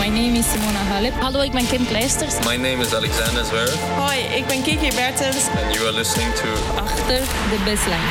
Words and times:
My 0.00 0.08
name 0.08 0.34
is 0.38 0.46
Simona 0.46 0.82
Halep. 0.88 1.12
Hallo, 1.20 1.40
ik 1.40 1.52
ben 1.52 1.66
Kim 1.66 1.86
Kleisters. 1.86 2.34
My 2.46 2.56
name 2.56 2.80
is 2.82 2.94
Alexander 2.94 3.44
Zverev. 3.44 3.74
Hoi, 3.96 4.18
ik 4.18 4.46
ben 4.46 4.62
Kiki 4.62 4.94
Bertens. 4.94 5.36
And 5.64 5.74
you 5.74 5.86
are 5.86 5.92
listening 5.92 6.34
to 6.34 6.48
Achter 6.76 7.22
de 7.50 7.58
baseline. 7.64 8.08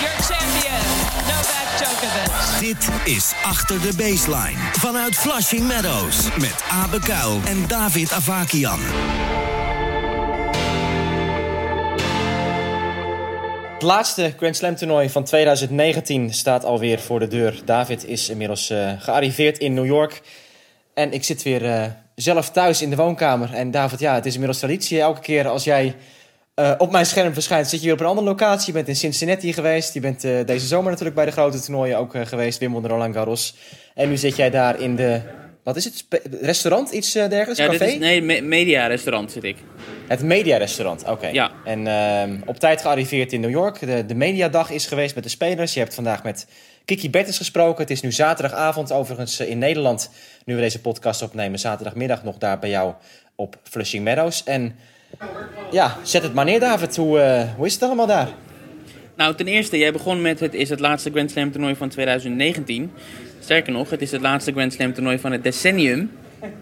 Your 0.00 0.16
champion, 0.28 0.82
Novak 1.26 1.68
Djokovic. 1.78 2.60
Dit 2.60 3.14
is 3.14 3.32
Achter 3.44 3.80
de 3.80 3.92
Baseline. 3.96 4.58
Vanuit 4.72 5.16
Flushing 5.16 5.66
Meadows. 5.66 6.16
Met 6.38 6.64
Abe 6.70 7.00
Kuil 7.00 7.40
en 7.44 7.64
David 7.66 8.12
Avakian. 8.12 8.80
Het 13.82 13.90
laatste 13.90 14.34
Grand 14.36 14.56
Slam 14.56 14.76
toernooi 14.76 15.10
van 15.10 15.24
2019 15.24 16.32
staat 16.34 16.64
alweer 16.64 16.98
voor 16.98 17.18
de 17.18 17.28
deur. 17.28 17.60
David 17.64 18.06
is 18.06 18.28
inmiddels 18.28 18.70
uh, 18.70 18.92
gearriveerd 18.98 19.58
in 19.58 19.74
New 19.74 19.86
York. 19.86 20.22
En 20.94 21.12
ik 21.12 21.24
zit 21.24 21.42
weer 21.42 21.62
uh, 21.62 21.84
zelf 22.14 22.50
thuis 22.50 22.82
in 22.82 22.90
de 22.90 22.96
woonkamer. 22.96 23.54
En 23.54 23.70
David, 23.70 23.98
ja, 23.98 24.14
het 24.14 24.26
is 24.26 24.32
inmiddels 24.32 24.58
traditie. 24.58 25.00
Elke 25.00 25.20
keer 25.20 25.48
als 25.48 25.64
jij 25.64 25.94
uh, 26.54 26.72
op 26.78 26.90
mijn 26.90 27.06
scherm 27.06 27.32
verschijnt, 27.32 27.68
zit 27.68 27.80
je 27.80 27.84
weer 27.84 27.94
op 27.94 28.00
een 28.00 28.06
andere 28.06 28.26
locatie. 28.26 28.66
Je 28.66 28.72
bent 28.72 28.88
in 28.88 28.96
Cincinnati 28.96 29.52
geweest. 29.52 29.94
Je 29.94 30.00
bent 30.00 30.20
deze 30.20 30.66
zomer 30.66 30.90
natuurlijk 30.90 31.16
bij 31.16 31.24
de 31.24 31.32
grote 31.32 31.60
toernooien 31.60 31.98
ook 31.98 32.14
geweest. 32.22 32.58
Wimbledon, 32.58 32.90
Roland 32.90 33.14
Garros. 33.14 33.54
En 33.94 34.08
nu 34.08 34.16
zit 34.16 34.36
jij 34.36 34.50
daar 34.50 34.80
in 34.80 34.96
de... 34.96 35.20
Wat 35.62 35.76
is 35.76 35.84
het? 35.84 36.04
Restaurant? 36.40 36.90
Iets 36.90 37.12
dergelijks? 37.12 37.58
Ja, 37.58 37.66
Café? 37.66 37.78
Dit 37.78 37.88
is, 37.88 37.98
nee, 37.98 38.22
me 38.22 38.40
media 38.40 38.86
restaurant 38.86 39.32
zit 39.32 39.44
ik. 39.44 39.56
Het 40.08 40.22
mediarestaurant, 40.22 41.08
oké. 41.08 41.26
Ja. 41.26 41.52
En 41.64 41.86
uh, 41.86 42.40
op 42.46 42.58
tijd 42.58 42.80
gearriveerd 42.80 43.32
in 43.32 43.40
New 43.40 43.50
York. 43.50 43.80
De, 43.80 44.06
de 44.06 44.14
mediadag 44.14 44.70
is 44.70 44.86
geweest 44.86 45.14
met 45.14 45.24
de 45.24 45.30
spelers. 45.30 45.74
Je 45.74 45.80
hebt 45.80 45.94
vandaag 45.94 46.22
met 46.22 46.46
Kiki 46.84 47.10
Bertens 47.10 47.36
gesproken. 47.36 47.82
Het 47.82 47.90
is 47.90 48.00
nu 48.00 48.12
zaterdagavond 48.12 48.92
overigens 48.92 49.40
in 49.40 49.58
Nederland. 49.58 50.10
Nu 50.44 50.54
we 50.54 50.60
deze 50.60 50.80
podcast 50.80 51.22
opnemen, 51.22 51.58
zaterdagmiddag 51.58 52.22
nog 52.24 52.38
daar 52.38 52.58
bij 52.58 52.70
jou 52.70 52.94
op 53.34 53.56
Flushing 53.62 54.04
Meadows. 54.04 54.44
En 54.44 54.76
ja, 55.70 55.96
zet 56.02 56.22
het 56.22 56.34
maar 56.34 56.44
neer 56.44 56.60
David. 56.60 56.96
Hoe, 56.96 57.18
uh, 57.18 57.54
hoe 57.56 57.66
is 57.66 57.74
het 57.74 57.82
allemaal 57.82 58.06
daar? 58.06 58.28
Nou, 59.16 59.34
ten 59.34 59.46
eerste, 59.46 59.78
jij 59.78 59.92
begon 59.92 60.22
met 60.22 60.40
het 60.40 60.54
is 60.54 60.68
het 60.68 60.80
laatste 60.80 61.10
Grand 61.10 61.30
Slam 61.30 61.52
toernooi 61.52 61.74
van 61.74 61.88
2019. 61.88 62.92
Sterker 63.42 63.72
nog, 63.72 63.90
het 63.90 64.02
is 64.02 64.10
het 64.10 64.20
laatste 64.20 64.52
Grand 64.52 64.72
Slam 64.72 64.94
toernooi 64.94 65.18
van 65.18 65.32
het 65.32 65.42
decennium. 65.42 66.10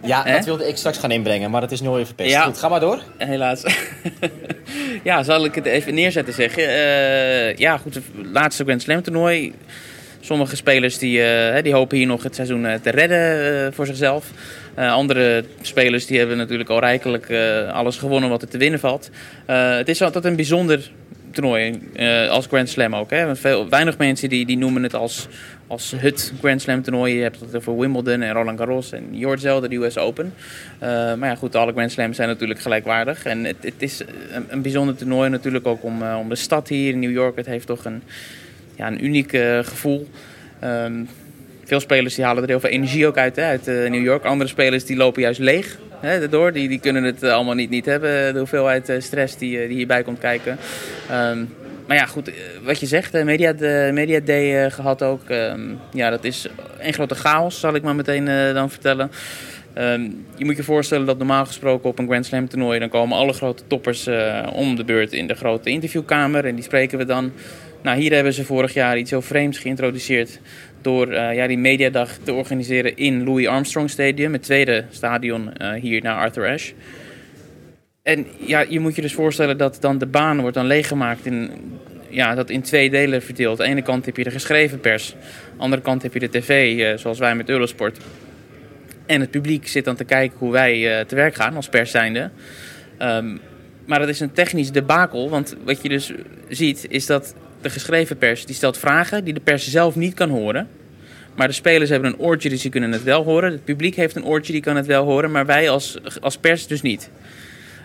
Ja, 0.03 0.25
dat 0.25 0.45
wilde 0.45 0.69
ik 0.69 0.77
straks 0.77 0.99
gaan 0.99 1.11
inbrengen, 1.11 1.51
maar 1.51 1.61
dat 1.61 1.73
is 1.73 1.81
nu 1.81 1.89
even 1.89 2.07
verpest. 2.07 2.31
Ja. 2.31 2.45
Goed, 2.45 2.59
ga 2.59 2.69
maar 2.69 2.81
door. 2.81 3.03
Helaas. 3.17 3.63
ja, 5.03 5.23
zal 5.23 5.45
ik 5.45 5.55
het 5.55 5.67
even 5.67 5.95
neerzetten 5.95 6.35
zeggen. 6.35 6.63
Uh, 6.63 7.57
ja, 7.57 7.77
goed, 7.77 7.95
het 7.95 8.05
laatste 8.33 8.65
Grand 8.65 8.83
Slam 8.83 9.03
toernooi. 9.03 9.55
Sommige 10.21 10.57
spelers 10.57 10.99
die, 10.99 11.19
uh, 11.19 11.63
die 11.63 11.73
hopen 11.73 11.97
hier 11.97 12.07
nog 12.07 12.23
het 12.23 12.35
seizoen 12.35 12.65
uh, 12.65 12.75
te 12.75 12.91
redden 12.91 13.53
uh, 13.67 13.73
voor 13.73 13.87
zichzelf. 13.87 14.31
andere 14.75 15.45
spelers 15.61 16.07
die 16.07 16.19
hebben 16.19 16.37
natuurlijk 16.37 16.71
al 16.71 16.81
rijkelijk 16.81 17.31
alles 17.73 17.97
gewonnen 17.97 18.31
wat 18.31 18.43
er 18.43 18.49
te 18.49 18.59
winnen 18.59 18.81
valt. 18.81 19.11
het 19.47 19.89
is 19.89 20.03
altijd 20.03 20.25
een 20.25 20.37
bijzonder 20.37 20.91
toernooi, 21.33 21.81
als 22.31 22.47
Grand 22.47 22.69
Slam 22.69 22.95
ook. 22.95 23.11
Hè? 23.11 23.37
Veel, 23.37 23.69
weinig 23.69 23.99
mensen 23.99 24.29
die, 24.29 24.47
die 24.47 24.59
noemen 24.59 24.83
het 24.83 24.95
als, 24.95 25.29
als 25.67 25.95
het 25.97 26.33
Grand 26.41 26.63
Slam 26.63 26.83
toernooi. 26.83 27.15
Je 27.15 27.23
hebt 27.23 27.41
het 27.41 27.57
over 27.57 27.79
Wimbledon 27.79 28.23
en 28.23 28.33
Roland 28.33 28.59
Garros 28.59 28.93
en 28.93 29.05
Yorkshire, 29.11 29.69
de 29.69 29.77
US 29.77 29.99
Open. 29.99 30.35
Uh, 30.83 30.89
maar 30.89 31.29
ja, 31.29 31.35
goed, 31.35 31.57
alle 31.57 31.73
Grand 31.73 31.93
Slams 31.93 32.17
zijn 32.17 32.29
natuurlijk 32.29 32.61
gelijkwaardig. 32.61 33.25
En 33.25 33.45
het, 33.45 33.57
het 33.61 33.75
is 33.79 34.03
een, 34.49 34.63
bijzonder 34.63 34.97
toernooi 34.97 35.31
natuurlijk 35.31 35.67
ook 35.67 35.85
om, 35.85 36.03
uh, 36.03 36.17
om 36.21 36.29
de 36.29 36.35
stad 36.35 36.69
hier 36.69 36.93
in 36.93 36.99
New 36.99 37.11
York. 37.11 37.37
Het 37.37 37.47
heeft 37.47 37.67
toch 37.67 37.85
een, 37.85 38.03
ja, 38.77 38.87
een 38.87 39.05
uniek 39.05 39.31
gevoel. 39.63 40.09
Um, 40.65 41.09
veel 41.65 41.81
spelers 41.81 42.15
die 42.15 42.25
halen 42.25 42.43
er 42.43 42.49
heel 42.49 42.61
veel 42.61 42.71
energie 42.71 43.07
ook 43.07 43.17
uit, 43.17 43.39
uit 43.39 43.67
New 43.67 44.03
York. 44.03 44.25
Andere 44.25 44.51
spelers 44.51 44.85
die 44.85 44.97
lopen 44.97 45.23
juist 45.23 45.41
leeg 45.41 45.79
hè, 46.01 46.19
daardoor. 46.19 46.53
Die, 46.53 46.69
die 46.69 46.81
kunnen 46.81 47.03
het 47.03 47.23
allemaal 47.23 47.55
niet, 47.55 47.71
niet 47.71 47.85
hebben, 47.85 48.33
de 48.33 48.39
hoeveelheid 48.39 48.93
stress 48.99 49.37
die, 49.37 49.69
die 49.69 49.77
hierbij 49.77 50.03
komt 50.03 50.19
kijken. 50.19 50.59
Um, 51.13 51.55
maar 51.87 51.97
ja, 51.97 52.07
goed, 52.07 52.31
wat 52.63 52.81
je 52.81 52.87
zegt, 52.87 53.25
Media, 53.25 53.53
de 53.53 53.91
media 53.93 54.21
Day 54.21 54.71
gehad 54.71 55.03
ook. 55.03 55.29
Um, 55.29 55.79
ja, 55.93 56.11
dat 56.11 56.25
is 56.25 56.49
een 56.79 56.93
grote 56.93 57.15
chaos, 57.15 57.61
zal 57.61 57.75
ik 57.75 57.83
maar 57.83 57.97
meteen 57.97 58.25
dan 58.55 58.71
vertellen. 58.71 59.11
Um, 59.79 60.25
je 60.37 60.45
moet 60.45 60.57
je 60.57 60.63
voorstellen 60.63 61.07
dat 61.07 61.19
normaal 61.19 61.47
gesproken 61.47 61.89
op 61.89 61.99
een 61.99 62.07
Grand 62.07 62.27
Slam 62.27 62.49
toernooi... 62.49 62.79
dan 62.79 62.89
komen 62.89 63.17
alle 63.17 63.33
grote 63.33 63.63
toppers 63.67 64.09
om 64.53 64.77
de 64.77 64.85
beurt 64.85 65.13
in 65.13 65.27
de 65.27 65.35
grote 65.35 65.71
interviewkamer. 65.71 66.45
En 66.45 66.55
die 66.55 66.65
spreken 66.65 66.99
we 66.99 67.05
dan. 67.05 67.33
Nou, 67.83 67.99
hier 68.01 68.15
hebben 68.15 68.33
ze 68.33 68.45
vorig 68.45 68.75
jaar 68.75 68.99
iets 68.99 69.11
heel 69.11 69.23
vreemds 69.23 69.59
geïntroduceerd... 69.59 70.41
door 70.81 71.15
ja, 71.15 71.47
die 71.47 71.59
mediadag 71.59 72.19
te 72.23 72.33
organiseren 72.33 72.97
in 72.97 73.25
Louis 73.25 73.47
Armstrong 73.47 73.91
Stadium... 73.91 74.33
het 74.33 74.43
tweede 74.43 74.85
stadion 74.91 75.53
hier 75.81 76.03
naar 76.03 76.17
Arthur 76.17 76.49
Ashe. 76.49 76.73
En 78.03 78.27
ja, 78.47 78.65
je 78.69 78.81
moet 78.81 78.95
je 78.95 79.03
dus 79.03 79.15
voorstellen 79.15 79.59
dat 79.59 79.79
dan 79.81 79.99
de 79.99 80.07
baan 80.07 80.41
wordt 80.41 80.55
dan 80.55 80.67
leeggemaakt 80.67 81.27
in, 81.27 81.51
ja, 82.09 82.35
dat 82.35 82.51
in 82.51 82.63
twee 82.63 82.91
delen 82.91 83.23
verdeeld. 83.23 83.61
Aan 83.61 83.67
de 83.67 83.73
ene 83.73 83.83
kant 83.83 84.07
heb 84.07 84.17
je 84.17 84.25
de 84.25 84.31
geschreven 84.31 84.81
pers, 84.81 85.15
aan 85.15 85.57
de 85.57 85.63
andere 85.63 85.83
kant 85.83 86.03
heb 86.03 86.13
je 86.13 86.21
de 86.21 86.29
tv, 86.29 86.77
uh, 86.77 86.99
zoals 86.99 87.19
wij 87.19 87.35
met 87.35 87.49
Eurosport. 87.49 87.99
En 89.07 89.21
het 89.21 89.31
publiek 89.31 89.69
zit 89.69 89.85
dan 89.85 89.97
te 89.97 90.05
kijken 90.05 90.39
hoe 90.39 90.53
wij 90.53 91.05
te 91.05 91.15
werk 91.15 91.35
gaan 91.35 91.57
als 91.57 91.69
pers 91.69 91.91
zijnde. 91.91 92.31
Um, 93.03 93.41
maar 93.87 93.99
dat 93.99 94.09
is 94.09 94.21
een 94.21 94.33
technisch 94.33 94.73
debakel, 94.73 95.31
want 95.31 95.57
wat 95.65 95.83
je 95.83 95.89
dus 95.89 96.13
ziet 96.49 96.87
is 96.89 97.07
dat 97.07 97.35
de 97.61 97.71
geschreven 97.71 98.19
pers 98.19 98.47
die 98.47 98.55
stelt 98.55 98.79
vragen 98.79 99.25
die 99.25 99.35
de 99.35 99.41
pers 99.41 99.71
zelf 99.71 99.97
niet 99.97 100.15
kan 100.15 100.31
horen. 100.31 100.69
Maar 101.35 101.49
de 101.49 101.55
spelers 101.55 101.91
hebben 101.91 102.13
een 102.13 102.19
oortje, 102.19 102.49
dus 102.49 102.63
die 102.63 102.71
kunnen 102.71 102.93
het 102.93 103.03
wel 103.03 103.25
horen. 103.25 103.53
Het 103.53 103.65
publiek 103.65 103.95
heeft 103.95 104.17
een 104.17 104.25
oortje, 104.25 104.53
die 104.53 104.63
kan 104.63 104.77
het 104.77 104.87
wel 104.87 105.05
horen, 105.05 105.31
maar 105.31 105.47
wij 105.47 105.71
als, 105.71 105.99
als 106.21 106.37
pers 106.37 106.67
dus 106.67 106.83
niet. 106.83 107.11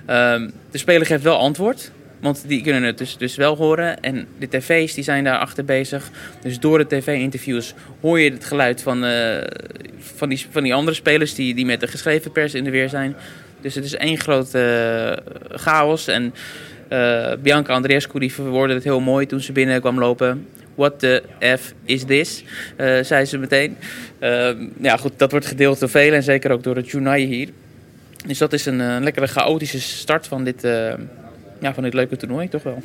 Um, 0.10 0.52
de 0.72 0.78
speler 0.78 1.06
geeft 1.06 1.24
wel 1.24 1.38
antwoord, 1.38 1.92
want 2.20 2.44
die 2.48 2.62
kunnen 2.62 2.84
het 2.84 2.98
dus, 2.98 3.18
dus 3.18 3.36
wel 3.36 3.56
horen. 3.56 4.02
En 4.02 4.28
de 4.40 4.48
tv's 4.48 4.94
die 4.94 5.04
zijn 5.04 5.24
daar 5.24 5.38
achter 5.38 5.66
bezig. 5.66 6.10
Dus 6.42 6.60
door 6.60 6.78
de 6.78 6.88
tv-interviews 6.88 7.74
hoor 8.02 8.20
je 8.20 8.32
het 8.32 8.46
geluid 8.46 8.82
van, 8.82 9.06
uh, 9.06 9.38
van, 10.00 10.30
die, 10.30 10.46
van 10.50 10.64
die 10.64 10.74
andere 10.74 10.96
spelers 10.96 11.36
die, 11.36 11.56
die 11.56 11.66
met 11.66 11.80
de 11.80 11.88
geschreven 11.88 12.32
pers 12.32 12.54
in 12.54 12.64
de 12.64 12.70
weer 12.70 12.90
zijn. 12.90 13.16
Dus 13.62 13.76
het 13.76 13.86
is 13.86 13.96
één 13.96 14.18
grote 14.18 14.60
uh, 15.52 15.58
chaos. 15.58 16.08
En 16.08 16.34
uh, 16.90 17.32
Bianca 17.42 17.74
Andreescu 17.74 18.20
die 18.20 18.34
verwoordde 18.34 18.74
het 18.74 18.84
heel 18.84 19.00
mooi 19.00 19.26
toen 19.26 19.42
ze 19.42 19.52
binnen 19.52 19.80
kwam 19.82 20.00
lopen. 20.00 20.48
What 20.76 21.00
the 21.00 21.24
F 21.40 21.74
is 21.84 22.04
this? 22.04 22.44
Uh, 22.78 23.04
zei 23.04 23.26
ze 23.26 23.38
meteen. 23.38 23.78
Uh, 24.20 24.50
ja, 24.82 24.98
goed, 24.98 25.12
dat 25.18 25.32
wordt 25.32 25.46
gedeeld 25.46 25.80
door 25.80 25.90
velen 25.90 26.16
en 26.16 26.24
zeker 26.24 26.52
ook 26.52 26.64
door 26.64 26.76
het 26.76 26.90
Junai 26.90 27.26
hier. 27.26 27.50
Dus 28.28 28.38
dat 28.38 28.54
is 28.54 28.66
een, 28.66 28.80
een 28.80 29.04
lekkere 29.04 29.28
chaotische 29.28 29.82
start 29.82 30.28
van 30.28 30.44
dit, 30.44 30.62
ja, 31.62 31.74
van 31.74 31.84
dit 31.84 31.94
leuke 31.94 32.18
toernooi, 32.18 32.50
toch 32.50 32.64
wel. 32.64 32.82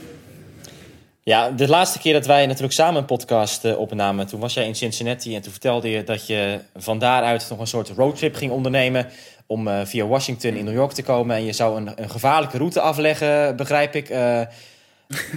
Ja, 1.23 1.51
de 1.51 1.69
laatste 1.69 1.99
keer 1.99 2.13
dat 2.13 2.27
wij 2.27 2.47
natuurlijk 2.47 2.73
samen 2.73 3.01
een 3.01 3.07
podcast 3.07 3.77
opnamen, 3.77 4.27
toen 4.27 4.41
was 4.41 4.55
jij 4.55 4.67
in 4.67 4.75
Cincinnati 4.75 5.35
en 5.35 5.43
toen 5.43 5.53
vertelde 5.53 5.91
je 5.91 6.05
dat 6.05 6.27
je 6.27 6.59
van 6.77 6.99
daaruit 6.99 7.47
nog 7.51 7.59
een 7.59 7.67
soort 7.67 7.93
roadtrip 7.97 8.35
ging 8.35 8.53
ondernemen 8.53 9.07
om 9.51 9.69
uh, 9.69 9.81
via 9.85 10.07
Washington 10.07 10.55
in 10.55 10.65
New 10.65 10.75
York 10.75 10.93
te 10.93 11.03
komen. 11.03 11.37
En 11.37 11.45
je 11.45 11.53
zou 11.53 11.77
een, 11.77 11.93
een 11.97 12.11
gevaarlijke 12.11 12.57
route 12.57 12.81
afleggen, 12.81 13.57
begrijp 13.57 13.95
ik. 13.95 14.11
Uh, 14.11 14.41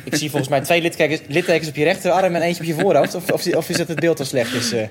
ik 0.04 0.16
zie 0.16 0.30
volgens 0.30 0.50
mij 0.50 0.62
twee 0.62 0.82
littekens, 0.82 1.22
littekens 1.28 1.70
op 1.70 1.76
je 1.76 1.84
rechterarm 1.84 2.36
en 2.36 2.42
eentje 2.42 2.62
op 2.62 2.68
je 2.68 2.74
voorhoofd. 2.74 3.16
Of, 3.16 3.32
of, 3.32 3.48
of 3.56 3.70
is 3.70 3.78
het 3.78 3.88
het 3.88 4.00
beeld 4.00 4.20
al 4.20 4.26
slecht 4.26 4.54
is? 4.54 4.74
Uh... 4.74 4.88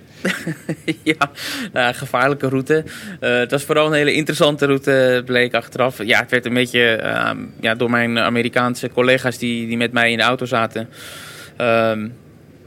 ja, 1.18 1.30
nou, 1.72 1.94
gevaarlijke 1.94 2.48
route. 2.48 2.84
Het 3.20 3.50
was 3.50 3.64
vooral 3.64 3.86
een 3.86 3.92
hele 3.92 4.12
interessante 4.12 4.66
route, 4.66 5.22
bleek 5.26 5.54
achteraf. 5.54 6.04
Ja, 6.04 6.20
het 6.20 6.30
werd 6.30 6.46
een 6.46 6.54
beetje 6.54 7.00
uh, 7.02 7.30
ja, 7.60 7.74
door 7.74 7.90
mijn 7.90 8.18
Amerikaanse 8.18 8.90
collega's 8.90 9.38
die, 9.38 9.66
die 9.66 9.76
met 9.76 9.92
mij 9.92 10.10
in 10.10 10.16
de 10.16 10.22
auto 10.22 10.44
zaten. 10.44 10.88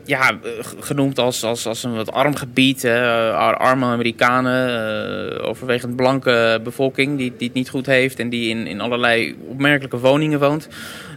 Ja, 0.05 0.39
genoemd 0.79 1.19
als, 1.19 1.43
als, 1.43 1.67
als 1.67 1.83
een 1.83 1.95
wat 1.95 2.11
arm 2.11 2.35
gebied. 2.35 2.81
Hè. 2.81 3.31
Arme 3.53 3.85
Amerikanen, 3.85 5.43
overwegend 5.43 5.95
blanke 5.95 6.59
bevolking 6.63 7.17
die, 7.17 7.33
die 7.37 7.47
het 7.47 7.55
niet 7.55 7.69
goed 7.69 7.85
heeft. 7.85 8.19
En 8.19 8.29
die 8.29 8.49
in, 8.49 8.67
in 8.67 8.81
allerlei 8.81 9.35
opmerkelijke 9.47 9.97
woningen 9.97 10.39
woont. 10.39 10.67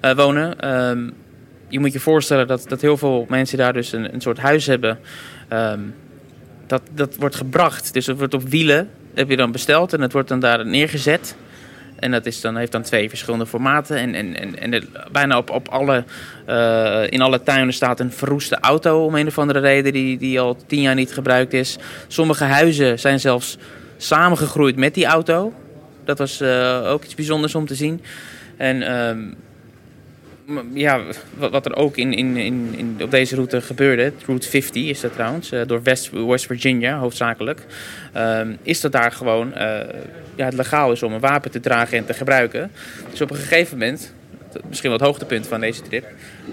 Uh, 0.03 0.13
wonen. 0.13 0.75
Um, 0.89 1.13
je 1.69 1.81
moet 1.81 1.93
je 1.93 2.01
voorstellen 2.01 2.47
dat, 2.47 2.65
dat 2.69 2.81
heel 2.81 2.97
veel 2.97 3.27
mensen 3.29 3.59
daar 3.59 3.73
dus 3.73 3.93
een, 3.93 4.15
een 4.15 4.21
soort 4.21 4.39
huis 4.39 4.67
hebben. 4.67 4.99
Um, 5.53 5.95
dat, 6.67 6.83
dat 6.95 7.17
wordt 7.17 7.37
gebracht. 7.37 7.93
Dus 7.93 8.07
het 8.07 8.19
wordt 8.19 8.35
op 8.35 8.49
wielen, 8.49 8.91
heb 9.15 9.31
je 9.31 9.37
dan 9.37 9.53
besteld 9.53 9.93
en 9.93 10.01
het 10.01 10.13
wordt 10.13 10.29
dan 10.29 10.41
daar 10.41 10.67
neergezet. 10.67 11.37
En 11.99 12.11
dat 12.11 12.27
is 12.27 12.41
dan, 12.41 12.57
heeft 12.57 12.73
dan 12.73 12.83
twee 12.83 13.09
verschillende 13.09 13.47
formaten. 13.47 13.97
En, 13.97 14.15
en, 14.15 14.37
en, 14.37 14.73
en 14.73 14.89
bijna 15.13 15.39
op, 15.39 15.51
op 15.51 15.69
alle, 15.69 16.05
uh, 16.49 17.03
in 17.09 17.21
alle 17.21 17.43
tuinen 17.43 17.75
staat 17.75 18.01
een 18.01 18.13
verroeste 18.13 18.59
auto 18.61 19.05
om 19.05 19.15
een 19.15 19.27
of 19.27 19.39
andere 19.39 19.59
reden 19.59 19.93
die, 19.93 20.19
die 20.19 20.41
al 20.41 20.57
tien 20.67 20.81
jaar 20.81 20.95
niet 20.95 21.13
gebruikt 21.13 21.53
is. 21.53 21.79
Sommige 22.09 22.45
huizen 22.45 22.99
zijn 22.99 23.21
zelfs 23.21 23.59
samengegroeid 23.97 24.77
met 24.77 24.95
die 24.95 25.07
auto. 25.07 25.53
Dat 26.05 26.19
was 26.19 26.41
uh, 26.41 26.91
ook 26.91 27.05
iets 27.05 27.15
bijzonders 27.15 27.55
om 27.55 27.67
te 27.67 27.75
zien. 27.75 28.03
En 28.57 28.97
um, 28.97 29.19
m- 29.19 29.35
ja, 30.73 31.01
wat, 31.35 31.67
er 31.67 31.77
ook 31.77 31.97
in, 31.97 32.13
in, 32.13 32.37
in, 32.37 32.75
in, 32.77 32.97
op 33.03 33.11
deze 33.11 33.35
route 33.35 33.61
gebeurde, 33.61 34.13
Route 34.27 34.49
50 34.49 34.85
is 34.85 35.01
dat 35.01 35.13
trouwens, 35.13 35.53
eh, 35.53 35.61
door 35.67 35.83
West, 35.83 36.11
West 36.11 36.47
Virginia 36.47 36.99
hoofdzakelijk, 36.99 37.61
ehm, 38.13 38.53
is 38.63 38.81
dat 38.81 38.93
daar 38.93 39.13
gewoon 39.13 39.55
eh, 39.55 39.95
ja, 40.35 40.45
het 40.45 40.55
legaal 40.55 40.93
is 40.93 41.03
om 41.03 41.13
een 41.13 41.21
wapen 41.21 41.51
te 41.51 41.61
dragen 41.61 41.99
en 41.99 42.07
te 42.07 42.15
gebruiken. 42.15 42.71
Dus 43.11 43.21
op 43.21 43.31
een 43.31 43.37
gegeven 43.37 43.79
moment, 43.79 44.15
misschien 44.69 44.91
wel 44.91 44.99
het 44.99 45.09
hoogtepunt 45.09 45.47
van 45.47 45.61
deze 45.61 45.83
trip, 45.83 46.05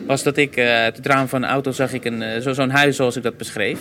was 0.06 0.24
dat 0.24 0.38
ik 0.38 0.56
eh, 0.56 0.68
uit 0.68 0.98
het 0.98 1.06
raam 1.06 1.28
van 1.28 1.44
een 1.44 1.50
auto 1.50 1.72
zag 1.72 1.94
ik 1.94 2.06
een, 2.06 2.42
zo, 2.42 2.54
zo'n 2.54 2.70
huis 2.70 2.96
zoals 2.96 3.16
ik 3.16 3.24
dat 3.24 3.38
beschreef. 3.38 3.80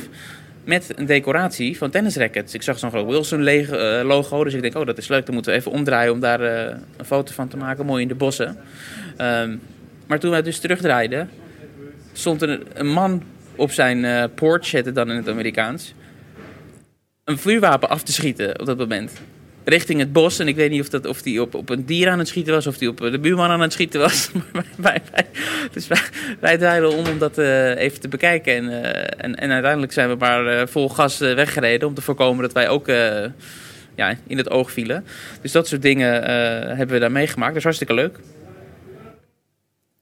Met 0.65 0.93
een 0.97 1.07
decoratie 1.07 1.79
van 1.79 1.91
tennisrackets. 1.91 2.55
Ik 2.55 2.63
zag 2.63 2.79
zo'n 2.79 2.91
groot 2.91 3.07
Wilson-logo. 3.07 4.45
Dus 4.45 4.55
ik 4.55 4.63
denk, 4.63 4.77
oh, 4.77 4.87
dat 4.87 4.99
is 4.99 5.09
leuk. 5.09 5.25
Dan 5.27 5.35
moeten 5.35 5.53
we 5.53 5.59
even 5.59 5.73
omdraaien 5.73 6.13
om 6.13 6.21
daar 6.21 6.41
een 6.41 7.05
foto 7.05 7.33
van 7.33 7.49
te 7.49 7.57
maken. 7.57 7.87
Mooi 7.87 8.03
in 8.03 8.09
de 8.09 8.15
bossen. 8.15 8.57
Ehm, 9.17 9.57
maar 10.07 10.19
toen 10.19 10.31
wij 10.31 10.43
dus 10.43 10.59
terugdraaiden, 10.59 11.31
stond 12.13 12.43
er 12.43 12.61
een 12.75 12.89
man 12.89 13.23
op 13.57 13.71
zijn 13.71 14.05
eh 14.05 14.25
porch, 14.35 14.71
het 14.71 14.95
dan 14.95 15.11
in 15.11 15.17
het 15.17 15.29
Amerikaans, 15.29 15.95
een 17.25 17.39
vuurwapen 17.39 17.89
af 17.89 18.03
te 18.03 18.13
schieten 18.13 18.61
op 18.61 18.67
dat 18.67 18.79
moment. 18.79 19.13
Richting 19.65 19.99
het 19.99 20.13
bos. 20.13 20.39
En 20.39 20.49
ik 20.49 20.57
weet 20.57 20.71
niet 20.71 20.81
of, 20.81 20.89
dat, 20.89 21.07
of 21.07 21.23
die 21.23 21.41
op, 21.43 21.55
op 21.55 21.69
een 21.69 21.85
dier 21.85 22.11
aan 22.11 22.19
het 22.19 22.29
schieten 22.29 22.53
was 22.53 22.67
of 22.67 22.79
die 22.79 22.89
op 22.89 22.99
de 22.99 23.19
buurman 23.19 23.51
aan 23.51 23.61
het 23.61 23.73
schieten 23.73 24.01
was. 24.01 24.31
Maar 24.53 24.67
wij, 24.77 25.03
wij, 25.13 25.27
dus 25.73 25.89
wij, 26.41 26.59
draaiden 26.59 26.93
om 26.93 27.07
om 27.07 27.19
dat 27.19 27.39
eh, 27.39 27.77
even 27.77 28.01
te 28.01 28.09
bekijken. 28.09 28.55
En, 28.55 28.83
eh, 28.83 29.25
en, 29.25 29.35
en 29.35 29.51
uiteindelijk 29.51 29.93
zijn 29.93 30.09
we 30.09 30.17
maar 30.19 30.69
vol 30.69 30.89
gas 30.89 31.19
weggereden 31.19 31.89
om 31.89 31.95
te 31.95 32.03
voorkomen 32.03 32.43
dat 32.43 32.53
wij 32.53 32.69
ook 32.69 32.87
ja, 33.95 34.17
in 34.27 34.37
het 34.37 34.51
oog 34.51 34.73
vielen. 34.73 35.05
Dus 35.41 35.53
dat 35.53 35.69
soort 35.69 35.83
dingen 35.83 36.25
hebben 36.77 36.95
we 36.95 36.99
daar 36.99 37.13
meegemaakt. 37.13 37.49
Dat 37.49 37.59
is 37.59 37.63
hartstikke 37.63 37.95
leuk. 37.95 38.19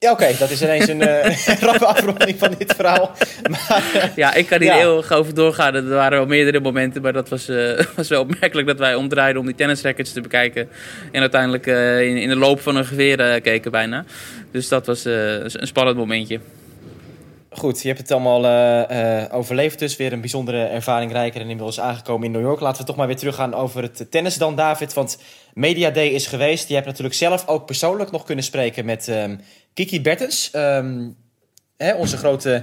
Ja, 0.02 0.10
oké, 0.10 0.30
dat 0.38 0.50
is 0.50 0.62
ineens 0.62 0.88
een 0.88 1.00
eh 1.02 1.36
rappe 1.60 1.86
afronding 1.86 2.38
van 2.38 2.54
dit 2.58 2.74
verhaal. 2.76 3.12
Maar, 3.50 3.90
eh, 3.94 4.16
Ja, 4.16 4.34
ik 4.34 4.46
kan 4.46 4.60
hier 4.60 4.70
Ja. 4.70 4.76
heel 4.76 5.04
over 5.10 5.34
doorgaan. 5.34 5.74
Er 5.74 5.88
waren 5.88 6.18
wel 6.18 6.26
meerdere 6.26 6.60
momenten, 6.60 7.02
maar 7.02 7.12
dat 7.12 7.28
was, 7.28 7.48
eh, 7.48 7.80
was 7.96 8.08
wel 8.08 8.20
opmerkelijk 8.20 8.66
dat 8.66 8.78
wij 8.78 8.94
omdraaiden 8.94 9.40
om 9.40 9.46
die 9.46 9.54
tennisrackets 9.56 10.12
te 10.12 10.20
bekijken. 10.20 10.68
En 11.12 11.20
uiteindelijk 11.20 11.66
in, 12.06 12.16
in 12.16 12.28
de 12.28 12.36
loop 12.36 12.60
van 12.60 12.76
een 12.76 12.84
geweer 12.84 13.40
keken 13.40 13.70
bijna. 13.70 14.04
Dus 14.50 14.68
dat 14.68 14.86
was 14.86 15.04
een 15.04 15.66
spannend 15.66 15.96
momentje. 15.96 16.40
Goed, 17.54 17.82
je 17.82 17.88
hebt 17.88 18.00
het 18.00 18.10
allemaal 18.10 18.44
eh, 18.44 19.22
eh, 19.22 19.34
overleefd 19.34 19.78
dus. 19.78 19.96
Weer 19.96 20.12
een 20.12 20.20
bijzondere 20.20 20.64
ervaring 20.64 21.12
rijker 21.12 21.40
en 21.40 21.48
inmiddels 21.48 21.80
aangekomen 21.80 22.26
in 22.26 22.32
New 22.32 22.42
York. 22.42 22.60
Laten 22.60 22.80
we 22.80 22.86
toch 22.86 22.96
maar 22.96 23.06
weer 23.06 23.16
teruggaan 23.16 23.54
over 23.54 23.82
het 23.82 24.10
tennis 24.10 24.38
dan, 24.38 24.56
David. 24.56 24.92
Want 24.92 25.18
Media 25.54 25.90
Day 25.90 26.06
is 26.06 26.26
geweest. 26.26 26.68
Je 26.68 26.74
hebt 26.74 26.86
natuurlijk 26.86 27.14
zelf 27.14 27.48
ook 27.48 27.66
persoonlijk 27.66 28.10
nog 28.10 28.24
kunnen 28.24 28.44
spreken 28.44 28.84
met 28.84 29.08
ehm, 29.08 29.36
Kiki 29.74 30.00
Bertens. 30.00 30.50
Ehm, 30.50 31.08
hè, 31.76 31.94
onze 31.94 32.16
grote 32.16 32.62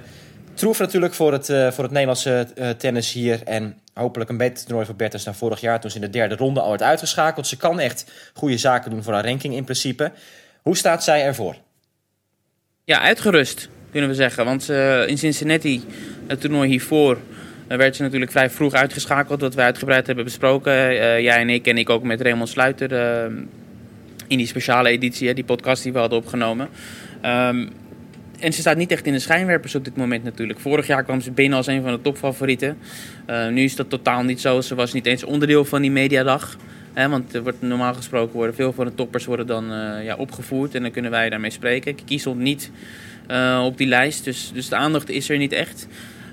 troef 0.53 0.79
natuurlijk 0.79 1.13
voor 1.13 1.31
het, 1.31 1.49
eh, 1.49 1.71
voor 1.71 1.83
het 1.83 1.93
Nederlandse 1.93 2.47
tennis 2.77 3.11
hier. 3.13 3.43
En 3.43 3.81
hopelijk 3.93 4.29
een 4.29 4.37
beter 4.37 4.65
toernooi 4.65 4.85
voor 4.85 4.95
Bertens 4.95 5.23
dan 5.23 5.35
vorig 5.35 5.61
jaar... 5.61 5.79
toen 5.79 5.89
ze 5.89 5.95
in 5.95 6.01
de 6.01 6.09
derde 6.09 6.35
ronde 6.35 6.61
al 6.61 6.69
werd 6.69 6.83
uitgeschakeld. 6.83 7.47
Ze 7.47 7.57
kan 7.57 7.79
echt 7.79 8.11
goede 8.33 8.57
zaken 8.57 8.91
doen 8.91 9.03
voor 9.03 9.13
haar 9.13 9.25
ranking 9.25 9.55
in 9.55 9.63
principe. 9.63 10.11
Hoe 10.61 10.77
staat 10.77 11.03
zij 11.03 11.23
ervoor? 11.23 11.55
Ja, 12.83 13.01
uitgerust 13.01 13.69
kunnen 13.91 14.09
we 14.09 14.15
zeggen. 14.15 14.45
Want 14.45 14.69
eh, 14.69 15.07
in 15.07 15.17
Cincinnati, 15.17 15.83
het 16.27 16.41
toernooi 16.41 16.69
hiervoor, 16.69 17.17
eh, 17.67 17.77
werd 17.77 17.95
ze 17.95 18.01
natuurlijk 18.01 18.31
vrij 18.31 18.49
vroeg 18.49 18.73
uitgeschakeld. 18.73 19.41
Wat 19.41 19.55
we 19.55 19.61
uitgebreid 19.61 20.07
hebben 20.07 20.25
besproken. 20.25 20.73
Eh, 20.73 21.19
jij 21.19 21.37
en 21.37 21.49
ik 21.49 21.67
en 21.67 21.77
ik 21.77 21.89
ook 21.89 22.03
met 22.03 22.21
Raymond 22.21 22.49
Sluiter. 22.49 22.91
in 24.27 24.37
die 24.37 24.47
speciale 24.47 24.89
editie, 24.89 25.33
die 25.33 25.43
podcast 25.43 25.83
die 25.83 25.93
we 25.93 25.99
hadden 25.99 26.17
opgenomen. 26.17 26.69
Ehm, 27.21 27.67
en 28.39 28.53
ze 28.53 28.59
staat 28.59 28.77
niet 28.77 28.91
echt 28.91 29.05
in 29.05 29.13
de 29.13 29.19
schijnwerpers 29.19 29.75
op 29.75 29.85
dit 29.85 29.95
moment 29.95 30.23
natuurlijk. 30.23 30.59
Vorig 30.59 30.87
jaar 30.87 31.03
kwam 31.03 31.21
ze 31.21 31.31
binnen 31.31 31.57
als 31.57 31.67
een 31.67 31.81
van 31.81 31.91
de 31.91 32.01
topfavorieten. 32.01 32.77
Nu 33.51 33.63
is 33.63 33.75
dat 33.75 33.89
totaal 33.89 34.23
niet 34.23 34.41
zo. 34.41 34.61
Ze 34.61 34.75
was 34.75 34.93
niet 34.93 35.05
eens 35.05 35.23
onderdeel 35.23 35.65
van 35.65 35.81
die 35.81 35.91
mediadag. 35.91 36.57
Hè, 36.93 37.09
want 37.09 37.33
er 37.33 37.43
wordt 37.43 37.61
normaal 37.61 37.93
gesproken 37.93 38.35
worden 38.35 38.55
veel 38.55 38.73
van 38.73 38.85
de 38.85 38.95
toppers 38.95 39.25
worden 39.25 39.47
dan 39.47 39.65
ja, 40.03 40.15
opgevoerd. 40.15 40.75
En 40.75 40.81
dan 40.81 40.91
kunnen 40.91 41.11
wij 41.11 41.29
daarmee 41.29 41.51
spreken. 41.51 41.95
Stond 42.05 42.39
niet 42.39 42.71
eh, 43.29 43.61
op 43.65 43.77
die 43.77 43.87
lijst. 43.87 44.23
Dus, 44.23 44.51
dus 44.53 44.69
de 44.69 44.75
aandacht 44.75 45.09
is 45.09 45.29
er 45.29 45.37
niet 45.37 45.51
echt. 45.51 45.87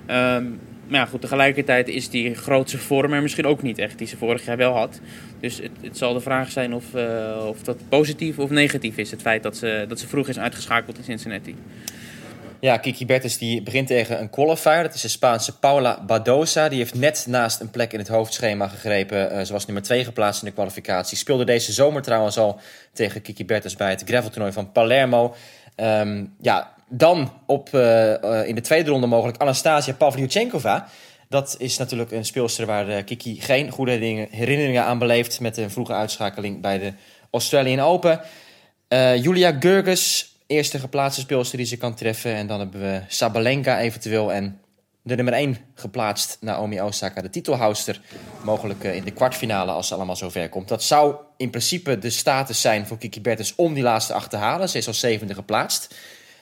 Ehm, 0.07 0.45
maar 0.89 1.01
ja, 1.01 1.07
goed, 1.07 1.21
tegelijkertijd 1.21 1.89
is 1.89 2.09
die 2.09 2.35
grootste 2.35 2.79
vorm 2.79 3.13
er 3.13 3.23
misschien 3.23 3.47
ook 3.47 3.63
niet 3.63 3.79
echt. 3.79 3.99
Die 3.99 4.07
ze 4.07 4.17
vorig 4.17 4.45
jaar 4.45 4.57
wel 4.57 4.75
had. 4.75 5.01
Dus 5.41 5.57
het, 5.57 5.71
het 5.81 5.99
zal 5.99 6.13
de 6.13 6.21
vraag 6.21 6.51
zijn 6.51 6.75
of, 6.75 6.95
eh, 6.95 7.47
of 7.49 7.63
dat 7.63 7.77
positief 7.89 8.39
of 8.39 8.51
negatief 8.51 8.97
is. 8.97 9.11
Het 9.11 9.21
feit 9.21 9.43
dat 9.43 9.57
ze, 9.57 9.85
dat 9.89 10.01
ze 10.01 10.09
vroeg 10.09 10.29
is 10.29 10.39
uitgeschakeld 10.39 10.99
in 10.99 11.05
Cincinnati. 11.05 11.57
Ja, 12.61 12.77
Kiki 12.77 13.07
Bertens 13.07 13.39
die 13.39 13.63
begint 13.63 13.87
tegen 13.87 14.21
een 14.21 14.31
qualifier. 14.31 14.83
Dat 14.83 14.95
is 14.95 15.01
de 15.01 15.09
Spaanse 15.09 15.59
Paula 15.59 16.05
Badosa. 16.07 16.69
Die 16.69 16.79
heeft 16.79 16.95
net 16.95 17.25
naast 17.29 17.61
een 17.61 17.71
plek 17.71 17.93
in 17.93 17.99
het 17.99 18.09
hoofdschema 18.09 18.69
gegrepen. 18.69 19.31
Eh, 19.31 19.45
ze 19.45 19.53
was 19.53 19.67
nummer 19.67 19.85
2 19.85 20.05
geplaatst 20.05 20.43
in 20.43 20.49
de 20.49 20.55
kwalificatie. 20.55 21.17
Speelde 21.17 21.45
deze 21.45 21.73
zomer 21.73 22.03
trouwens 22.03 22.39
al 22.39 22.61
tegen 22.93 23.23
Kiki 23.23 23.45
Bertens 23.45 23.77
bij 23.77 23.91
het 23.91 24.03
graveltoernooi 24.07 24.53
van 24.53 24.73
Palermo. 24.73 25.35
Ehm, 25.75 26.25
ja, 26.41 26.76
dan 26.89 27.33
op, 27.47 27.75
eh, 27.75 28.41
eh, 28.41 28.49
in 28.49 28.55
de 28.55 28.61
tweede 28.61 28.91
ronde 28.91 29.07
mogelijk 29.07 29.39
Anastasia 29.39 29.95
Pavlyuchenkova. 29.95 30.89
Dat 31.29 31.55
is 31.59 31.77
natuurlijk 31.77 32.11
een 32.11 32.25
speelster 32.25 32.67
waar 32.67 32.89
eh, 32.89 33.05
Kiki 33.05 33.41
geen 33.41 33.71
goede 33.71 33.93
herinneringen- 34.31 34.85
aan 34.85 34.99
beleeft... 34.99 35.41
met 35.41 35.57
een 35.57 35.71
vroege 35.71 35.93
uitschakeling 35.93 36.61
bij 36.61 36.79
de 36.79 36.93
Australian 37.31 37.81
Open. 37.87 38.21
Julia 39.19 39.57
Gurgus, 39.61 40.37
eerste 40.47 40.79
geplaatste 40.79 41.21
speelster 41.21 41.57
die 41.57 41.67
ze 41.67 41.77
kan 41.77 41.95
treffen. 41.95 42.35
En 42.35 42.47
dan 42.47 42.59
hebben 42.59 42.81
we 42.81 43.01
Sabalenka 43.09 43.81
eventueel 43.81 44.33
en 44.33 44.61
de 45.03 45.15
nummer 45.15 45.35
1 45.35 45.57
geplaatst, 45.75 46.37
Naomi 46.41 46.81
Osaka, 46.81 47.23
de 47.23 47.31
titelhouster. 47.31 48.01
Mogelijk 48.43 48.85
in 48.85 49.05
de 49.05 49.11
kwartfinale 49.11 49.73
als 49.73 49.89
ze 49.89 49.95
allemaal 49.95 50.17
zover 50.17 50.49
komt. 50.49 50.69
Dat 50.69 50.83
zou 50.83 51.15
in 51.37 51.51
principe 51.51 51.99
de 51.99 52.11
status 52.11 52.61
zijn 52.61 52.87
voor 52.87 52.99
Kiki 52.99 53.21
Bertens 53.21 53.55
om 53.55 53.75
die 53.75 53.83
laatste 53.83 54.13
acht 54.13 54.31
te 54.31 54.37
halen. 54.37 54.69
Ze 54.69 54.79
is 54.79 54.87
als 54.87 55.01
zevende 55.01 55.35
geplaatst. 55.35 55.95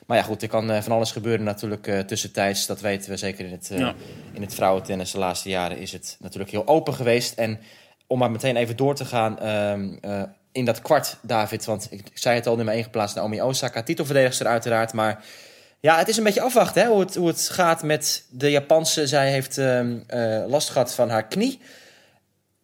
Maar 0.06 0.16
ja, 0.16 0.22
goed, 0.22 0.42
er 0.42 0.48
kan 0.48 0.70
eh, 0.70 0.82
van 0.82 0.92
alles 0.92 1.12
gebeuren 1.12 1.44
natuurlijk 1.44 1.86
eh, 1.86 1.98
tussentijds. 1.98 2.66
Dat 2.66 2.80
weten 2.80 3.10
we 3.10 3.16
zeker 3.16 3.44
in 3.44 3.52
het, 3.52 3.70
eh, 3.70 3.78
Ja. 3.78 3.94
in 4.32 4.42
het 4.42 4.54
vrouwentennis. 4.54 5.10
De 5.10 5.18
laatste 5.18 5.48
jaren 5.48 5.78
is 5.78 5.92
het 5.92 6.16
natuurlijk 6.20 6.50
heel 6.50 6.66
open 6.66 6.94
geweest. 6.94 7.38
En 7.38 7.60
om 8.06 8.18
maar 8.18 8.30
meteen 8.30 8.56
even 8.56 8.76
door 8.76 8.94
te 8.94 9.04
gaan 9.04 9.38
ehm, 9.38 9.96
eh, 10.00 10.22
in 10.52 10.64
dat 10.64 10.82
kwart, 10.82 11.16
David. 11.22 11.64
Want 11.64 11.86
ik, 11.90 12.00
ik 12.00 12.18
zei 12.18 12.34
het 12.34 12.46
al, 12.46 12.56
nummer 12.56 12.74
1 12.74 12.82
geplaatst 12.82 13.16
Naomi 13.16 13.42
Osaka. 13.42 13.82
Titelverdedigster 13.82 14.46
uiteraard, 14.46 14.92
maar... 14.92 15.24
Ja, 15.80 15.98
het 15.98 16.08
is 16.08 16.16
een 16.16 16.24
beetje 16.24 16.40
afwachten 16.40 16.82
hè, 16.82 16.88
hoe, 16.88 17.00
het, 17.00 17.14
hoe 17.14 17.26
het 17.26 17.48
gaat 17.48 17.82
met 17.82 18.24
de 18.30 18.50
Japanse. 18.50 19.06
Zij 19.06 19.30
heeft 19.30 19.58
ehm, 19.58 19.96
eh, 20.06 20.44
last 20.46 20.70
gehad 20.70 20.94
van 20.94 21.10
haar 21.10 21.26
knie. 21.26 21.60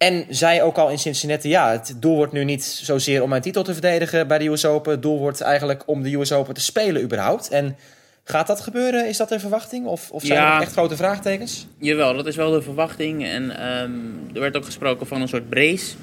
En 0.00 0.25
zij 0.28 0.62
ook 0.62 0.76
al 0.76 0.90
in 0.90 0.99
Cincinnati, 0.99 1.49
ja, 1.49 1.71
het 1.71 1.95
doel 1.97 2.14
wordt 2.16 2.33
nu 2.33 2.45
niet 2.45 2.64
zozeer 2.64 3.23
om 3.23 3.33
een 3.33 3.40
titel 3.40 3.62
te 3.62 3.73
verdedigen 3.73 4.26
bij 4.28 4.38
de 4.38 4.47
US 4.49 4.64
Open. 4.64 4.92
Het 4.92 5.02
doel 5.02 5.19
wordt 5.19 5.40
eigenlijk 5.40 5.83
om 5.87 6.02
de 6.02 6.14
US 6.14 6.33
Open 6.33 6.54
te 6.54 6.61
spelen 6.61 7.02
überhaupt. 7.02 7.49
En 7.49 7.76
gaat 8.25 8.47
dat 8.47 8.61
gebeuren? 8.61 9.09
Is 9.09 9.16
dat 9.16 9.30
een 9.30 9.40
verwachting? 9.40 9.87
Of, 9.87 10.11
of 10.11 10.23
zijn 10.25 10.38
er 10.38 10.45
Ja. 10.45 10.52
nog 10.52 10.62
echt 10.62 10.73
grote 10.73 10.97
vraagtekens? 10.97 11.66
Jawel, 11.78 12.16
dat 12.16 12.26
is 12.26 12.37
wel 12.37 12.50
de 12.50 12.62
verwachting. 12.62 13.25
En 13.25 13.50
ehm, 13.50 13.90
er 14.35 14.40
werd 14.40 14.57
ook 14.57 14.64
gesproken 14.64 15.07
van 15.07 15.21
een 15.21 15.28
soort 15.28 15.49
brace 15.49 15.95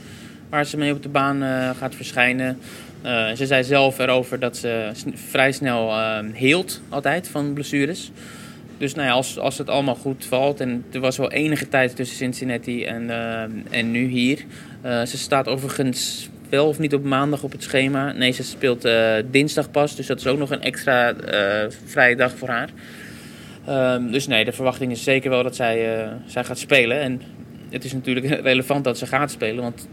waar 0.50 0.66
ze 0.66 0.78
mee 0.78 0.94
op 0.94 1.04
de 1.04 1.10
baan 1.10 1.44
eh, 1.44 1.70
gaat 1.80 1.96
verschijnen. 1.96 2.60
Eh, 3.02 3.32
ze 3.32 3.46
zei 3.46 3.64
zelf 3.64 4.00
erover 4.00 4.40
dat 4.40 4.58
ze 4.58 4.92
vrij 5.30 5.52
snel 5.52 5.90
ehm 5.92 6.32
heelt 6.32 6.82
altijd 6.90 7.28
van 7.28 7.54
blessures. 7.54 8.12
Dus 8.78 8.94
nou 8.94 9.10
als, 9.10 9.40
als 9.40 9.58
het 9.58 9.70
allemaal 9.70 9.96
goed 9.96 10.26
valt, 10.26 10.60
en 10.60 10.86
er 10.92 11.00
was 11.00 11.18
wel 11.18 11.32
enige 11.32 11.70
tijd 11.70 11.96
tussen 11.96 12.18
Cincinnati 12.18 12.84
en, 12.84 13.10
ehm, 13.10 13.52
en 13.70 13.92
nu 13.92 14.08
hier. 14.08 14.46
Eh, 14.82 15.06
ze 15.06 15.18
staat 15.18 15.48
overigens 15.48 16.30
wel 16.50 16.68
of 16.68 16.80
niet 16.80 16.94
op 16.94 17.04
maandag 17.04 17.44
op 17.44 17.52
het 17.52 17.64
schema. 17.64 18.12
Nee, 18.12 18.32
ze 18.32 18.44
speelt 18.44 18.86
eh, 18.86 19.16
dinsdag 19.32 19.72
pas, 19.72 19.96
dus 19.96 20.08
dat 20.08 20.20
is 20.20 20.28
ook 20.28 20.38
nog 20.38 20.52
een 20.52 20.62
extra 20.62 21.14
eh, 21.14 21.72
vrije 21.86 22.16
dag 22.16 22.38
voor 22.38 22.50
haar. 22.50 22.70
Ehm, 23.68 24.12
dus 24.12 24.28
nee, 24.28 24.46
de 24.46 24.52
verwachting 24.52 24.92
is 24.92 25.04
zeker 25.04 25.30
wel 25.30 25.44
dat 25.44 25.56
zij, 25.56 26.02
eh, 26.02 26.12
zij 26.26 26.44
gaat 26.44 26.58
spelen. 26.58 27.00
En 27.00 27.22
het 27.70 27.84
is 27.84 27.94
natuurlijk 27.94 28.42
relevant 28.52 28.84
dat 28.84 28.98
ze 28.98 29.06
gaat 29.06 29.32
spelen, 29.32 29.64
want 29.64 29.88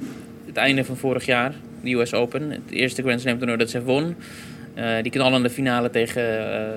het 0.46 0.56
einde 0.56 0.84
van 0.84 0.96
vorig 0.96 1.26
jaar, 1.26 1.54
de 1.82 1.92
US 1.92 2.14
Open, 2.14 2.50
het 2.50 2.70
eerste 2.70 3.02
Grand 3.02 3.20
Slam 3.20 3.36
toernooi 3.36 3.58
dat 3.58 3.70
ze 3.70 3.82
won, 3.82 4.04
eh, 4.04 4.14
die 5.02 5.12
knallende 5.12 5.50
finale 5.50 5.90
tegen 5.90 6.22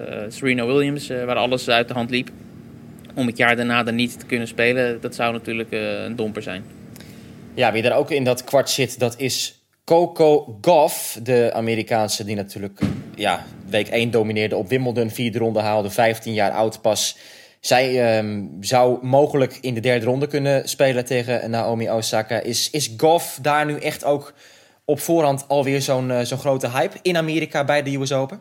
eh, 0.09 0.25
Serena 0.29 0.65
Williams, 0.65 1.09
eh, 1.09 1.23
waar 1.23 1.35
alles 1.35 1.69
uit 1.69 1.87
de 1.87 1.93
hand 1.93 2.09
liep. 2.09 2.29
Om 3.15 3.27
het 3.27 3.37
jaar 3.37 3.55
daarna 3.55 3.83
dan 3.83 3.95
niet 3.95 4.19
te 4.19 4.25
kunnen 4.25 4.47
spelen, 4.47 5.01
dat 5.01 5.15
zou 5.15 5.33
natuurlijk 5.33 5.71
eh, 5.71 6.03
een 6.03 6.15
domper 6.15 6.41
zijn. 6.41 6.63
Ja, 7.53 7.71
wie 7.71 7.81
daar 7.81 7.97
ook 7.97 8.11
in 8.11 8.23
dat 8.23 8.43
kwart 8.43 8.69
zit, 8.69 8.99
dat 8.99 9.19
is 9.19 9.61
Coco 9.83 10.57
Gauff. 10.61 11.19
De 11.23 11.49
Amerikaanse 11.53 12.23
die 12.25 12.35
natuurlijk 12.35 12.79
ja, 13.15 13.45
week 13.69 13.87
1 13.87 14.11
domineerde 14.11 14.55
op 14.55 14.69
Wimbledon. 14.69 15.09
Vierde 15.09 15.37
ronde 15.37 15.59
haalde, 15.59 15.89
15 15.89 16.33
jaar 16.33 16.51
oud 16.51 16.81
pas. 16.81 17.17
Zij 17.59 18.17
ehm, 18.17 18.43
zou 18.59 19.05
mogelijk 19.05 19.57
in 19.61 19.73
de 19.73 19.79
derde 19.79 20.05
ronde 20.05 20.27
kunnen 20.27 20.69
spelen 20.69 21.05
tegen 21.05 21.49
Naomi 21.49 21.89
Osaka. 21.89 22.39
Is, 22.39 22.69
is 22.69 22.93
Goff 22.97 23.39
daar 23.41 23.65
nu 23.65 23.79
echt 23.79 24.03
ook 24.03 24.33
op 24.89 24.99
voorhand 24.99 25.45
alweer 25.47 25.81
zo'n 25.81 26.11
eh, 26.11 26.25
zo'n 26.25 26.37
grote 26.37 26.69
hype 26.69 26.97
in 27.01 27.17
Amerika 27.17 27.65
bij 27.65 27.83
de 27.83 27.95
US 27.95 28.11
Open? 28.11 28.39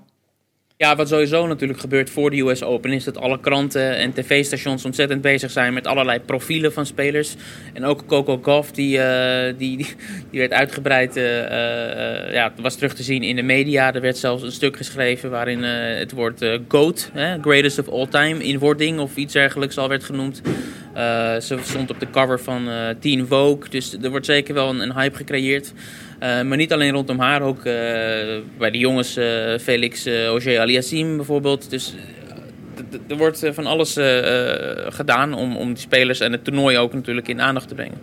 Ja, 0.77 0.97
wat 0.97 1.09
sowieso 1.09 1.47
natuurlijk 1.47 1.81
gebeurt 1.81 2.11
voor 2.11 2.31
de 2.31 2.41
US 2.41 2.63
Open 2.63 2.93
is 2.93 3.05
dat 3.05 3.19
alle 3.19 3.41
kranten 3.41 3.97
en 3.97 4.13
tv-stations 4.13 4.85
ontzettend 4.85 5.21
bezig 5.21 5.51
zijn 5.51 5.75
met 5.75 5.87
allerlei 5.87 6.21
profielen 6.21 6.73
van 6.73 6.87
spelers. 6.87 7.35
En 7.73 7.85
ook 7.85 8.07
Coco 8.07 8.65
die, 8.73 8.99
eh, 8.99 9.55
die, 9.59 9.77
die, 9.77 9.87
die 10.31 10.41
werd 10.41 10.53
uitgebreid, 10.53 11.17
eh, 11.17 12.33
ja, 12.33 12.53
was 12.61 12.75
terug 12.75 12.95
te 12.95 13.03
zien 13.03 13.23
in 13.23 13.37
de 13.37 13.43
media. 13.43 13.95
Er 13.95 14.01
werd 14.01 14.19
zelfs 14.19 14.43
een 14.43 14.53
stuk 14.53 14.77
geschreven 14.77 15.31
waarin 15.31 15.63
het 15.63 16.13
woord 16.13 16.45
GOAT, 16.69 17.11
greatest 17.41 17.79
of 17.79 17.89
all 17.89 18.07
time, 18.07 18.45
in 18.45 18.59
wording 18.59 18.99
of 18.99 19.17
iets 19.17 19.33
dergelijks 19.33 19.79
al 19.79 19.89
werd 19.89 20.05
genoemd. 20.05 20.43
Ze 21.43 21.59
stond 21.63 21.91
op 21.91 22.01
de 22.01 22.11
cover 22.11 22.41
van 22.41 22.69
Teen 23.01 23.27
Vogue, 23.27 23.69
dus 23.71 23.97
er 24.03 24.11
wordt 24.11 24.27
zeker 24.27 24.55
wel 24.55 24.81
een 24.81 24.93
hype 24.93 25.17
gecreëerd. 25.17 25.73
Eh, 26.19 26.43
maar 26.43 26.57
niet 26.57 26.73
alleen 26.73 26.93
rondom 26.93 27.19
haar, 27.19 27.43
ook 27.43 27.59
eh, 27.59 27.65
bij 28.59 28.71
de 28.71 28.79
jongens 28.79 29.17
eh, 29.17 29.59
Felix 29.59 30.07
eh 30.07 30.27
Auger 30.27 30.61
Aliassime 30.61 31.17
bijvoorbeeld. 31.17 31.71
Dus 31.71 31.95
er 33.09 33.17
wordt 33.17 33.43
van 33.53 33.67
alles 33.67 33.93
gedaan 34.89 35.35
om, 35.35 35.57
om 35.57 35.67
die 35.67 35.83
spelers 35.83 36.21
en 36.21 36.33
het 36.33 36.45
toernooi 36.45 36.79
ook 36.79 36.93
natuurlijk 36.93 37.29
in 37.29 37.41
aandacht 37.41 37.69
te 37.69 37.75
brengen. 37.75 38.01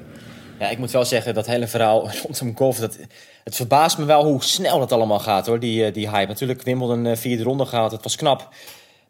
Ja, 0.60 0.70
ik 0.70 0.78
moet 0.78 0.92
wel 0.92 1.06
zeggen, 1.06 1.34
dat 1.34 1.46
hele 1.46 1.68
verhaal 1.68 2.10
rondom 2.24 2.58
golf, 2.58 2.78
dat, 2.78 2.98
het 3.44 3.56
verbaast 3.56 3.98
me 3.98 4.06
wel 4.06 4.24
hoe 4.26 4.44
snel 4.44 4.80
dat 4.80 4.92
allemaal 4.92 5.20
gaat 5.20 5.48
hoor, 5.48 5.60
die, 5.60 5.92
die 5.92 6.10
hype. 6.10 6.28
Natuurlijk 6.28 6.62
Wimbledon 6.62 7.18
vierde 7.18 7.44
ronde 7.44 7.66
gehaald, 7.66 7.92
dat 7.92 8.04
was 8.04 8.16
knap. 8.16 8.50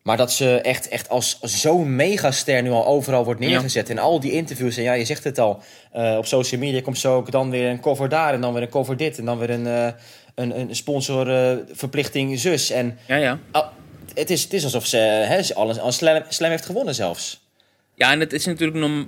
Maar 0.03 0.17
dat 0.17 0.31
ze 0.31 0.61
echt, 0.61 0.87
echt 0.87 1.09
als 1.09 1.39
zo'n 1.41 1.95
megaster 1.95 2.61
nu 2.61 2.69
al 2.69 2.85
overal 2.85 3.23
wordt 3.25 3.39
neergezet. 3.39 3.89
In 3.89 3.99
al 3.99 4.19
die 4.19 4.31
interviews, 4.31 4.77
en 4.77 4.83
ja, 4.83 4.93
je 4.93 5.05
zegt 5.05 5.23
het 5.23 5.39
al, 5.39 5.61
eh, 5.91 6.15
op 6.17 6.25
social 6.25 6.61
media 6.61 6.81
komt 6.81 6.97
zo 6.97 7.15
ook 7.15 7.31
dan 7.31 7.49
weer 7.49 7.69
een 7.69 7.79
cover 7.79 8.09
daar 8.09 8.33
en 8.33 8.41
dan 8.41 8.53
weer 8.53 8.61
een 8.61 8.69
cover 8.69 8.97
dit. 8.97 9.17
En 9.17 9.25
dan 9.25 9.37
weer 9.37 9.49
een, 9.49 9.67
eh, 9.67 9.87
een, 10.35 10.59
een 10.59 10.75
sponsorverplichting 10.75 12.39
zus. 12.39 12.69
En 12.69 12.97
Ja, 13.07 13.15
ja. 13.15 13.39
het, 14.13 14.29
is, 14.29 14.43
het 14.43 14.53
is 14.53 14.63
alsof 14.63 14.85
ze, 14.85 14.97
hè, 14.97 15.43
ze 15.43 15.53
al 15.55 15.91
slam 16.29 16.49
heeft 16.49 16.65
gewonnen 16.65 16.95
zelfs. 16.95 17.41
Ja, 17.95 18.11
en 18.11 18.19
het 18.19 18.33
is 18.33 18.45
natuurlijk 18.45 18.79
nog, 18.79 19.05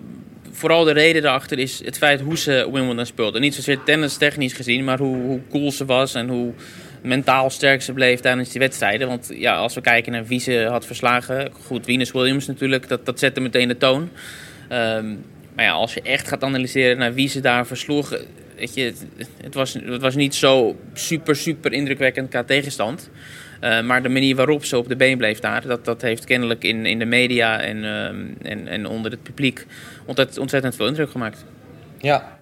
vooral 0.52 0.84
de 0.84 0.92
reden 0.92 1.22
daarachter 1.22 1.60
is 1.60 1.82
het 1.86 1.98
feit 1.98 2.22
hoe 2.22 2.38
ze 2.38 2.70
Wimbledon 2.72 3.06
speelde. 3.06 3.40
Niet 3.40 3.56
zozeer 3.56 3.84
tennis 3.84 4.18
technisch 4.18 4.54
gezien, 4.54 4.84
maar 4.84 4.98
hoe, 4.98 5.16
hoe 5.16 5.42
cool 5.50 5.72
ze 5.72 5.86
was 5.86 6.14
en 6.14 6.30
hoe 6.30 6.54
mentaal 7.06 7.50
sterk 7.50 7.82
ze 7.82 7.94
bleef 7.94 8.20
tijdens 8.20 8.50
die 8.50 8.62
wedstrijden. 8.62 9.08
Want 9.08 9.32
ja, 9.34 9.56
als 9.56 9.74
we 9.74 9.82
kijken 9.82 10.12
naar 10.12 10.26
wie 10.26 10.40
ze 10.40 10.68
had 10.70 10.86
verslagen, 10.86 11.52
goed, 11.66 11.86
Venus 11.86 12.12
Williams 12.12 12.48
natuurlijk, 12.48 12.88
dat, 12.88 13.06
dat 13.06 13.20
zette 13.20 13.40
meteen 13.40 13.68
de 13.68 13.78
toon. 13.78 14.10
Ehm, 14.70 15.16
maar 15.56 15.66
ja, 15.66 15.72
als 15.72 15.94
je 15.94 16.02
echt 16.02 16.28
gaat 16.28 16.44
analyseren 16.44 16.98
naar 16.98 17.14
wie 17.14 17.30
ze 17.30 17.40
daar 17.40 17.68
versloeg, 17.68 18.18
weet 18.56 18.74
je, 18.74 18.94
het, 19.42 19.54
was, 19.54 19.74
het 19.74 20.02
was 20.02 20.16
niet 20.16 20.36
zo 20.36 20.76
super, 20.94 21.36
super 21.36 21.74
indrukwekkend 21.74 22.30
qua 22.30 22.44
tegenstand. 22.44 23.10
Uh, 23.62 23.82
maar 23.82 24.04
de 24.04 24.10
manier 24.10 24.36
waarop 24.36 24.66
ze 24.66 24.78
op 24.78 24.88
de 24.88 24.96
been 24.96 25.18
bleef 25.18 25.40
daar, 25.40 25.68
dat, 25.68 25.86
dat 25.86 26.02
heeft 26.02 26.26
kennelijk 26.26 26.64
in, 26.64 26.86
in 26.86 27.00
de 27.00 27.06
media 27.06 27.62
en, 27.62 27.84
um, 27.84 28.38
en, 28.42 28.68
en 28.68 28.88
onder 28.88 29.12
het 29.12 29.24
publiek 29.24 29.66
ontzettend, 30.06 30.38
ontzettend 30.38 30.76
veel 30.76 30.88
indruk 30.88 31.10
gemaakt. 31.10 31.46
Ja. 31.98 32.35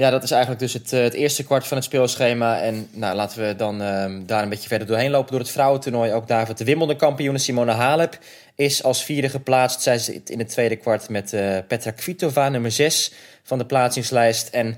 Ja, 0.00 0.10
dat 0.10 0.22
is 0.22 0.30
eigenlijk 0.30 0.60
dus 0.60 0.72
het, 0.72 0.90
het 0.90 1.14
eerste 1.14 1.44
kwart 1.44 1.66
van 1.66 1.76
het 1.76 1.86
speelschema. 1.86 2.60
En 2.60 2.88
nou, 2.92 3.16
laten 3.16 3.46
we 3.46 3.56
dan 3.56 3.80
um, 3.80 4.26
daar 4.26 4.42
een 4.42 4.48
beetje 4.48 4.68
verder 4.68 4.86
doorheen 4.86 5.10
lopen 5.10 5.30
door 5.30 5.40
het 5.40 5.50
vrouwentoernooi. 5.50 6.12
Ook 6.12 6.28
daar 6.28 6.56
de 6.56 6.64
Wimbledon 6.64 6.96
kampioene 6.96 7.38
Simona 7.38 7.74
Halep 7.74 8.18
is 8.54 8.82
als 8.82 9.04
vierde 9.04 9.28
geplaatst. 9.28 9.82
Zij 9.82 9.98
zit 9.98 10.30
in 10.30 10.38
het 10.38 10.48
tweede 10.48 10.76
kwart 10.76 11.08
met 11.08 11.32
uh, 11.32 11.58
Petra 11.68 11.90
Kvitova, 11.90 12.48
nummer 12.48 12.70
6 12.70 13.12
van 13.42 13.58
de 13.58 13.66
plaatsingslijst. 13.66 14.48
En 14.48 14.76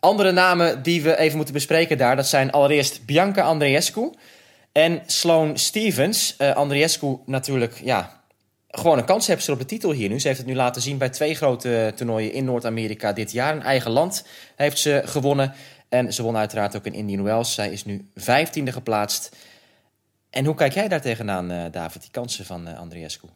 andere 0.00 0.32
namen 0.32 0.82
die 0.82 1.02
we 1.02 1.16
even 1.16 1.36
moeten 1.36 1.54
bespreken 1.54 1.98
daar, 1.98 2.16
dat 2.16 2.26
zijn 2.26 2.50
allereerst 2.50 3.06
Bianca 3.06 3.42
Andreescu. 3.42 4.10
En 4.72 5.02
Sloane 5.06 5.58
Stevens, 5.58 6.34
uh, 6.38 6.54
Andreescu 6.54 7.18
natuurlijk, 7.26 7.80
ja, 7.84 8.22
gewoon 8.74 8.98
een 8.98 9.04
kans 9.04 9.26
heeft 9.26 9.44
ze 9.44 9.52
op 9.52 9.58
de 9.58 9.64
titel 9.64 9.92
hier 9.92 10.08
nu. 10.08 10.20
Ze 10.20 10.26
heeft 10.26 10.38
het 10.38 10.48
nu 10.48 10.54
laten 10.54 10.82
zien 10.82 10.98
bij 10.98 11.08
twee 11.08 11.34
grote 11.34 11.92
toernooien 11.96 12.32
in 12.32 12.44
Noord-Amerika 12.44 13.12
dit 13.12 13.32
jaar. 13.32 13.54
In 13.54 13.62
eigen 13.62 13.90
land 13.90 14.26
heeft 14.56 14.78
ze 14.78 15.02
gewonnen. 15.04 15.52
En 15.88 16.12
ze 16.12 16.22
won 16.22 16.36
uiteraard 16.36 16.76
ook 16.76 16.86
in 16.86 16.94
Indian 16.94 17.22
Wells. 17.22 17.54
Zij 17.54 17.72
is 17.72 17.84
nu 17.84 18.08
vijftiende 18.14 18.72
geplaatst. 18.72 19.36
En 20.30 20.44
hoe 20.44 20.54
kijk 20.54 20.72
jij 20.72 20.88
daar 20.88 21.00
tegenaan, 21.00 21.52
uh, 21.52 21.62
David, 21.70 22.00
die 22.00 22.10
kansen 22.10 22.44
van 22.44 22.68
uh, 22.68 22.78
Andreescu? 22.78 23.26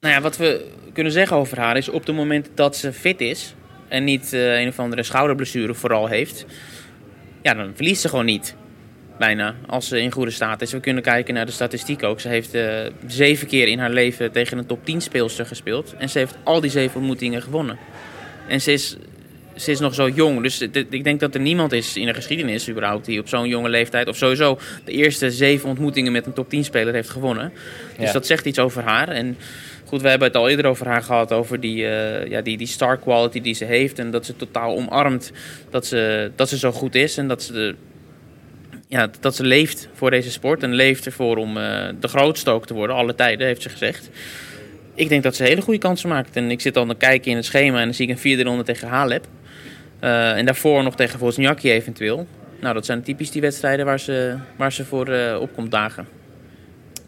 Nou 0.00 0.14
ja, 0.14 0.20
wat 0.20 0.36
we 0.36 0.72
kunnen 0.92 1.12
zeggen 1.12 1.36
over 1.36 1.58
haar 1.58 1.76
is 1.76 1.88
op 1.88 2.06
het 2.06 2.16
moment 2.16 2.48
dat 2.54 2.76
ze 2.76 2.92
fit 2.92 3.20
is... 3.20 3.54
en 3.88 4.04
niet 4.04 4.32
uh, 4.32 4.60
een 4.60 4.68
of 4.68 4.78
andere 4.78 5.02
schouderblessure 5.02 5.74
vooral 5.74 6.06
heeft... 6.06 6.44
ja, 7.42 7.54
dan 7.54 7.72
verliest 7.74 8.00
ze 8.00 8.08
gewoon 8.08 8.24
niet 8.24 8.54
bijna, 9.18 9.54
als 9.66 9.88
ze 9.88 10.00
in 10.00 10.10
goede 10.10 10.30
staat 10.30 10.62
is. 10.62 10.72
We 10.72 10.80
kunnen 10.80 11.02
kijken 11.02 11.34
naar 11.34 11.46
de 11.46 11.52
statistiek 11.52 12.02
ook. 12.02 12.20
Ze 12.20 12.28
heeft 12.28 12.54
uh, 12.54 12.80
zeven 13.06 13.46
keer 13.46 13.68
in 13.68 13.78
haar 13.78 13.90
leven 13.90 14.32
tegen 14.32 14.58
een 14.58 14.66
top 14.66 14.84
10 14.84 15.00
speelster 15.00 15.46
gespeeld. 15.46 15.94
En 15.98 16.08
ze 16.08 16.18
heeft 16.18 16.34
al 16.42 16.60
die 16.60 16.70
zeven 16.70 16.96
ontmoetingen 16.96 17.42
gewonnen. 17.42 17.78
En 18.48 18.60
ze 18.60 18.72
is, 18.72 18.96
ze 19.56 19.70
is 19.70 19.80
nog 19.80 19.94
zo 19.94 20.08
jong. 20.08 20.42
Dus 20.42 20.60
ik 20.90 21.04
denk 21.04 21.20
dat 21.20 21.34
er 21.34 21.40
niemand 21.40 21.72
is 21.72 21.96
in 21.96 22.06
de 22.06 22.14
geschiedenis 22.14 22.68
überhaupt... 22.68 23.04
die 23.04 23.20
op 23.20 23.28
zo'n 23.28 23.48
jonge 23.48 23.68
leeftijd... 23.68 24.08
of 24.08 24.16
sowieso 24.16 24.58
de 24.84 24.92
eerste 24.92 25.30
zeven 25.30 25.68
ontmoetingen 25.68 26.12
met 26.12 26.26
een 26.26 26.32
top 26.32 26.48
10 26.48 26.64
speler 26.64 26.94
heeft 26.94 27.10
gewonnen. 27.10 27.52
Dus 27.96 28.06
ja. 28.06 28.12
dat 28.12 28.26
zegt 28.26 28.46
iets 28.46 28.58
over 28.58 28.82
haar. 28.82 29.08
En 29.08 29.36
goed, 29.84 30.02
we 30.02 30.08
hebben 30.08 30.28
het 30.28 30.36
al 30.36 30.48
eerder 30.48 30.66
over 30.66 30.86
haar 30.86 31.02
gehad... 31.02 31.32
over 31.32 31.60
die, 31.60 31.76
uh, 31.76 32.26
ja, 32.26 32.40
die, 32.40 32.56
die 32.56 32.66
star 32.66 32.98
quality 32.98 33.40
die 33.40 33.54
ze 33.54 33.64
heeft. 33.64 33.98
En 33.98 34.10
dat 34.10 34.26
ze 34.26 34.36
totaal 34.36 34.76
omarmt 34.76 35.32
dat 35.70 35.86
ze, 35.86 36.30
dat 36.36 36.48
ze 36.48 36.58
zo 36.58 36.72
goed 36.72 36.94
is. 36.94 37.16
En 37.16 37.28
dat 37.28 37.42
ze... 37.42 37.52
De, 37.52 37.74
ja, 38.92 39.10
dat 39.20 39.36
ze 39.36 39.44
leeft 39.44 39.88
voor 39.92 40.10
deze 40.10 40.30
sport 40.30 40.62
en 40.62 40.74
leeft 40.74 41.06
ervoor 41.06 41.36
om 41.36 41.56
uh, 41.56 41.88
de 42.00 42.08
grootste 42.08 42.50
ook 42.50 42.66
te 42.66 42.74
worden, 42.74 42.96
alle 42.96 43.14
tijden, 43.14 43.46
heeft 43.46 43.62
ze 43.62 43.68
gezegd. 43.68 44.10
Ik 44.94 45.08
denk 45.08 45.22
dat 45.22 45.36
ze 45.36 45.42
hele 45.42 45.60
goede 45.60 45.78
kansen 45.78 46.08
maakt. 46.08 46.36
En 46.36 46.50
ik 46.50 46.60
zit 46.60 46.74
dan 46.74 46.88
te 46.88 46.94
kijken 46.94 47.30
in 47.30 47.36
het 47.36 47.46
schema 47.46 47.78
en 47.78 47.84
dan 47.84 47.94
zie 47.94 48.04
ik 48.06 48.10
een 48.10 48.18
vierde 48.18 48.42
ronde 48.42 48.62
tegen 48.62 48.88
Halep. 48.88 49.26
Uh, 50.00 50.36
en 50.36 50.44
daarvoor 50.44 50.82
nog 50.82 50.94
tegen 50.94 51.18
Wozniacki 51.18 51.70
eventueel. 51.70 52.26
Nou, 52.60 52.74
dat 52.74 52.86
zijn 52.86 53.02
typisch 53.02 53.30
die 53.30 53.40
wedstrijden 53.40 53.86
waar 53.86 54.00
ze, 54.00 54.36
waar 54.56 54.72
ze 54.72 54.84
voor 54.84 55.08
uh, 55.08 55.40
op 55.40 55.54
komt 55.54 55.70
dagen. 55.70 56.08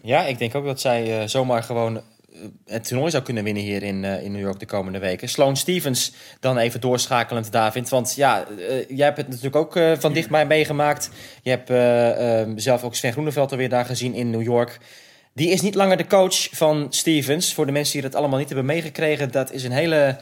Ja, 0.03 0.27
ik 0.27 0.39
denk 0.39 0.55
ook 0.55 0.65
dat 0.65 0.81
zij 0.81 1.29
zomaar 1.29 1.63
gewoon 1.63 2.03
het 2.67 2.85
toernooi 2.85 3.11
zou 3.11 3.23
kunnen 3.23 3.45
winnen 3.45 3.63
hier 3.63 3.83
in, 3.83 4.03
uh, 4.03 4.23
in 4.23 4.33
New 4.33 4.41
York 4.41 4.59
de 4.59 4.67
komende 4.67 4.99
weken. 4.99 5.29
Sloane 5.29 5.57
Stevens 5.57 6.13
dan 6.41 6.59
even 6.59 6.81
doorschakelend, 6.81 7.53
David. 7.53 7.89
Want 7.89 8.15
ja, 8.15 8.47
uh, 8.59 8.89
jij 8.89 9.07
hebt 9.07 9.17
het 9.17 9.29
natuurlijk 9.29 9.57
ook 9.57 9.77
uh, 9.77 9.93
van 9.99 10.13
dichtbij 10.13 10.47
meegemaakt. 10.47 11.11
Je 11.43 11.51
hebt 11.51 11.69
zelf 12.63 12.85
ook 12.85 12.95
Sven 12.95 13.13
Groeneveld 13.13 13.51
alweer 13.51 13.69
daar 13.69 13.85
gezien 13.85 14.15
in 14.15 14.31
New 14.31 14.43
York. 14.43 14.79
Die 15.33 15.51
is 15.51 15.61
niet 15.61 15.75
langer 15.75 15.97
de 15.97 16.07
coach 16.07 16.49
van 16.51 16.87
Stevens. 16.91 17.55
Voor 17.55 17.67
de 17.67 17.73
mensen 17.73 17.93
die 17.93 18.03
dat 18.03 18.15
allemaal 18.15 18.39
niet 18.39 18.49
hebben 18.49 18.67
meegekregen, 18.67 19.31
dat 19.31 19.53
is 19.53 19.65
een 19.65 19.73
hele, 19.73 20.19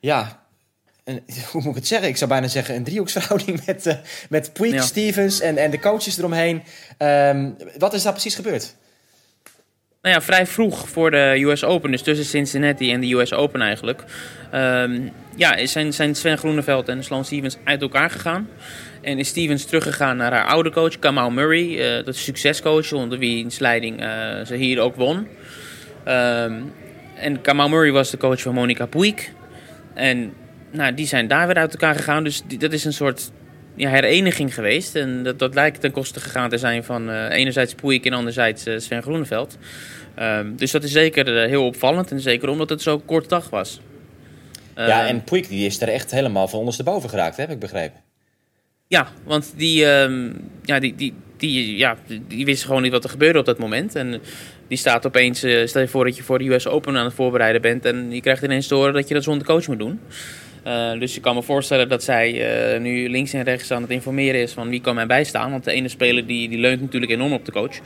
ja, 0.00 0.42
een, 1.04 1.22
hoe 1.52 1.60
moet 1.62 1.70
ik 1.70 1.74
het 1.74 1.86
zeggen? 1.86 2.08
Ik 2.08 2.16
zou 2.16 2.30
bijna 2.30 2.48
zeggen 2.48 2.74
een 2.74 2.84
driehoeksverhouding 2.84 3.64
met, 3.66 3.98
met 4.28 4.52
Puig, 4.52 4.72
ja. 4.72 4.82
Stevens 4.82 5.40
en, 5.40 5.56
en 5.56 5.70
de 5.70 5.78
coaches 5.78 6.18
eromheen. 6.18 6.62
Um, 6.98 7.56
wat 7.78 7.94
is 7.94 8.02
daar 8.02 8.12
precies 8.12 8.34
gebeurd? 8.34 8.74
Nou 10.02 10.14
ja, 10.14 10.20
vrij 10.20 10.46
vroeg 10.46 10.88
voor 10.88 11.10
de 11.10 11.42
US 11.44 11.64
Open, 11.64 11.90
dus 11.90 12.02
tussen 12.02 12.26
Cincinnati 12.26 12.92
en 12.92 13.00
de 13.00 13.12
US 13.14 13.32
Open 13.32 13.60
eigenlijk. 13.60 14.04
Um, 14.54 15.10
ja, 15.36 15.66
zijn, 15.66 15.92
zijn 15.92 16.14
Sven 16.14 16.38
Groeneveld 16.38 16.88
en 16.88 17.04
Sloane 17.04 17.24
Stevens 17.24 17.56
uit 17.64 17.82
elkaar 17.82 18.10
gegaan. 18.10 18.48
En 19.00 19.18
is 19.18 19.28
Stevens 19.28 19.64
teruggegaan 19.64 20.16
naar 20.16 20.32
haar 20.32 20.46
oude 20.46 20.70
coach, 20.70 20.98
Kamal 20.98 21.30
Murray. 21.30 21.68
Uh, 21.68 22.04
dat 22.04 22.14
is 22.14 22.24
succescoach, 22.24 22.92
onder 22.92 23.18
wiens 23.18 23.58
leiding 23.58 24.02
uh, 24.02 24.08
ze 24.44 24.54
hier 24.54 24.80
ook 24.80 24.96
won. 24.96 25.16
Um, 25.16 26.72
en 27.16 27.40
Kamal 27.40 27.68
Murray 27.68 27.92
was 27.92 28.10
de 28.10 28.16
coach 28.16 28.40
van 28.40 28.54
Monica 28.54 28.86
Puig. 28.86 29.28
En 29.94 30.32
nou, 30.70 30.94
die 30.94 31.06
zijn 31.06 31.28
daar 31.28 31.46
weer 31.46 31.56
uit 31.56 31.72
elkaar 31.72 31.94
gegaan. 31.94 32.24
Dus 32.24 32.42
dat 32.58 32.72
is 32.72 32.84
een 32.84 32.92
soort 32.92 33.30
ja, 33.82 33.90
hereniging 33.90 34.54
geweest. 34.54 34.94
En 34.94 35.22
dat, 35.22 35.38
dat 35.38 35.54
lijkt 35.54 35.80
ten 35.80 35.90
koste 35.90 36.20
gegaan 36.20 36.50
te 36.50 36.58
zijn 36.58 36.84
van 36.84 37.10
uh, 37.10 37.30
enerzijds 37.30 37.74
Puig 37.74 38.00
en 38.00 38.12
anderzijds 38.12 38.66
uh, 38.66 38.78
Sven 38.78 39.02
Groeneveld. 39.02 39.58
Um, 40.18 40.56
dus 40.56 40.70
dat 40.70 40.82
is 40.82 40.92
zeker 40.92 41.42
uh, 41.42 41.48
heel 41.48 41.66
opvallend. 41.66 42.10
En 42.10 42.20
zeker 42.20 42.48
omdat 42.48 42.68
het 42.68 42.82
zo 42.82 42.98
kort 42.98 43.28
dag 43.28 43.50
was. 43.50 43.80
Ja, 44.76 45.06
en 45.06 45.24
Puig 45.24 45.46
die 45.46 45.66
is 45.66 45.80
er 45.80 45.88
echt 45.88 46.10
helemaal 46.10 46.48
van 46.48 46.58
ondersteboven 46.58 47.08
geraakt, 47.08 47.36
heb 47.36 47.50
ik 47.50 47.58
begrepen. 47.58 48.00
Ja, 48.86 49.08
want 49.24 49.52
die, 49.56 49.86
um, 49.86 50.50
ja, 50.62 50.78
die, 50.78 50.94
die, 50.94 51.14
die, 51.36 51.76
ja, 51.76 51.96
die 52.28 52.44
wist 52.44 52.64
gewoon 52.64 52.82
niet 52.82 52.92
wat 52.92 53.04
er 53.04 53.10
gebeurde 53.10 53.38
op 53.38 53.44
dat 53.44 53.58
moment. 53.58 53.94
En 53.94 54.20
die 54.68 54.78
staat 54.78 55.06
opeens, 55.06 55.38
stel 55.38 55.80
je 55.80 55.88
voor 55.88 56.04
dat 56.04 56.16
je 56.16 56.22
voor 56.22 56.38
de 56.38 56.48
US 56.48 56.66
Open 56.66 56.96
aan 56.96 57.04
het 57.04 57.14
voorbereiden 57.14 57.62
bent... 57.62 57.84
en 57.84 58.10
je 58.10 58.20
krijgt 58.20 58.42
ineens 58.42 58.66
te 58.66 58.74
horen 58.74 58.92
dat 58.92 59.08
je 59.08 59.14
dat 59.14 59.22
zonder 59.22 59.46
coach 59.46 59.66
moet 59.66 59.78
doen. 59.78 60.00
Uh, 60.66 61.00
dus 61.00 61.14
je 61.14 61.20
kan 61.20 61.34
me 61.34 61.42
voorstellen 61.42 61.88
dat 61.88 62.02
zij 62.02 62.74
uh, 62.74 62.80
nu 62.80 63.08
links 63.08 63.32
en 63.32 63.42
rechts 63.42 63.70
aan 63.70 63.82
het 63.82 63.90
informeren 63.90 64.40
is 64.40 64.52
van 64.52 64.68
wie 64.68 64.80
kan 64.80 64.94
mij 64.94 65.06
bijstaan. 65.06 65.50
Want 65.50 65.64
de 65.64 65.72
ene 65.72 65.88
speler 65.88 66.26
die, 66.26 66.48
die 66.48 66.58
leunt 66.58 66.80
natuurlijk 66.80 67.12
enorm 67.12 67.32
op 67.32 67.44
de 67.44 67.52
coach. 67.52 67.78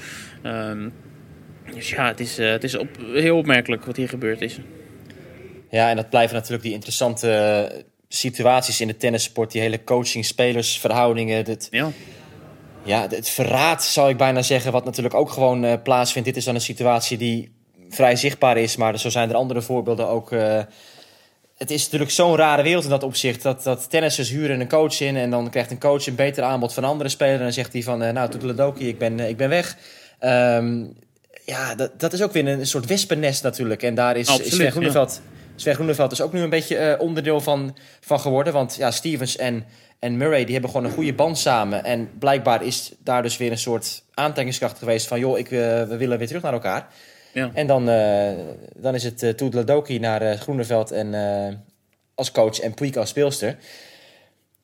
Um, 0.42 0.92
dus 1.74 1.90
ja, 1.90 2.06
het 2.06 2.20
is, 2.20 2.38
uh, 2.38 2.50
het 2.50 2.64
is 2.64 2.76
op, 2.76 2.88
heel 3.12 3.36
opmerkelijk 3.36 3.84
wat 3.84 3.96
hier 3.96 4.08
gebeurd 4.08 4.40
is. 4.40 4.58
Ja, 5.70 5.90
en 5.90 5.96
dat 5.96 6.10
blijven 6.10 6.34
natuurlijk 6.36 6.62
die 6.62 6.72
interessante 6.72 7.70
situaties 8.08 8.80
in 8.80 8.86
de 8.86 8.96
tennissport. 8.96 9.52
Die 9.52 9.60
hele 9.60 9.84
coaching-spelersverhoudingen. 9.84 11.58
Ja. 11.70 11.90
ja, 12.84 13.06
het- 13.08 13.28
verraad 13.28 13.84
zou 13.84 14.10
ik 14.10 14.16
bijna 14.16 14.42
zeggen, 14.42 14.72
wat 14.72 14.84
natuurlijk 14.84 15.14
ook 15.14 15.30
gewoon 15.30 15.64
eh, 15.64 15.82
plaatsvindt. 15.82 16.28
Dit 16.28 16.36
is 16.36 16.44
dan 16.44 16.54
een 16.54 16.60
situatie 16.60 17.16
die 17.18 17.52
vrij 17.88 18.16
zichtbaar 18.16 18.56
is, 18.56 18.76
maar 18.76 18.98
zo 18.98 19.08
zijn 19.08 19.28
er 19.28 19.34
andere 19.36 19.62
voorbeelden 19.62 20.08
ook. 20.08 20.32
Het 21.56 21.70
is 21.70 21.84
natuurlijk 21.84 22.10
zo'n 22.10 22.36
rare 22.36 22.62
wereld 22.62 22.84
in 22.84 22.90
dat 22.90 23.02
opzicht. 23.02 23.42
Dat, 23.42 23.62
dat 23.62 23.90
tennissers 23.90 24.30
huren 24.30 24.60
een 24.60 24.68
coach 24.68 25.00
in 25.00 25.16
en 25.16 25.30
dan 25.30 25.50
krijgt 25.50 25.70
een 25.70 25.78
coach 25.78 26.06
een 26.06 26.14
beter 26.14 26.42
aanbod 26.42 26.74
van 26.74 26.84
andere 26.84 27.08
speler. 27.08 27.34
En 27.34 27.42
dan 27.42 27.52
zegt 27.52 27.72
hij 27.72 27.82
van, 27.82 28.02
eh, 28.02 28.12
nou, 28.12 28.30
Toedeledoki, 28.30 28.88
ik 28.88 28.98
ben, 28.98 29.20
eh, 29.20 29.28
ik 29.28 29.36
ben 29.36 29.48
weg. 29.48 29.76
Ehm, 30.18 30.84
ja, 31.44 31.74
dat, 31.74 32.00
dat 32.00 32.12
is 32.12 32.22
ook 32.22 32.32
weer 32.32 32.48
een, 32.48 32.66
soort 32.66 32.86
wespennest 32.86 33.42
natuurlijk. 33.42 33.82
En 33.82 33.94
daar 33.94 34.16
is, 34.16 34.28
Absoluut, 34.28 34.46
is 34.46 34.54
Sven 34.54 34.64
ja. 34.64 34.70
Groeneveld, 34.70 35.20
Sven 35.56 35.74
Groeneveld 35.74 36.12
is 36.12 36.20
ook 36.20 36.32
nu 36.32 36.40
een 36.40 36.50
beetje 36.50 36.76
eh, 36.76 37.00
onderdeel 37.00 37.40
van, 37.40 37.76
van 38.00 38.20
geworden. 38.20 38.52
Want 38.52 38.74
ja, 38.76 38.90
Stevens 38.90 39.36
en, 39.36 39.64
en 39.98 40.16
Murray 40.16 40.44
die 40.44 40.52
hebben 40.52 40.70
gewoon 40.70 40.86
een 40.86 40.92
goede 40.92 41.14
band 41.14 41.38
samen. 41.38 41.84
En 41.84 42.10
blijkbaar 42.18 42.64
is 42.64 42.92
daar 42.98 43.22
dus 43.22 43.36
weer 43.36 43.50
een 43.50 43.58
soort 43.58 44.02
aantrekkingskracht 44.14 44.78
geweest 44.78 45.06
van... 45.06 45.18
joh, 45.18 45.38
ik, 45.38 45.48
we 45.48 45.96
willen 45.98 46.18
weer 46.18 46.26
terug 46.26 46.42
naar 46.42 46.52
elkaar. 46.52 46.88
Ja. 47.36 47.50
En 47.54 47.66
dan, 47.66 47.88
eh, 47.88 48.32
dan 48.76 48.94
is 48.94 49.02
het 49.02 49.22
uh, 49.22 49.30
Toedeledoki 49.30 49.98
naar 49.98 50.22
eh, 50.22 50.38
Groeneveld 50.38 50.90
en, 50.90 51.14
eh, 51.14 51.54
als 52.14 52.30
coach 52.30 52.60
en 52.60 52.74
Puig 52.74 52.96
als 52.96 53.08
speelster. 53.08 53.56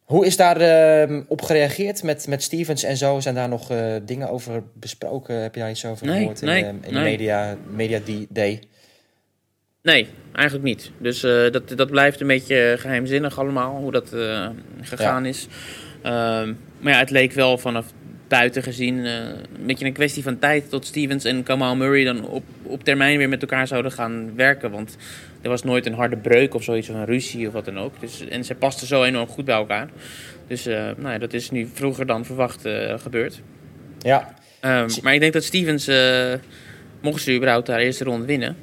Hoe 0.05 0.27
is 0.27 0.37
daar 0.37 0.57
eh, 0.61 1.21
op 1.29 1.43
gereageerd 1.43 2.03
met, 2.03 2.27
met 2.27 2.43
Stevens 2.43 2.83
en 2.83 2.97
zo? 2.97 3.21
Zijn 3.21 3.35
daar 3.35 3.49
nog 3.49 3.71
eh, 3.71 3.95
dingen 4.03 4.29
over 4.29 4.63
besproken? 4.75 5.35
Heb 5.35 5.55
je 5.55 5.61
daar 5.61 5.71
iets 5.71 5.85
over 5.85 6.07
Nee, 6.07 6.19
gehoord 6.19 6.41
in, 6.41 6.47
nee, 6.47 6.65
in 6.65 6.81
de 6.81 6.91
nee. 6.91 7.03
media, 7.03 7.57
media 7.71 8.01
die 8.05 8.27
day? 8.31 8.61
Nee, 9.83 10.09
eigenlijk 10.33 10.67
niet. 10.67 10.91
Dus 10.99 11.23
eh, 11.23 11.51
dat, 11.51 11.69
dat 11.69 11.91
blijft 11.91 12.21
een 12.21 12.27
beetje 12.27 12.77
geheimzinnig 12.79 13.39
allemaal, 13.39 13.77
hoe 13.77 13.93
dat 13.93 14.13
eh, 14.13 14.49
gegaan 14.81 15.27
is. 15.27 15.47
Ehm, 16.03 16.53
maar 16.79 16.93
ja, 16.93 16.99
het 16.99 17.11
leek 17.11 17.33
wel 17.33 17.59
vanaf 17.59 17.87
buiten 18.33 18.63
gezien 18.63 19.07
eh, 19.07 19.15
een 19.15 19.67
beetje 19.67 19.87
een 19.87 19.93
kwestie 19.93 20.23
van 20.23 20.39
tijd 20.39 20.71
tot 20.71 20.87
Stevens 20.87 21.25
en 21.25 21.43
Kamal 21.43 21.77
Murray 21.77 22.05
dan 22.05 22.29
op, 22.29 22.45
op 22.63 22.85
termijn 22.85 23.19
weer 23.19 23.29
met 23.29 23.41
elkaar 23.41 23.67
zouden 23.67 23.93
gaan 23.93 24.33
werken. 24.37 24.71
Want 24.71 24.97
er 25.41 25.49
was 25.49 25.63
nooit 25.63 25.87
een 25.87 25.95
harde 25.95 26.17
breuk 26.17 26.55
of 26.55 26.63
zoiets, 26.63 26.89
of 26.89 26.95
een 26.95 27.05
ruzie 27.05 27.47
of 27.47 27.53
wat 27.53 27.65
dan 27.65 27.79
ook. 27.79 28.01
Dus, 28.01 28.29
en 28.29 28.45
ze 28.45 28.55
pasten 28.55 28.87
zo 28.87 29.03
enorm 29.03 29.27
goed 29.27 29.45
bij 29.45 29.55
elkaar. 29.55 29.89
Dus 30.47 30.67
eh, 30.67 30.75
nou 30.75 31.13
ja, 31.13 31.19
dat 31.19 31.33
is 31.33 31.51
nu 31.51 31.69
vroeger 31.73 32.07
dan 32.07 32.25
verwacht 32.25 32.65
eh, 32.65 32.99
gebeurd. 32.99 33.41
Ja, 33.99 34.35
Ehm, 34.61 34.89
maar 35.03 35.15
ik 35.15 35.21
denk 35.21 35.33
dat 35.33 35.45
Stevens, 35.45 35.91
mocht 37.01 37.23
ze 37.23 37.35
überhaupt 37.35 37.69
haar 37.69 37.79
eerste 37.79 38.05
ronde 38.05 38.27
winnen, 38.27 38.57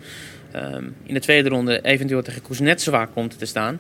ehm, 0.51 0.83
in 1.03 1.13
de 1.13 1.19
tweede 1.19 1.49
ronde 1.49 1.81
eventueel 1.81 2.21
tegen 2.21 2.41
Kuznetsova 2.41 3.05
komt 3.05 3.39
te 3.39 3.45
staan. 3.45 3.79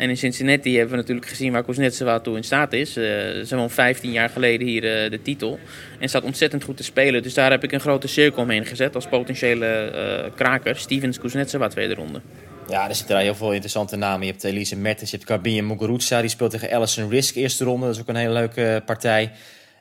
En 0.00 0.08
in 0.08 0.16
Cincinnati 0.16 0.72
hebben 0.72 0.90
we 0.90 0.96
natuurlijk 0.96 1.28
gezien 1.28 1.52
waar 1.52 1.64
Kuznetsova 1.64 2.20
toe 2.20 2.36
in 2.36 2.44
staat 2.44 2.72
is. 2.72 2.96
Eh, 2.96 3.04
ze 3.44 3.56
won 3.56 3.70
15 3.70 4.12
jaar 4.12 4.28
geleden 4.28 4.66
hier 4.66 5.02
eh, 5.04 5.10
de 5.10 5.22
titel. 5.22 5.58
En 5.98 6.08
staat 6.08 6.22
ontzettend 6.22 6.64
goed 6.64 6.76
te 6.76 6.82
spelen. 6.82 7.22
Dus 7.22 7.34
daar 7.34 7.50
heb 7.50 7.64
ik 7.64 7.72
een 7.72 7.80
grote 7.80 8.08
cirkel 8.08 8.42
omheen 8.42 8.66
gezet 8.66 8.94
als 8.94 9.06
potentiële 9.06 9.66
eh, 9.66 10.30
kraker. 10.34 10.76
Stevens 10.76 11.18
Kuznetsova 11.18 11.68
tweede 11.68 11.94
ronde. 11.94 12.20
ja, 12.68 12.88
er 12.88 12.94
zitten 12.94 13.14
daar 13.14 13.24
heel 13.24 13.34
veel 13.34 13.50
interessante 13.50 13.96
namen. 13.96 14.26
Je 14.26 14.32
hebt 14.32 14.44
Elise 14.44 14.76
Mertens, 14.76 15.10
je 15.10 15.16
hebt 15.16 15.28
Garbine 15.28 15.62
Muguruza. 15.66 16.20
Die 16.20 16.30
speelt 16.30 16.50
tegen 16.50 16.70
Alison 16.70 17.10
Risk 17.10 17.34
eerste 17.34 17.64
ronde. 17.64 17.86
Dat 17.86 17.94
is 17.94 18.00
ook 18.00 18.08
een 18.08 18.16
hele 18.16 18.32
leuke 18.32 18.82
partij. 18.86 19.32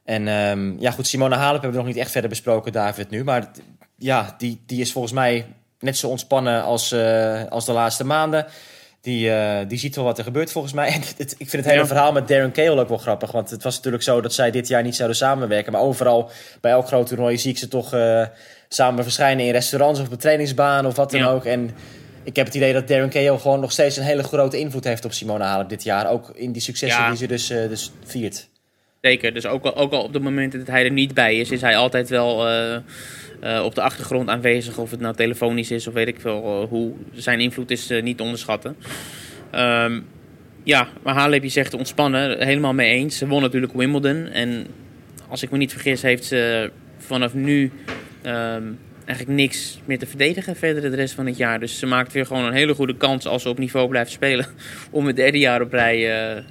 En 0.04 0.28
ehm, 0.28 0.80
ja, 0.80 0.92
goed, 0.92 1.08
Simona 1.08 1.38
Halep 1.38 1.62
hebben 1.62 1.72
we 1.72 1.86
nog 1.86 1.94
niet 1.94 2.04
echt 2.04 2.12
verder 2.12 2.30
besproken, 2.30 2.72
David, 2.72 3.10
nu. 3.10 3.24
Maar 3.24 3.52
ja, 3.98 4.36
die, 4.38 4.62
die 4.66 4.82
is 4.82 4.92
volgens 4.92 5.14
mij 5.14 5.46
net 5.80 5.98
zo 5.98 6.08
ontspannen 6.08 6.64
als, 6.64 6.92
eh, 6.92 7.44
als 7.50 7.66
de 7.66 7.72
laatste 7.72 8.06
maanden. 8.06 8.46
Die, 9.02 9.32
eh, 9.32 9.68
die 9.68 9.78
ziet 9.78 9.96
wel 9.96 10.06
wat 10.06 10.18
er 10.18 10.24
gebeurt 10.24 10.52
volgens 10.52 10.74
mij. 10.74 10.88
En 10.94 11.02
het, 11.18 11.32
ik 11.38 11.50
vind 11.50 11.52
het 11.52 11.66
hele 11.66 11.80
Ja. 11.80 11.88
verhaal 11.88 12.12
met 12.12 12.28
Darren 12.28 12.52
Cahill 12.52 12.78
ook 12.80 12.90
wel 12.90 12.98
grappig. 12.98 13.32
Want 13.32 13.50
het 13.50 13.64
was 13.64 13.76
natuurlijk 13.76 14.04
zo 14.04 14.22
dat 14.22 14.34
zij 14.34 14.52
dit 14.52 14.68
jaar 14.68 14.84
niet 14.84 14.96
zouden 14.96 15.18
samenwerken. 15.18 15.72
Maar 15.72 15.82
overal, 15.82 16.30
bij 16.62 16.72
elk 16.72 16.88
groot 16.88 17.08
toernooi, 17.08 17.38
zie 17.38 17.52
ik 17.52 17.58
ze 17.58 17.68
toch 17.68 17.94
eh, 17.94 18.26
samen 18.70 19.04
verschijnen 19.04 19.46
in 19.46 19.52
restaurants 19.52 20.00
of 20.00 20.10
op 20.12 20.20
trainingsbaan 20.20 20.86
of 20.86 20.96
wat 20.96 21.12
dan 21.12 21.20
Ja. 21.20 21.30
ook. 21.32 21.46
En 21.46 21.72
ik 22.24 22.36
heb 22.36 22.46
het 22.46 22.56
idee 22.56 22.74
dat 22.74 22.88
Darren 22.88 23.10
Cahill 23.10 23.38
gewoon 23.38 23.60
nog 23.60 23.72
steeds 23.72 23.98
een 23.98 24.04
hele 24.04 24.24
grote 24.24 24.60
invloed 24.60 24.84
heeft 24.84 25.06
op 25.06 25.14
Simona 25.14 25.46
Halep 25.46 25.70
dit 25.70 25.84
jaar. 25.84 26.10
Ook 26.10 26.32
in 26.36 26.52
die 26.52 26.62
successen 26.62 27.02
Ja. 27.02 27.08
die 27.10 27.18
ze 27.18 27.28
dus, 27.28 27.50
eh, 27.50 27.70
dus 27.70 27.92
viert. 28.06 28.48
Zeker, 29.02 29.34
dus 29.34 29.46
ook 29.46 29.64
al, 29.64 29.76
ook 29.76 29.92
al 29.92 30.04
op 30.04 30.14
de 30.14 30.20
momenten 30.20 30.60
dat 30.60 30.68
hij 30.68 30.84
er 30.84 30.92
niet 30.92 31.14
bij 31.14 31.36
is, 31.36 31.52
is 31.52 31.62
hij 31.62 31.78
altijd 31.78 32.10
wel 32.10 32.48
eh, 32.48 32.76
eh, 33.40 33.64
op 33.66 33.76
de 33.76 33.82
achtergrond 33.82 34.30
aanwezig. 34.30 34.78
Of 34.78 34.92
het 34.92 35.00
nou 35.00 35.16
telefonisch 35.16 35.72
is 35.72 35.88
of 35.88 35.94
weet 35.94 36.08
ik 36.08 36.20
veel 36.20 36.62
eh, 36.62 36.70
hoe. 36.70 36.94
Zijn 37.14 37.40
invloed 37.40 37.72
is 37.72 37.90
niet 38.02 38.18
te 38.18 38.24
onderschatten. 38.24 38.76
Ehm, 39.52 40.00
ja, 40.64 40.88
maar 41.04 41.14
Halep, 41.14 41.44
je 41.44 41.50
zegt 41.50 41.74
ontspannen, 41.74 42.46
helemaal 42.46 42.74
mee 42.74 42.90
eens. 42.90 43.18
Ze 43.18 43.28
won 43.28 43.42
natuurlijk 43.42 43.74
Wimbledon. 43.74 44.28
En 44.28 44.68
als 45.28 45.44
ik 45.44 45.52
me 45.52 45.58
niet 45.58 45.72
vergis, 45.72 46.02
heeft 46.02 46.26
ze 46.26 46.72
vanaf 46.98 47.34
nu 47.34 47.72
ehm, 48.22 48.64
eigenlijk 49.06 49.40
niks 49.40 49.80
meer 49.86 50.00
te 50.00 50.08
verdedigen 50.08 50.56
verder 50.56 50.82
de 50.82 50.96
rest 50.96 51.14
van 51.14 51.26
het 51.26 51.38
jaar. 51.38 51.60
Dus 51.60 51.80
ze 51.80 51.86
maakt 51.86 52.14
weer 52.14 52.26
gewoon 52.26 52.46
een 52.46 52.54
hele 52.54 52.74
goede 52.74 52.98
kans 52.98 53.28
als 53.28 53.42
ze 53.42 53.50
op 53.50 53.60
niveau 53.60 53.90
blijft 53.90 54.12
spelen. 54.12 54.46
Om 54.92 55.06
het 55.06 55.16
derde 55.16 55.40
jaar 55.40 55.62
op 55.62 55.72
rij 55.72 56.44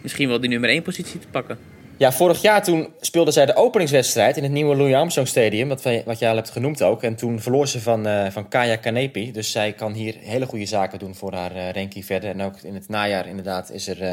misschien 0.00 0.28
wel 0.28 0.40
die 0.40 0.50
nummer 0.50 0.70
1 0.70 0.82
positie 0.82 1.20
te 1.20 1.28
pakken. 1.30 1.58
Ja, 1.96 2.12
vorig 2.12 2.42
jaar 2.42 2.64
toen 2.64 2.92
speelde 3.00 3.30
zij 3.30 3.46
de 3.46 3.56
openingswedstrijd 3.56 4.36
in 4.36 4.42
het 4.42 4.52
nieuwe 4.52 4.76
Louis 4.76 4.94
Armstrong 4.94 5.28
Stadium, 5.28 5.68
wat, 5.68 5.82
wat 6.04 6.18
jij 6.18 6.30
al 6.30 6.36
hebt 6.36 6.50
genoemd 6.50 6.82
ook. 6.82 7.02
En 7.02 7.14
toen 7.14 7.40
verloor 7.40 7.68
ze 7.68 7.80
van, 7.80 8.06
eh, 8.06 8.30
van 8.30 8.48
Kaya 8.48 8.76
Kanepi. 8.76 9.32
Dus 9.32 9.50
zij 9.50 9.72
kan 9.72 9.92
hier 9.92 10.14
hele 10.18 10.46
goede 10.46 10.66
zaken 10.66 10.98
doen 10.98 11.14
voor 11.14 11.34
haar 11.34 11.54
eh, 11.54 11.70
ranking 11.70 12.04
verder. 12.04 12.30
En 12.30 12.42
ook 12.42 12.60
in 12.60 12.74
het 12.74 12.88
najaar 12.88 13.26
inderdaad 13.26 13.70
is 13.70 13.88
er 13.88 14.02
eh, 14.02 14.12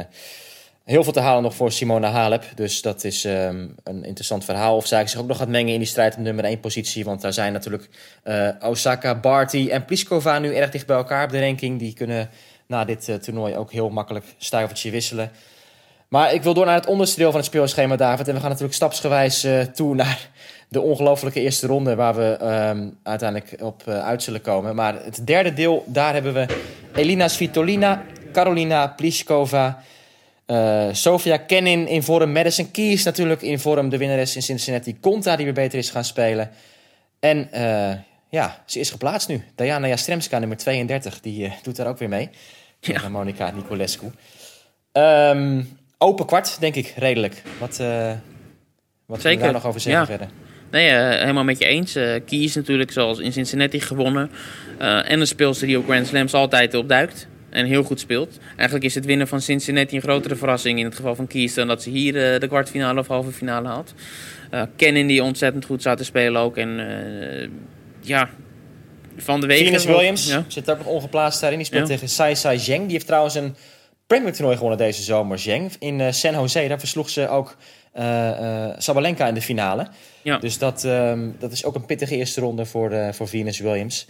heel 0.84 1.04
veel 1.04 1.14
te 1.14 1.20
halen 1.20 1.44
nog 1.44 1.56
voor 1.56 1.72
Simona 1.72 2.12
Halep. 2.12 2.44
Dus 2.56 2.82
dat 2.82 3.04
is 3.04 3.26
ehm, 3.26 3.68
een 3.84 4.04
interessant 4.04 4.46
verhaal. 4.46 4.76
Of 4.76 4.88
zij 4.88 5.08
zich 5.08 5.20
ook 5.20 5.28
nog 5.28 5.38
gaat 5.38 5.48
mengen 5.48 5.74
in 5.74 5.80
die 5.80 5.88
strijd 5.88 6.16
om 6.16 6.24
nummer 6.24 6.46
1 6.46 6.60
positie. 6.60 7.06
Want 7.06 7.22
daar 7.22 7.34
zijn 7.34 7.54
natuurlijk 7.54 7.90
Osaka, 8.62 9.16
Barty 9.20 9.68
en 9.72 9.86
Pliskova 9.86 10.40
nu 10.40 10.56
erg 10.56 10.70
dicht 10.70 10.86
bij 10.86 10.98
elkaar 10.98 11.24
op 11.24 11.32
de 11.32 11.40
ranking. 11.40 11.80
Die 11.80 11.94
kunnen 11.94 12.30
na 12.68 12.86
dit 12.86 13.24
toernooi 13.24 13.56
ook 13.56 13.72
heel 13.72 13.90
makkelijk 13.90 14.26
stuivertje 14.38 14.92
wisselen. 14.92 15.32
Maar 16.10 16.34
ik 16.34 16.44
wil 16.44 16.54
door 16.54 16.66
naar 16.66 16.76
het 16.76 16.86
onderste 16.86 17.20
deel 17.20 17.30
van 17.30 17.40
het 17.40 17.50
speelschema, 17.50 17.96
David. 17.96 18.28
En 18.28 18.34
we 18.34 18.40
gaan 18.40 18.50
natuurlijk 18.50 18.76
stapsgewijs 18.76 19.44
eh, 19.44 19.62
toe 19.62 19.96
naar 19.96 20.30
de 20.70 20.82
ongelofelijke 20.82 21.42
eerste 21.42 21.68
ronde... 21.68 21.96
waar 21.96 22.16
we 22.16 22.38
ehm, 22.40 22.90
uiteindelijk 23.04 23.62
op 23.62 23.84
eh, 23.86 24.06
uit 24.06 24.24
zullen 24.24 24.42
komen. 24.42 24.76
Maar 24.76 25.04
het 25.04 25.28
derde 25.28 25.54
deel, 25.54 25.84
daar 25.88 26.14
hebben 26.14 26.34
we 26.34 26.46
Elina 26.96 27.28
Svitolina, 27.28 28.04
Carolina 28.32 28.88
Pliskova... 28.88 29.84
eh, 30.46 30.88
Sofia 30.92 31.38
Kenin 31.38 31.88
in 31.88 32.04
vorm, 32.04 32.32
Madison 32.32 32.72
Keys 32.72 33.04
natuurlijk 33.04 33.42
in 33.42 33.60
vorm... 33.60 33.90
de 33.90 33.98
winnares 33.98 34.36
in 34.36 34.42
Cincinnati, 34.42 35.00
Conta 35.00 35.36
die 35.36 35.46
weer 35.46 35.54
beter 35.54 35.80
is 35.80 35.90
gaan 35.90 36.04
spelen. 36.04 36.50
En 37.20 37.50
ja, 38.30 38.64
ze 38.66 38.80
is 38.80 38.90
geplaatst 38.90 39.28
nu. 39.28 39.44
Diana 39.56 39.88
Jastremska, 39.88 40.40
nummer 40.40 40.58
32, 40.58 41.22
die 41.22 41.54
doet 41.64 41.76
daar 41.76 41.88
ook 41.88 41.98
weer 41.98 42.10
mee. 42.10 42.30
Ja. 42.80 42.94
Tegen 42.94 43.12
Monica 43.12 43.52
Niculescu. 43.52 44.12
Open 46.02 46.26
kwart, 46.26 46.58
denk 46.60 46.76
ik, 46.76 46.94
redelijk. 46.98 47.42
Wat, 47.60 47.80
eh 47.80 48.12
wat 49.06 49.22
Zeker, 49.22 49.44
daar 49.44 49.54
nog 49.54 49.66
over 49.66 49.80
zeggen 49.80 50.02
ja. 50.02 50.08
verder? 50.08 50.28
Nee, 50.72 50.90
eh, 50.90 51.20
helemaal 51.20 51.44
met 51.44 51.60
je 51.60 51.66
eens. 51.66 51.96
Eh 51.96 52.16
Kies 52.26 52.56
natuurlijk, 52.56 52.92
zoals 52.92 53.20
in 53.20 53.34
Cincinnati 53.34 53.80
gewonnen. 53.80 54.32
En 54.78 55.20
een 55.20 55.28
speelster 55.28 55.68
die 55.68 55.78
op 55.78 55.86
Grand 55.86 56.08
Slams 56.08 56.34
altijd 56.34 56.74
opduikt. 56.74 57.28
En 57.50 57.66
heel 57.66 57.84
goed 57.84 58.00
speelt. 58.00 58.38
Eigenlijk 58.56 58.84
is 58.84 58.96
het 58.96 59.06
winnen 59.06 59.28
van 59.28 59.42
Cincinnati 59.42 59.96
een 59.96 60.02
grotere 60.02 60.36
verrassing 60.36 60.80
in 60.80 60.86
het 60.86 60.96
geval 60.96 61.16
van 61.16 61.28
Kies... 61.28 61.54
dan 61.54 61.68
dat 61.68 61.84
ze 61.84 61.90
hier 61.90 62.14
de 62.40 62.48
kwartfinale 62.48 63.00
of 63.00 63.08
halve 63.08 63.32
finale 63.32 63.68
had. 63.68 63.94
Kennen 64.76 65.08
die 65.08 65.24
ontzettend 65.24 65.66
goed 65.66 65.82
zat 65.82 65.98
te 65.98 66.04
spelen 66.04 66.42
ook. 66.42 66.58
En 66.58 66.80
ja, 68.02 68.30
Van 69.18 69.42
de 69.42 69.48
Wegen... 69.48 69.66
Venus 69.66 69.86
Williams 69.86 70.28
Ja. 70.28 70.44
zit 70.48 70.72
ook 70.72 70.78
nog 70.78 70.88
ongeplaatst 70.88 71.40
daarin. 71.42 71.58
Die 71.58 71.68
speelt 71.68 71.88
Ja. 71.88 71.94
tegen 71.94 72.10
Sai 72.10 72.36
Sai 72.36 72.60
Zheng. 72.60 72.84
Die 72.84 72.92
heeft 72.92 73.06
trouwens 73.06 73.36
een 73.36 73.56
Premier 74.10 74.34
toernooi 74.34 74.56
gewonnen 74.56 74.78
deze 74.78 75.04
zomer, 75.04 75.40
Zheng. 75.40 75.72
In 75.80 76.02
eh, 76.02 76.12
San 76.12 76.34
Jose, 76.34 76.68
daar 76.68 76.80
versloeg 76.80 77.10
ze 77.10 77.28
ook 77.28 77.58
eh, 77.92 78.66
eh, 78.68 78.76
Sabalenka 78.78 79.28
in 79.28 79.34
de 79.34 79.42
finale. 79.42 79.88
Ja. 80.22 80.38
Dus 80.38 80.58
dat, 80.58 80.84
ehm, 80.84 81.30
dat 81.40 81.52
is 81.52 81.66
ook 81.66 81.76
een 81.76 81.86
pittige 81.86 82.16
eerste 82.16 82.42
ronde 82.42 82.66
voor, 82.66 83.14
voor 83.14 83.28
Venus 83.28 83.60
Williams. 83.60 84.08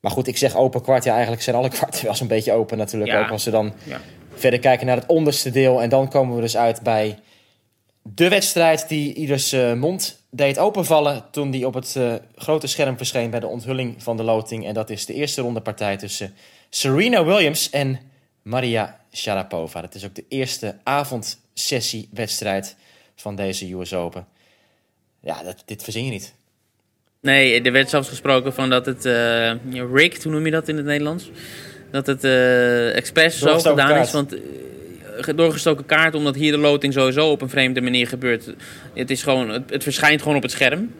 Maar 0.00 0.10
goed, 0.10 0.26
ik 0.26 0.36
zeg 0.36 0.56
open 0.56 0.82
kwart. 0.82 1.04
Ja, 1.04 1.12
eigenlijk 1.12 1.42
zijn 1.42 1.56
alle 1.56 1.68
kwarten 1.78 2.04
wel 2.04 2.14
zo'n 2.14 2.26
beetje 2.26 2.52
open 2.52 2.78
natuurlijk. 2.78 3.10
Ja. 3.10 3.22
Ook 3.22 3.30
als 3.30 3.44
we 3.44 3.50
dan 3.50 3.72
Ja. 3.84 4.00
verder 4.34 4.58
kijken 4.58 4.86
naar 4.86 4.96
het 4.96 5.06
onderste 5.06 5.50
deel. 5.50 5.82
En 5.82 5.88
dan 5.88 6.08
komen 6.08 6.34
we 6.34 6.40
dus 6.40 6.56
uit 6.56 6.82
bij 6.82 7.18
de 8.02 8.28
wedstrijd 8.28 8.88
die 8.88 9.14
ieders 9.14 9.52
mond 9.74 10.22
deed 10.30 10.58
openvallen... 10.58 11.24
toen 11.30 11.50
die 11.50 11.66
op 11.66 11.74
het 11.74 11.96
grote 12.34 12.66
scherm 12.66 12.96
verscheen 12.96 13.30
bij 13.30 13.40
de 13.40 13.46
onthulling 13.46 14.02
van 14.02 14.16
de 14.16 14.22
loting. 14.22 14.66
En 14.66 14.74
dat 14.74 14.90
is 14.90 15.06
de 15.06 15.14
eerste 15.14 15.40
ronde 15.40 15.60
partij 15.60 15.96
tussen 15.96 16.34
Serena 16.70 17.24
Williams 17.24 17.70
en 17.70 18.09
Maria 18.42 19.00
Sharapova. 19.12 19.80
Dat 19.80 19.94
is 19.94 20.04
ook 20.04 20.14
de 20.14 20.24
eerste 20.28 20.76
avondsessie-wedstrijd 20.82 22.76
van 23.16 23.36
deze 23.36 23.72
US 23.74 23.94
Open. 23.94 24.26
Ja, 25.20 25.42
dat, 25.42 25.62
dit 25.64 25.82
verzin 25.82 26.04
je 26.04 26.10
niet. 26.10 26.34
Nee, 27.20 27.62
er 27.62 27.72
werd 27.72 27.90
zelfs 27.90 28.08
gesproken 28.08 28.54
van 28.54 28.70
dat 28.70 28.86
het 28.86 29.04
eh 29.04 29.52
rigged, 29.92 30.22
hoe 30.22 30.32
noem 30.32 30.44
je 30.44 30.50
dat 30.50 30.68
in 30.68 30.76
het 30.76 30.84
Nederlands? 30.86 31.30
Dat 31.90 32.06
het 32.06 32.24
eh 32.24 32.96
expres 32.96 33.38
zo 33.38 33.58
gedaan 33.58 33.88
kaart. 33.88 34.06
is. 34.06 34.12
Want 34.12 34.34
eh, 34.34 34.40
ge- 35.18 35.34
doorgestoken 35.34 35.86
kaart, 35.86 36.14
omdat 36.14 36.34
hier 36.34 36.52
de 36.52 36.58
loting 36.58 36.92
sowieso 36.92 37.30
op 37.30 37.42
een 37.42 37.48
vreemde 37.48 37.80
manier 37.80 38.06
gebeurt. 38.06 38.54
Het, 38.94 39.10
is 39.10 39.22
gewoon, 39.22 39.48
het, 39.48 39.70
het 39.70 39.82
verschijnt 39.82 40.22
gewoon 40.22 40.36
op 40.36 40.42
het 40.42 40.50
scherm. 40.50 40.94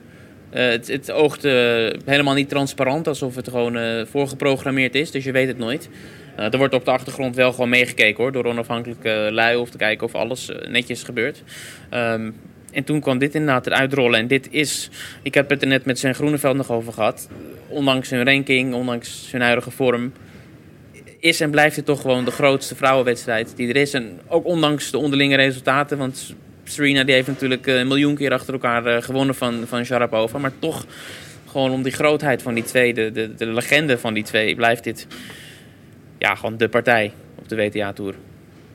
Het, 0.50 0.88
het 0.88 1.10
oogt 1.10 1.42
helemaal 2.04 2.34
niet 2.34 2.48
transparant, 2.48 3.08
alsof 3.08 3.34
het 3.36 3.48
gewoon 3.48 4.06
voorgeprogrammeerd 4.06 4.94
is, 4.94 5.10
dus 5.10 5.24
je 5.24 5.32
weet 5.32 5.48
het 5.48 5.58
nooit. 5.58 5.88
Eh, 6.36 6.52
er 6.52 6.58
wordt 6.58 6.74
op 6.74 6.84
de 6.84 6.90
achtergrond 6.90 7.36
wel 7.36 7.52
gewoon 7.52 7.68
meegekeken 7.68 8.22
hoor, 8.22 8.32
door 8.32 8.44
onafhankelijke 8.44 9.28
lui, 9.32 9.56
of 9.56 9.70
te 9.70 9.76
kijken 9.76 10.06
of 10.06 10.14
alles 10.14 10.50
eh, 10.50 10.68
netjes 10.68 11.02
gebeurt. 11.02 11.42
Ehm, 11.90 12.30
en 12.72 12.84
toen 12.84 13.00
kwam 13.00 13.18
dit 13.18 13.34
inderdaad 13.34 13.66
eruit 13.66 13.92
rollen. 13.92 14.20
En 14.20 14.26
dit 14.26 14.48
is, 14.50 14.90
ik 15.22 15.34
heb 15.34 15.50
het 15.50 15.62
er 15.62 15.68
net 15.68 15.84
met 15.84 15.98
Sven 15.98 16.14
Groeneveld 16.14 16.56
nog 16.56 16.70
over 16.70 16.92
gehad. 16.92 17.28
Ondanks 17.68 18.10
hun 18.10 18.24
ranking, 18.24 18.74
ondanks 18.74 19.28
hun 19.30 19.40
huidige 19.40 19.70
vorm, 19.70 20.12
is 21.20 21.40
en 21.40 21.50
blijft 21.50 21.76
het 21.76 21.84
toch 21.84 22.00
gewoon 22.00 22.24
de 22.24 22.30
grootste 22.30 22.76
vrouwenwedstrijd 22.76 23.56
die 23.56 23.68
er 23.68 23.76
is. 23.76 23.94
En 23.94 24.20
ook 24.28 24.44
ondanks 24.44 24.90
de 24.90 24.98
onderlinge 24.98 25.36
resultaten, 25.36 25.98
want 25.98 26.34
Serena 26.64 27.04
die 27.04 27.14
heeft 27.14 27.26
natuurlijk 27.26 27.66
eh, 27.66 27.78
een 27.78 27.88
miljoen 27.88 28.14
keer 28.14 28.32
achter 28.32 28.52
elkaar 28.52 28.86
eh, 28.86 29.02
gewonnen 29.02 29.34
van, 29.34 29.64
van 29.66 29.84
Sharapova. 29.84 30.38
Maar 30.38 30.52
toch, 30.58 30.86
gewoon 31.46 31.70
om 31.70 31.82
die 31.82 31.92
grootheid 31.92 32.42
van 32.42 32.54
die 32.54 32.64
twee, 32.64 32.94
de, 32.94 33.30
de 33.36 33.46
legende 33.46 33.98
van 33.98 34.14
die 34.14 34.22
twee, 34.22 34.54
blijft 34.54 34.84
dit 34.84 35.06
ja, 36.20 36.34
gewoon 36.34 36.56
de 36.56 36.68
partij 36.68 37.12
op 37.38 37.48
de 37.48 37.56
WTA-tour. 37.56 38.14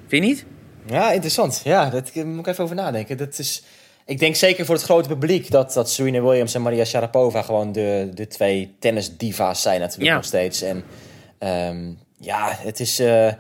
Vind 0.08 0.24
je 0.24 0.30
niet? 0.30 0.46
Ja, 0.86 1.12
interessant. 1.12 1.62
Ja, 1.64 1.90
daar 1.90 2.26
moet 2.26 2.40
ik 2.40 2.48
even 2.48 2.64
over 2.64 2.76
nadenken. 2.76 3.18
Dat 3.18 3.40
is, 3.40 3.64
ik 4.06 4.20
denk 4.20 4.36
zeker 4.36 4.66
voor 4.66 4.76
het 4.76 4.84
grote 4.84 5.08
publiek 5.08 5.52
dat, 5.52 5.74
dat 5.74 5.90
Serena 5.92 6.22
Williams 6.22 6.54
en 6.56 6.62
Maria 6.62 6.86
Sharapova 6.86 7.42
gewoon 7.42 7.72
de, 7.72 8.10
de 8.14 8.28
twee 8.28 8.76
tennisdiva's 8.80 9.62
zijn 9.62 9.80
natuurlijk 9.80 10.10
Ja. 10.10 10.16
nog 10.16 10.26
steeds. 10.26 10.62
En 10.62 10.84
ehm, 11.38 11.92
ja, 12.20 12.50
het 12.58 12.80
is... 12.80 13.00
eh, 13.00 13.32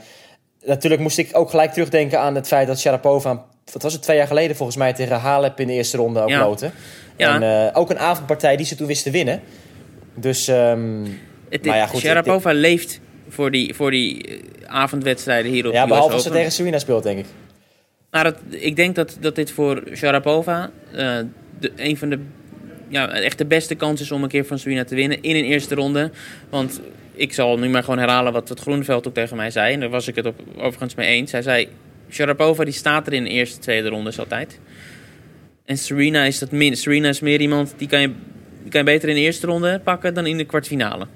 natuurlijk 0.66 1.02
moest 1.02 1.18
ik 1.18 1.30
ook 1.34 1.50
gelijk 1.50 1.72
terugdenken 1.72 2.20
aan 2.20 2.36
het 2.36 2.48
feit 2.48 2.68
dat 2.68 2.80
Sharapova... 2.80 3.46
Wat 3.74 3.82
was 3.84 3.94
het, 3.94 4.02
twee 4.02 4.18
jaar 4.18 4.28
geleden 4.28 4.56
volgens 4.56 4.78
mij 4.78 4.94
tegen 4.94 5.20
Halep 5.20 5.60
in 5.60 5.68
de 5.68 5.74
eerste 5.74 5.98
ronde 5.98 6.20
ook 6.22 6.30
Ja. 6.30 6.40
loten. 6.40 6.72
Ja. 7.18 7.36
En 7.42 7.68
eh, 7.74 7.80
ook 7.80 7.90
een 7.90 8.00
avondpartij 8.00 8.56
die 8.58 8.66
ze 8.66 8.76
toen 8.76 8.88
wist 8.88 9.04
te 9.04 9.12
winnen. 9.12 9.42
Dus 10.16 10.48
ehm, 10.48 11.06
Het, 11.50 11.66
Maar 11.66 11.76
ja, 11.78 11.88
goed, 11.88 12.00
Sharapova 12.00 12.52
leeft 12.52 13.00
voor 13.28 13.52
die, 13.52 13.74
voor 13.74 13.92
die 13.92 14.28
eh, 14.28 14.40
avondwedstrijden 14.66 15.52
hier 15.52 15.68
op 15.68 15.74
ja, 15.74 15.88
behalve 15.88 16.14
als 16.14 16.24
ze 16.24 16.30
tegen 16.30 16.52
Serena 16.52 16.80
speelt, 16.80 17.04
denk 17.04 17.20
ik. 17.20 17.26
Maar 18.12 18.24
dat, 18.24 18.38
ik 18.50 18.76
denk 18.76 18.96
dat, 18.96 19.18
dat 19.20 19.36
dit 19.36 19.52
voor 19.52 19.84
Sharapova 19.94 20.72
eh, 20.92 21.18
de, 21.60 21.72
een 21.76 21.98
van 21.98 22.10
de 22.10 22.20
ja, 22.88 23.10
echt 23.10 23.38
de 23.38 23.46
beste 23.46 23.76
kans 23.76 24.02
is 24.02 24.12
om 24.12 24.24
een 24.24 24.30
keer 24.30 24.46
van 24.46 24.60
Serena 24.60 24.84
te 24.84 24.96
winnen 24.96 25.22
in 25.22 25.36
een 25.36 25.44
eerste 25.44 25.76
ronde. 25.76 26.12
Want 26.50 26.82
ik 27.14 27.34
zal 27.34 27.60
nu 27.60 27.70
maar 27.70 27.84
gewoon 27.84 28.00
herhalen 28.00 28.34
wat 28.34 28.50
het 28.50 28.60
Groeneveld 28.60 29.08
ook 29.08 29.14
tegen 29.14 29.38
mij 29.38 29.52
zei. 29.52 29.74
En 29.74 29.80
daar 29.80 29.90
was 29.90 30.08
ik 30.08 30.16
het 30.16 30.26
op, 30.26 30.42
overigens 30.58 30.96
mee 30.96 31.08
eens. 31.08 31.32
Hij 31.32 31.42
zei, 31.42 31.68
Sharapova 32.12 32.64
die 32.64 32.74
staat 32.74 33.08
er 33.08 33.14
in 33.14 33.24
de 33.24 33.30
eerste, 33.30 33.60
tweede 33.60 33.90
rondes 33.90 34.20
altijd. 34.20 34.60
En 35.66 35.78
Serena 35.78 36.24
is 36.24 36.40
dat 36.40 36.52
min. 36.52 36.78
Serena 36.78 37.10
is 37.10 37.20
meer 37.20 37.42
iemand 37.42 37.74
die 37.78 37.88
kan 37.88 38.02
je, 38.02 38.12
die 38.62 38.72
kan 38.72 38.80
je 38.80 38.86
beter 38.86 39.10
in 39.10 39.16
de 39.16 39.22
eerste 39.22 39.48
ronde 39.48 39.80
pakken 39.84 40.14
dan 40.14 40.26
in 40.26 40.38
de 40.38 40.46
kwartfinale. 40.46 41.08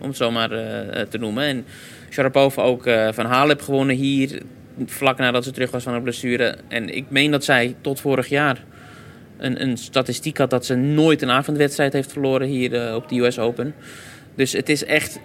Om 0.00 0.08
het 0.08 0.16
zo 0.16 0.30
maar 0.30 0.50
eh, 0.50 1.02
te 1.02 1.18
noemen. 1.18 1.44
En 1.44 1.64
Sharapova 2.10 2.62
ook 2.62 2.86
eh, 2.86 3.08
van 3.12 3.26
Halep 3.26 3.62
gewonnen 3.62 3.96
hier. 3.96 4.42
Vlak 4.86 5.18
nadat 5.18 5.44
ze 5.44 5.50
terug 5.50 5.70
was 5.70 5.82
van 5.82 5.94
een 5.94 6.02
blessure. 6.02 6.56
En 6.68 6.96
ik 6.96 7.04
meen 7.08 7.30
dat 7.30 7.44
zij 7.44 7.76
tot 7.80 8.00
vorig 8.00 8.28
jaar 8.28 8.64
een, 9.38 9.62
een 9.62 9.76
statistiek 9.76 10.38
had 10.38 10.50
dat 10.50 10.66
ze 10.66 10.74
nooit 10.74 11.22
een 11.22 11.30
avondwedstrijd 11.30 11.92
heeft 11.92 12.12
verloren 12.12 12.48
hier 12.48 12.86
eh, 12.86 12.94
op 12.94 13.08
de 13.08 13.18
US 13.18 13.38
Open. 13.38 13.74
Dus 14.34 14.52
het 14.52 14.68
is 14.68 14.84
echt 14.84 15.20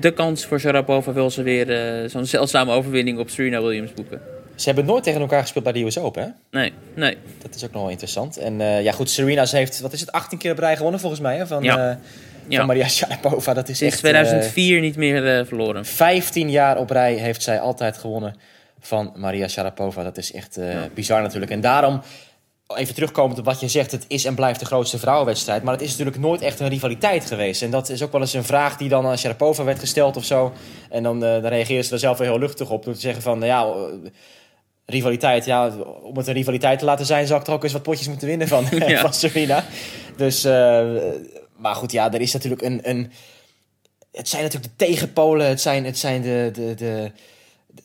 de 0.00 0.12
kans 0.12 0.44
voor 0.44 0.60
Sharapova 0.60 1.12
wil 1.12 1.30
ze 1.30 1.42
weer 1.42 2.08
zo'n 2.10 2.26
zeldzame 2.26 2.72
overwinning 2.72 3.18
op 3.18 3.30
Serena 3.30 3.62
Williams 3.62 3.92
boeken. 3.92 4.20
Ze 4.54 4.66
hebben 4.66 4.84
nooit 4.84 5.04
tegen 5.04 5.20
elkaar 5.20 5.40
gespeeld 5.40 5.64
bij 5.64 5.72
de 5.72 5.84
US 5.84 5.98
Open, 5.98 6.22
hè? 6.22 6.28
Nee, 6.60 6.72
nee. 6.94 7.16
Dat 7.42 7.54
is 7.54 7.64
ook 7.64 7.72
nog 7.72 7.82
wel 7.82 7.90
interessant. 7.90 8.36
En 8.36 8.58
ja, 8.82 8.92
goed, 8.92 9.10
Serena 9.10 9.46
ze 9.46 9.56
heeft, 9.56 9.80
wat 9.80 9.92
is 9.92 10.00
het, 10.00 10.12
18 10.12 10.38
keer 10.38 10.52
op 10.52 10.58
rij 10.58 10.76
gewonnen 10.76 11.00
volgens 11.00 11.20
mij, 11.20 11.36
hè? 11.36 11.46
Van, 11.46 11.62
Ja. 11.62 11.98
Ja. 12.48 12.56
van 12.58 12.66
Maria 12.66 12.88
Sharapova. 12.88 13.54
Dat 13.54 13.68
is 13.68 13.78
Sinds 13.78 13.94
echt, 13.94 14.02
2004 14.02 14.80
niet 14.80 14.96
meer 14.96 15.38
eh, 15.38 15.46
verloren. 15.46 15.80
eh, 15.82 15.88
15 15.88 16.50
jaar 16.50 16.78
op 16.78 16.90
rij 16.90 17.14
heeft 17.14 17.42
zij 17.42 17.60
altijd 17.60 17.96
gewonnen 17.96 18.36
van 18.80 19.12
Maria 19.16 19.48
Sharapova. 19.48 20.02
Dat 20.02 20.16
is 20.16 20.32
echt 20.32 20.56
eh, 20.56 20.76
bizar 20.94 21.22
natuurlijk. 21.22 21.52
En 21.52 21.60
daarom, 21.60 22.00
even 22.76 22.94
terugkomend 22.94 23.38
op 23.38 23.44
wat 23.44 23.60
je 23.60 23.68
zegt, 23.68 23.90
het 23.90 24.04
is 24.08 24.24
en 24.24 24.34
blijft 24.34 24.60
de 24.60 24.66
grootste 24.66 24.98
vrouwenwedstrijd. 24.98 25.62
Maar 25.62 25.72
het 25.72 25.82
is 25.82 25.90
natuurlijk 25.90 26.18
nooit 26.18 26.40
echt 26.42 26.60
een 26.60 26.68
rivaliteit 26.68 27.24
geweest. 27.26 27.62
En 27.62 27.70
dat 27.70 27.88
is 27.88 28.02
ook 28.02 28.12
wel 28.12 28.20
eens 28.20 28.32
een 28.34 28.44
vraag 28.44 28.76
die 28.76 28.88
dan 28.88 29.06
aan 29.06 29.18
Sharapova 29.18 29.64
werd 29.64 29.78
gesteld 29.78 30.16
of 30.16 30.24
zo. 30.24 30.52
En 30.90 31.02
dan, 31.02 31.24
eh 31.24 31.30
dan 31.32 31.46
reageerde 31.50 31.82
ze 31.82 31.92
er 31.92 31.98
zelf 31.98 32.18
weer 32.18 32.28
heel 32.28 32.38
luchtig 32.38 32.70
op 32.70 32.84
door 32.84 32.94
te 32.94 33.00
zeggen 33.00 33.22
van, 33.22 33.38
nou 33.38 33.50
ja... 33.50 33.84
eh, 34.04 34.10
Rivaliteit, 34.86 35.44
ja, 35.44 35.70
om 36.02 36.16
het 36.16 36.26
een 36.26 36.34
rivaliteit 36.34 36.78
te 36.78 36.84
laten 36.84 37.06
zijn, 37.06 37.26
zou 37.26 37.40
ik 37.40 37.46
er 37.46 37.52
ook 37.52 37.62
eens 37.62 37.72
wat 37.72 37.82
potjes 37.82 38.08
moeten 38.08 38.26
winnen 38.28 38.48
van, 38.48 38.66
Ja. 38.86 39.00
van 39.00 39.12
Serena. 39.12 39.64
Dus, 40.16 40.44
eh, 40.44 40.80
maar 41.64 41.74
goed, 41.74 41.92
ja, 41.92 42.12
er 42.12 42.20
is 42.20 42.32
natuurlijk 42.32 42.62
een, 42.62 42.80
een. 42.82 43.12
Het 44.12 44.28
zijn 44.28 44.42
natuurlijk 44.42 44.78
de 44.78 44.84
tegenpolen, 44.86 45.48
het 45.48 45.60
zijn, 45.60 45.84
het 45.84 45.98
zijn 45.98 46.22
de, 46.22 46.50
de, 46.52 46.74
de, 46.74 47.10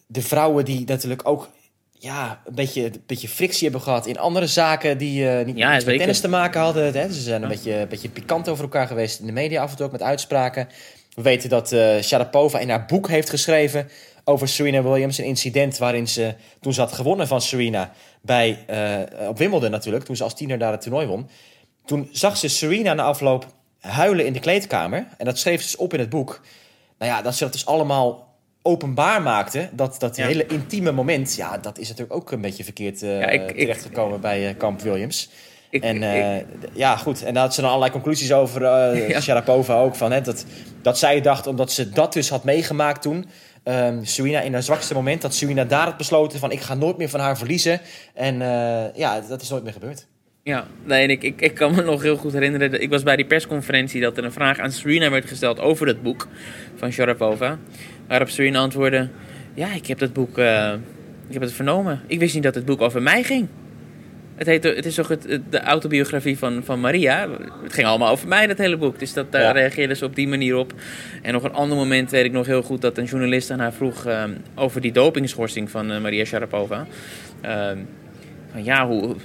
de 0.08 0.22
vrouwen 0.22 0.65
die 0.65 0.86
natuurlijk 0.86 1.28
ook 1.28 1.50
ja, 1.92 2.42
een, 2.46 2.56
beetje, 2.56 2.86
een 2.86 3.04
beetje 3.06 3.28
frictie 3.28 3.63
hebben 3.63 3.82
gehad 3.82 4.06
in 4.06 4.20
andere 4.20 4.48
zaken 4.48 4.98
die 4.98 5.30
eh 5.30 5.46
niet 5.46 5.58
Ja, 5.58 5.72
met 5.72 5.86
tennis 5.86 6.20
te 6.20 6.28
maken 6.28 6.62
hadden. 6.62 6.94
Hè. 6.94 7.13
Ze 7.13 7.22
zijn 7.22 7.42
een 7.42 7.50
beetje, 7.50 7.74
een 7.74 7.88
beetje 7.88 8.10
pikant 8.10 8.50
over 8.50 8.63
elkaar 8.63 8.88
geweest 8.88 9.20
in 9.20 9.26
de 9.26 9.32
media 9.32 9.62
af 9.62 9.72
en 9.72 9.76
toe 9.76 9.86
ook 9.86 9.92
met 9.92 10.02
uitspraken. 10.02 10.68
We 11.13 11.22
weten 11.22 11.50
dat 11.50 11.72
eh 11.72 12.02
Sharapova 12.02 12.60
in 12.60 12.70
haar 12.70 12.86
boek 12.86 13.08
heeft 13.08 13.30
geschreven 13.30 13.89
over 14.24 14.48
Serena 14.48 14.84
Williams. 14.84 15.18
Een 15.18 15.26
incident 15.26 15.78
waarin 15.78 16.08
ze, 16.08 16.36
toen 16.62 16.74
ze 16.74 16.80
had 16.80 16.92
gewonnen 16.92 17.28
van 17.28 17.42
Serena 17.42 17.92
bij, 18.22 18.63
eh, 18.68 19.28
op 19.30 19.38
Wimbledon 19.38 19.72
natuurlijk, 19.72 20.04
toen 20.06 20.15
ze 20.15 20.24
als 20.24 20.36
tiener 20.36 20.58
daar 20.58 20.72
het 20.72 20.82
toernooi 20.82 21.08
won. 21.08 21.30
Toen 21.86 22.10
zag 22.12 22.38
ze 22.38 22.48
Serena 22.48 22.94
na 22.94 23.04
afloop 23.04 23.48
huilen 23.80 24.26
in 24.26 24.34
de 24.34 24.39
kleedkamer. 24.39 25.08
En 25.18 25.26
dat 25.26 25.38
schreef 25.38 25.62
ze 25.62 25.65
dus 25.65 25.76
op 25.76 25.94
in 25.94 26.00
het 26.00 26.10
boek. 26.10 26.42
Nou 26.98 27.12
ja, 27.12 27.22
dat 27.22 27.36
ze 27.36 27.44
dat 27.44 27.54
dus 27.54 27.65
allemaal 27.65 28.28
openbaar 28.62 29.22
maakte. 29.22 29.70
Dat, 29.72 29.96
dat 30.00 30.15
Ja. 30.15 30.26
hele 30.26 30.46
intieme 30.46 30.92
moment, 30.92 31.36
ja, 31.36 31.58
dat 31.58 31.78
is 31.78 31.88
natuurlijk 31.88 32.15
ook 32.15 32.32
een 32.32 32.42
beetje 32.42 32.63
verkeerd 32.63 33.04
eh 33.04 33.20
Ja, 33.20 33.28
ik- 33.30 33.50
ik- 33.50 33.58
terechtgekomen 33.58 34.22
bij 34.22 34.48
eh, 34.50 34.58
Kamp 34.58 34.82
Williams. 34.82 35.30
Ik, 35.70 35.84
En 35.84 36.04
eh, 36.04 36.46
ja, 36.74 36.96
goed. 36.98 37.24
En 37.24 37.34
daar 37.34 37.44
had 37.44 37.54
ze 37.54 37.60
dan 37.62 37.70
allerlei 37.70 37.92
conclusies 37.92 38.32
over. 38.34 38.62
Ja. 39.10 39.22
Sharapova 39.22 39.80
ook. 39.80 39.96
Van, 39.96 40.12
hè, 40.12 40.22
dat, 40.22 40.46
dat 40.82 40.98
zij 40.98 41.22
dacht, 41.22 41.48
omdat 41.48 41.72
ze 41.72 41.89
dat 41.89 42.13
dus 42.13 42.30
had 42.30 42.44
meegemaakt 42.44 43.02
toen. 43.02 43.30
ehm 43.63 44.04
Serena 44.04 44.42
in 44.42 44.54
haar 44.54 44.63
zwakste 44.63 44.94
moment. 44.94 45.22
Dat 45.22 45.34
Serena 45.34 45.63
daar 45.63 45.86
had 45.86 45.98
besloten 45.98 46.39
van 46.39 46.52
ik 46.52 46.62
ga 46.62 46.74
nooit 46.74 46.98
meer 46.98 47.10
van 47.10 47.20
haar 47.20 47.38
verliezen. 47.38 47.82
En 48.13 48.36
ja, 48.96 49.22
dat 49.30 49.42
is 49.42 49.50
nooit 49.50 49.63
meer 49.63 49.74
gebeurd. 49.74 50.08
Ja, 50.50 50.68
nee, 50.84 51.08
ik, 51.08 51.24
ik, 51.24 51.42
ik 51.42 51.54
kan 51.54 51.76
me 51.76 51.82
nog 51.84 52.02
heel 52.02 52.18
goed 52.18 52.34
herinneren. 52.34 52.82
Ik 52.82 52.90
was 52.90 53.04
bij 53.04 53.16
die 53.16 53.26
persconferentie 53.26 54.02
dat 54.02 54.18
er 54.18 54.24
een 54.24 54.32
vraag 54.32 54.60
aan 54.60 54.72
Serena 54.72 55.10
werd 55.10 55.26
gesteld 55.28 55.60
over 55.60 55.88
het 55.88 56.02
boek 56.02 56.28
van 56.76 56.92
Sharapova. 56.92 57.58
Waarop 58.08 58.30
Serena 58.30 58.60
antwoordde: 58.60 59.10
Ja, 59.54 59.74
ik 59.74 59.86
heb 59.88 60.00
dat 60.00 60.14
boek. 60.14 60.38
eh, 60.38 60.74
ik 61.28 61.34
heb 61.34 61.42
het 61.42 61.54
vernomen. 61.54 62.02
Ik 62.08 62.20
wist 62.20 62.34
niet 62.34 62.44
dat 62.44 62.56
het 62.56 62.66
boek 62.66 62.82
over 62.82 63.02
mij 63.02 63.24
ging. 63.24 63.48
Het, 64.36 64.48
heet, 64.48 64.64
het 64.64 64.86
is 64.86 64.96
toch 64.96 65.08
het, 65.08 65.40
de 65.50 65.60
autobiografie 65.62 66.38
van, 66.38 66.62
van 66.64 66.80
Maria. 66.80 67.28
Het 67.64 67.74
ging 67.74 67.88
allemaal 67.88 68.12
over 68.12 68.28
mij, 68.28 68.48
dat 68.48 68.58
hele 68.58 68.78
boek. 68.78 69.00
Dus 69.00 69.14
dat, 69.14 69.32
daar 69.32 69.42
Ja. 69.42 69.52
reageerde 69.52 69.96
ze 69.96 70.06
op 70.06 70.16
die 70.16 70.28
manier 70.28 70.56
op. 70.56 70.74
En 71.22 71.34
nog 71.34 71.44
een 71.44 71.54
ander 71.54 71.78
moment 71.78 72.12
weet 72.12 72.26
ik 72.26 72.32
nog 72.32 72.46
heel 72.46 72.62
goed 72.62 72.82
dat 72.82 72.98
een 72.98 73.06
journalist 73.06 73.52
aan 73.52 73.60
haar 73.60 73.74
vroeg 73.74 74.06
eh, 74.06 74.24
over 74.56 74.82
die 74.82 74.92
dopingschorsing 74.92 75.70
van 75.70 75.92
eh, 75.92 76.02
Maria 76.02 76.26
Sharapova. 76.26 76.86
Ehm, 77.42 77.78
van 78.52 78.64
ja, 78.64 78.88
hoe, 78.88 79.16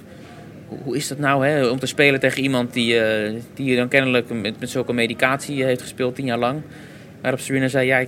hoe- 0.68 0.96
is 0.96 1.08
dat 1.08 1.18
nou 1.18 1.46
hè, 1.46 1.66
om 1.66 1.78
te 1.78 1.86
spelen 1.86 2.20
tegen 2.20 2.42
iemand 2.42 2.72
die, 2.72 3.00
eh, 3.00 3.32
die 3.54 3.76
dan 3.76 3.88
kennelijk 3.88 4.30
met, 4.30 4.60
met 4.60 4.70
zulke 4.70 4.92
medicatie 4.92 5.60
eh, 5.60 5.66
heeft 5.66 5.82
gespeeld 5.82 6.14
tien 6.14 6.26
jaar 6.26 6.38
lang? 6.38 6.60
Waarop 7.20 7.40
Serena 7.40 7.68
zei, 7.68 7.86
ja, 7.86 8.04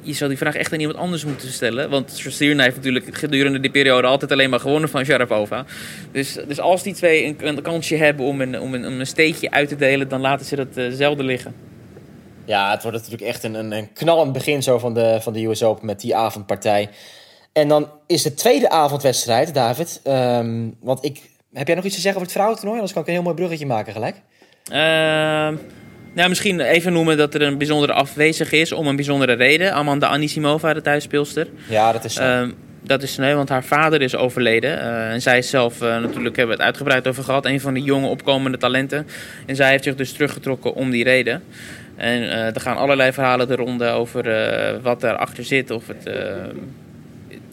je 0.00 0.12
zou 0.12 0.30
die 0.30 0.38
vraag 0.38 0.54
echt 0.54 0.72
aan 0.72 0.80
iemand 0.80 0.98
anders 0.98 1.24
moeten 1.24 1.48
stellen. 1.48 1.90
Want 1.90 2.10
Serena 2.28 2.62
heeft 2.62 2.76
natuurlijk 2.76 3.16
gedurende 3.16 3.60
die 3.60 3.70
periode 3.70 4.06
altijd 4.06 4.32
alleen 4.32 4.50
maar 4.50 4.60
gewonnen 4.60 4.88
van 4.88 5.04
Sharapova. 5.04 5.64
Dus, 6.12 6.38
dus 6.48 6.60
als 6.60 6.82
die 6.82 6.94
twee 6.94 7.36
een, 7.38 7.62
kansje 7.62 7.96
hebben 7.96 8.26
om 8.26 8.40
een, 8.40 8.60
om, 8.60 8.74
een, 8.74 8.86
om 8.86 9.00
een 9.00 9.06
steekje 9.06 9.50
uit 9.50 9.68
te 9.68 9.76
delen, 9.76 10.08
dan 10.08 10.20
laten 10.20 10.46
ze 10.46 10.56
dat 10.56 10.76
eh, 10.76 10.86
zelden 10.90 11.24
liggen. 11.24 11.54
Ja, 12.44 12.70
het 12.70 12.82
wordt 12.82 12.96
natuurlijk 12.96 13.22
echt 13.24 13.42
een, 13.44 13.54
een, 13.54 13.72
een 13.72 13.92
knallend 13.92 14.32
begin 14.32 14.62
zo 14.62 14.78
van 14.78 14.94
de, 14.94 15.18
van 15.20 15.32
de 15.32 15.44
US 15.44 15.62
Open 15.62 15.86
met 15.86 16.00
die 16.00 16.16
avondpartij. 16.16 16.88
En 17.52 17.68
dan 17.68 17.90
is 18.06 18.22
de 18.22 18.34
tweede 18.34 18.70
avondwedstrijd, 18.70 19.54
David. 19.54 20.00
Ehm, 20.04 20.68
want 20.80 21.04
ik, 21.04 21.20
heb 21.54 21.66
jij 21.66 21.76
nog 21.76 21.84
iets 21.84 21.94
te 21.94 22.00
zeggen 22.00 22.20
over 22.20 22.22
het 22.22 22.32
vrouwentoernooi? 22.32 22.76
Anders 22.76 22.92
kan 22.92 23.02
ik 23.02 23.08
een 23.08 23.14
heel 23.14 23.22
mooi 23.22 23.36
bruggetje 23.36 23.66
maken 23.66 23.92
gelijk. 23.92 24.16
Ehm, 24.64 25.54
nou, 26.14 26.28
misschien 26.28 26.60
even 26.60 26.92
noemen 26.92 27.16
dat 27.16 27.34
er 27.34 27.42
een 27.42 27.58
bijzondere 27.58 27.92
afwezig 27.92 28.52
is 28.52 28.72
om 28.72 28.86
een 28.86 28.96
bijzondere 28.96 29.32
reden. 29.32 29.72
Amanda 29.72 30.06
Anisimova, 30.06 30.74
de 30.74 30.80
thuisspeelster. 30.80 31.48
Ja, 31.68 31.92
dat 31.92 32.04
is 32.04 32.14
zo. 32.14 32.22
Ehm, 32.22 32.50
dat 32.82 33.02
is 33.02 33.12
sneu, 33.12 33.34
want 33.34 33.48
haar 33.48 33.64
vader 33.64 34.02
is 34.02 34.16
overleden. 34.16 34.80
Eh, 34.80 35.12
en 35.12 35.22
zij 35.22 35.38
is 35.38 35.50
zelf, 35.50 35.80
eh, 35.80 35.88
natuurlijk 35.88 36.36
hebben 36.36 36.56
we 36.56 36.62
het 36.62 36.72
uitgebreid 36.72 37.08
over 37.08 37.24
gehad, 37.24 37.46
een 37.46 37.60
van 37.60 37.74
de 37.74 37.82
jonge 37.82 38.06
opkomende 38.06 38.58
talenten. 38.58 39.06
En 39.46 39.56
zij 39.56 39.70
heeft 39.70 39.84
zich 39.84 39.94
dus 39.94 40.12
teruggetrokken 40.12 40.74
om 40.74 40.90
die 40.90 41.04
reden. 41.04 41.42
En 41.96 42.30
eh, 42.30 42.54
er 42.54 42.60
gaan 42.60 42.76
allerlei 42.76 43.12
verhalen 43.12 43.48
de 43.48 43.56
ronde 43.56 43.88
over 43.88 44.28
eh, 44.28 44.82
wat 44.82 45.02
erachter 45.02 45.44
zit. 45.44 45.70
Of 45.70 45.86
het, 45.86 46.06
eh, 46.06 46.34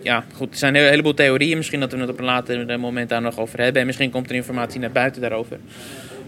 ja, 0.01 0.23
goed, 0.35 0.51
er 0.51 0.57
zijn 0.57 0.75
een 0.75 0.89
heleboel 0.89 1.13
theorieën. 1.13 1.57
Misschien 1.57 1.79
dat 1.79 1.91
we 1.91 1.97
het 1.97 2.09
op 2.09 2.19
een 2.19 2.25
later 2.25 2.79
moment 2.79 3.09
daar 3.09 3.21
nog 3.21 3.39
over 3.39 3.59
hebben. 3.61 3.81
En 3.81 3.87
misschien 3.87 4.11
komt 4.11 4.29
er 4.29 4.35
informatie 4.35 4.79
naar 4.79 4.91
buiten 4.91 5.21
daarover. 5.21 5.59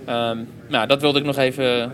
Ehm, 0.06 0.38
nou, 0.68 0.88
dat 0.88 1.02
wilde 1.02 1.20
ik 1.20 1.26
nog 1.26 1.38
even 1.38 1.94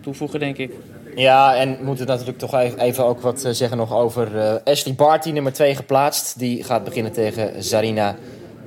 toevoegen, 0.00 0.40
denk 0.40 0.56
ik. 0.56 0.70
Ja, 1.16 1.56
en 1.56 1.78
we 1.78 1.84
moeten 1.84 2.06
natuurlijk 2.06 2.38
toch 2.38 2.54
even 2.54 3.04
ook 3.04 3.20
wat 3.20 3.44
eh, 3.44 3.52
zeggen 3.52 3.76
nog 3.76 3.94
over 3.94 4.38
eh, 4.38 4.54
Ashley 4.64 4.94
Barty, 4.94 5.30
nummer 5.30 5.52
2 5.52 5.74
geplaatst. 5.74 6.38
Die 6.38 6.64
gaat 6.64 6.84
beginnen 6.84 7.12
tegen 7.12 7.62
Zarina 7.62 8.16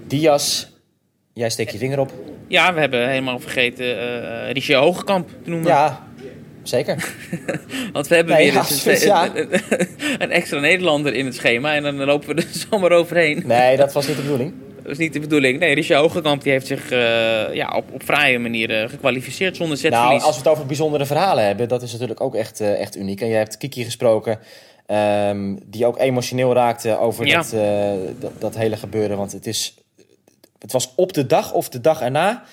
Diaz. 0.08 0.68
Jij 1.34 1.50
steekt 1.50 1.72
je 1.72 1.78
vinger 1.78 2.00
op. 2.00 2.12
Ja, 2.48 2.74
we 2.74 2.80
hebben 2.80 3.10
helemaal 3.10 3.40
vergeten 3.40 3.86
uh, 3.86 4.52
Richie 4.52 4.76
Hogekamp 4.76 5.30
te 5.44 5.50
noemen. 5.50 5.68
Ja, 5.68 6.08
zeker. 6.70 7.14
Want 7.94 8.08
we 8.08 8.16
hebben 8.16 8.36
Nee, 8.36 8.44
weer 8.44 8.54
ja, 8.54 8.60
eens 8.60 8.84
dus 8.84 9.02
een, 9.02 9.08
ja. 9.08 9.32
een 10.18 10.32
extra 10.32 10.60
Nederlander 10.60 11.14
in 11.14 11.26
het 11.26 11.36
schema. 11.36 11.76
En 11.76 11.84
dan 11.84 11.96
lopen 12.04 12.36
we 12.36 12.42
er 12.42 12.48
zomaar 12.70 12.92
overheen. 12.92 13.44
Nee, 13.46 13.78
dat 13.78 13.94
was 13.94 14.08
niet 14.08 14.16
de 14.16 14.22
bedoeling. 14.22 14.54
Dat 14.84 14.92
is 14.92 14.98
niet 14.98 15.14
de 15.14 15.20
bedoeling. 15.20 15.60
Nee, 15.60 15.74
Richie 15.74 15.96
Hogekamp 15.96 16.44
die 16.44 16.52
heeft 16.52 16.68
zich 16.68 16.92
eh, 16.92 17.54
ja, 17.54 17.76
op, 17.76 17.86
op 17.94 18.04
fraaie 18.04 18.40
manier 18.40 18.82
eh, 18.82 18.90
gekwalificeerd 18.90 19.56
zonder 19.56 19.78
zetverlies. 19.78 20.10
Nou, 20.10 20.24
als 20.24 20.36
we 20.36 20.42
het 20.42 20.52
over 20.52 20.66
bijzondere 20.66 21.06
verhalen 21.06 21.46
hebben, 21.46 21.68
dat 21.68 21.82
is 21.82 21.92
natuurlijk 21.92 22.22
ook 22.22 22.36
echt, 22.36 22.60
eh, 22.60 22.80
echt 22.80 22.98
uniek. 22.98 23.22
En 23.22 23.28
je 23.28 23.36
hebt 23.36 23.58
Kiki 23.58 23.84
gesproken, 23.84 24.40
ehm, 24.86 25.56
die 25.66 25.86
ook 25.86 26.00
emotioneel 26.00 26.54
raakte 26.54 27.00
over 27.00 27.26
Ja. 27.26 27.36
dat, 27.42 27.56
dat, 28.20 28.32
dat 28.38 28.56
hele 28.56 28.78
gebeuren. 28.78 29.18
Want 29.18 29.32
het, 29.32 29.48
is, 29.48 29.74
het 30.60 30.72
was 30.72 30.94
op 30.96 31.14
de 31.14 31.26
dag 31.26 31.54
of 31.54 31.70
de 31.70 31.82
dag 31.82 32.02
erna 32.02 32.44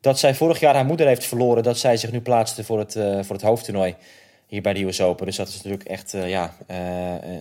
dat 0.00 0.18
zij 0.18 0.34
vorig 0.34 0.60
jaar 0.60 0.74
haar 0.74 0.84
moeder 0.84 1.06
heeft 1.06 1.26
verloren, 1.26 1.62
dat 1.62 1.78
zij 1.78 1.96
zich 1.96 2.12
nu 2.12 2.20
plaatste 2.20 2.64
voor 2.64 2.78
het, 2.78 2.96
eh, 2.96 3.22
voor 3.22 3.34
het 3.34 3.44
hoofdtoernooi 3.44 3.96
hier 4.46 4.62
bij 4.62 4.72
de 4.72 4.84
US 4.84 5.00
Open. 5.00 5.26
Dus 5.26 5.36
dat 5.36 5.48
is 5.48 5.56
natuurlijk 5.56 5.84
echt, 5.84 6.14
eh, 6.14 6.28
ja, 6.28 6.54
eh, 6.66 7.40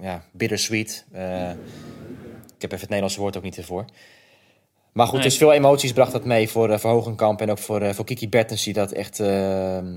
ja, 0.00 0.24
bittersweet. 0.32 1.04
Ik 2.56 2.68
heb 2.68 2.72
even 2.72 2.80
het 2.80 2.88
Nederlandse 2.88 3.20
woord 3.20 3.36
ook 3.36 3.42
niet 3.42 3.56
ervoor. 3.56 3.84
Maar 4.92 5.06
goed, 5.06 5.18
Nee. 5.18 5.24
dus 5.24 5.36
veel 5.36 5.52
emoties 5.52 5.92
bracht 5.92 6.12
dat 6.12 6.24
mee 6.24 6.48
voor, 6.48 6.80
voor 6.80 6.90
Hogenkamp 6.90 7.40
en 7.40 7.50
ook 7.50 7.58
voor, 7.58 7.94
voor 7.94 8.04
Kiki 8.04 8.28
Bertens, 8.28 8.64
die 8.64 8.72
dat 8.72 8.92
echt 8.92 9.18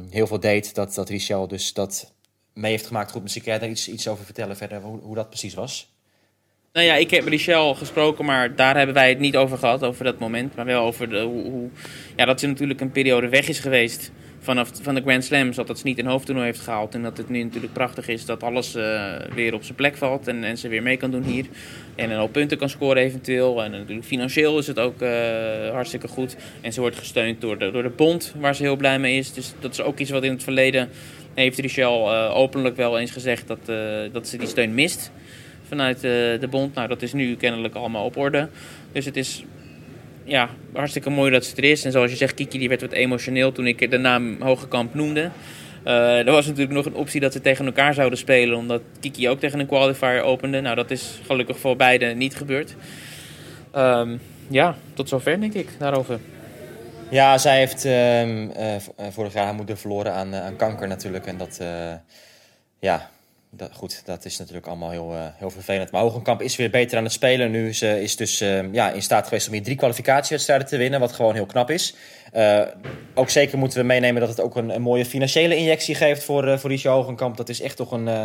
heel 0.09 0.27
veel 0.27 0.39
deed. 0.39 0.75
Dat, 0.75 0.93
dat 0.93 1.09
Richel 1.09 1.47
dus 1.47 1.73
dat 1.73 2.13
mee 2.53 2.71
heeft 2.71 2.87
gemaakt. 2.87 3.11
Goed, 3.11 3.21
misschien 3.21 3.43
kan 3.43 3.51
jij 3.51 3.61
daar 3.61 3.69
iets, 3.69 3.89
iets 3.89 4.07
over 4.07 4.25
vertellen 4.25 4.57
verder, 4.57 4.81
hoe, 4.81 4.99
hoe 5.01 5.15
dat 5.15 5.29
precies 5.29 5.53
was. 5.53 5.94
Nou 6.75 6.87
ja, 6.87 6.95
ik 6.95 7.11
heb 7.11 7.27
Richel 7.27 7.75
gesproken, 7.75 8.25
maar 8.25 8.55
daar 8.55 8.77
hebben 8.77 8.95
wij 8.95 9.09
het 9.09 9.19
niet 9.19 9.35
over 9.37 9.57
gehad, 9.57 9.83
over 9.83 10.03
dat 10.03 10.19
moment. 10.19 10.55
Maar 10.55 10.65
wel 10.65 10.83
over 10.83 11.09
de, 11.09 11.19
hoe, 11.19 11.43
hoe- 11.43 11.69
ja, 12.15 12.25
dat 12.25 12.39
ze 12.39 12.47
natuurlijk 12.47 12.81
een 12.81 12.91
periode 12.91 13.29
weg 13.29 13.47
is 13.47 13.59
geweest 13.59 14.11
vanaf 14.39 14.69
van 14.81 14.95
de 14.95 15.01
Grand 15.01 15.23
Slams. 15.23 15.55
Dat 15.55 15.79
ze 15.79 15.85
niet 15.87 15.99
een 15.99 16.05
hoofdtoernooi 16.05 16.45
heeft 16.47 16.59
gehaald. 16.59 16.93
En 16.93 17.03
dat 17.03 17.17
het 17.17 17.29
nu 17.29 17.43
natuurlijk 17.43 17.73
prachtig 17.73 18.07
is 18.07 18.25
dat 18.25 18.43
alles 18.43 18.75
eh, 18.75 19.13
weer 19.35 19.53
op 19.53 19.63
zijn 19.63 19.75
plek 19.75 19.97
valt. 19.97 20.27
En, 20.27 20.43
en 20.43 20.57
ze 20.57 20.67
weer 20.67 20.81
mee 20.83 20.97
kan 20.97 21.11
doen 21.11 21.23
hier. 21.23 21.45
En 21.95 22.09
een 22.11 22.17
hoop 22.17 22.31
punten 22.31 22.57
kan 22.57 22.69
scoren 22.69 23.01
eventueel. 23.03 23.63
En 23.63 24.03
financieel 24.03 24.57
is 24.57 24.67
het 24.67 24.79
ook 24.79 25.01
eh, 25.01 25.09
hartstikke 25.71 26.07
goed. 26.07 26.35
En 26.61 26.73
ze 26.73 26.79
wordt 26.81 26.97
gesteund 26.97 27.41
door 27.41 27.57
de, 27.57 27.71
door 27.71 27.83
de 27.83 27.89
bond, 27.89 28.33
waar 28.39 28.55
ze 28.55 28.63
heel 28.63 28.75
blij 28.75 28.99
mee 28.99 29.17
is. 29.17 29.33
Dus 29.33 29.53
dat 29.59 29.71
is 29.71 29.81
ook 29.81 29.99
iets 29.99 30.11
wat 30.11 30.23
in 30.23 30.31
het 30.31 30.43
verleden 30.43 30.89
heeft 31.33 31.59
Richel 31.59 32.13
eh, 32.13 32.35
openlijk 32.37 32.75
wel 32.75 32.99
eens 32.99 33.11
gezegd 33.11 33.47
dat, 33.47 33.59
dat 34.11 34.27
ze 34.27 34.37
die 34.37 34.47
steun 34.47 34.73
mist 34.73 35.11
vanuit 35.67 35.95
eh, 35.95 36.01
de 36.39 36.47
bond. 36.49 36.75
Nou, 36.75 36.87
dat 36.87 37.01
is 37.01 37.13
nu 37.13 37.35
kennelijk 37.35 37.75
allemaal 37.75 38.05
op 38.05 38.17
orde. 38.17 38.49
Dus 38.91 39.05
het 39.05 39.17
is 39.17 39.43
ja, 40.23 40.49
hartstikke 40.73 41.09
mooi 41.09 41.31
dat 41.31 41.45
ze 41.45 41.55
er 41.55 41.63
is. 41.63 41.85
En 41.85 41.91
zoals 41.91 42.11
je 42.11 42.17
zegt, 42.17 42.33
Kiki 42.33 42.57
die 42.57 42.69
werd 42.69 42.81
wat 42.81 42.91
emotioneel 42.91 43.51
toen 43.51 43.67
ik 43.67 43.91
de 43.91 43.97
naam 43.97 44.41
Hogekamp 44.41 44.93
noemde. 44.93 45.29
Eh, 45.83 46.27
er 46.27 46.31
was 46.31 46.45
natuurlijk 46.45 46.73
nog 46.73 46.85
een 46.85 46.95
optie 46.95 47.21
dat 47.21 47.33
ze 47.33 47.41
tegen 47.41 47.65
elkaar 47.65 47.93
zouden 47.93 48.17
spelen, 48.17 48.57
omdat 48.57 48.81
Kiki 48.99 49.29
ook 49.29 49.39
tegen 49.39 49.59
een 49.59 49.67
qualifier 49.67 50.21
opende. 50.21 50.61
Nou, 50.61 50.75
dat 50.75 50.91
is 50.91 51.19
gelukkig 51.25 51.59
voor 51.59 51.75
beide 51.75 52.05
niet 52.05 52.35
gebeurd. 52.35 52.75
Ehm, 53.71 54.17
ja, 54.47 54.75
tot 54.93 55.09
zover 55.09 55.39
denk 55.39 55.53
ik 55.53 55.69
daarover. 55.77 56.19
Ja, 57.09 57.37
zij 57.37 57.57
heeft 57.57 57.85
ehm, 57.85 58.49
eh, 58.49 59.09
vorig 59.09 59.33
jaar 59.33 59.45
haar 59.45 59.53
moeder 59.53 59.77
verloren 59.77 60.13
aan, 60.13 60.35
aan 60.35 60.55
kanker 60.55 60.87
natuurlijk. 60.87 61.25
En 61.25 61.37
dat, 61.37 61.61
ja, 62.79 63.09
dat, 63.57 63.69
goed, 63.73 64.01
dat 64.05 64.25
is 64.25 64.37
natuurlijk 64.37 64.67
allemaal 64.67 64.89
heel, 64.89 65.13
eh, 65.13 65.19
heel 65.35 65.49
vervelend. 65.49 65.91
Maar 65.91 66.01
Hogenkamp 66.01 66.41
is 66.41 66.55
weer 66.55 66.69
beter 66.69 66.97
aan 66.97 67.03
het 67.03 67.13
spelen 67.13 67.51
nu. 67.51 67.73
Ze 67.73 68.01
is 68.01 68.15
dus 68.15 68.41
ehm, 68.41 68.73
ja, 68.73 68.91
in 68.91 69.01
staat 69.01 69.27
geweest 69.27 69.47
om 69.47 69.53
hier 69.53 69.63
drie 69.63 69.75
kwalificatiewedstrijden 69.75 70.67
te 70.67 70.77
winnen, 70.77 70.99
wat 70.99 71.11
gewoon 71.11 71.33
heel 71.33 71.45
knap 71.45 71.69
is. 71.69 71.95
Eh, 72.31 72.61
ook 73.13 73.29
zeker 73.29 73.57
moeten 73.57 73.79
we 73.79 73.85
meenemen 73.85 74.21
dat 74.21 74.29
het 74.29 74.41
ook 74.41 74.55
een, 74.55 74.81
mooie 74.81 75.05
financiële 75.05 75.55
injectie 75.55 75.95
geeft 75.95 76.23
voor, 76.23 76.47
eh 76.47 76.57
voor 76.57 76.69
Richie 76.69 76.89
Hogenkamp. 76.89 77.37
Dat 77.37 77.49
is 77.49 77.61
echt 77.61 77.77
toch 77.77 77.91
een, 77.91 78.07
eh, 78.07 78.21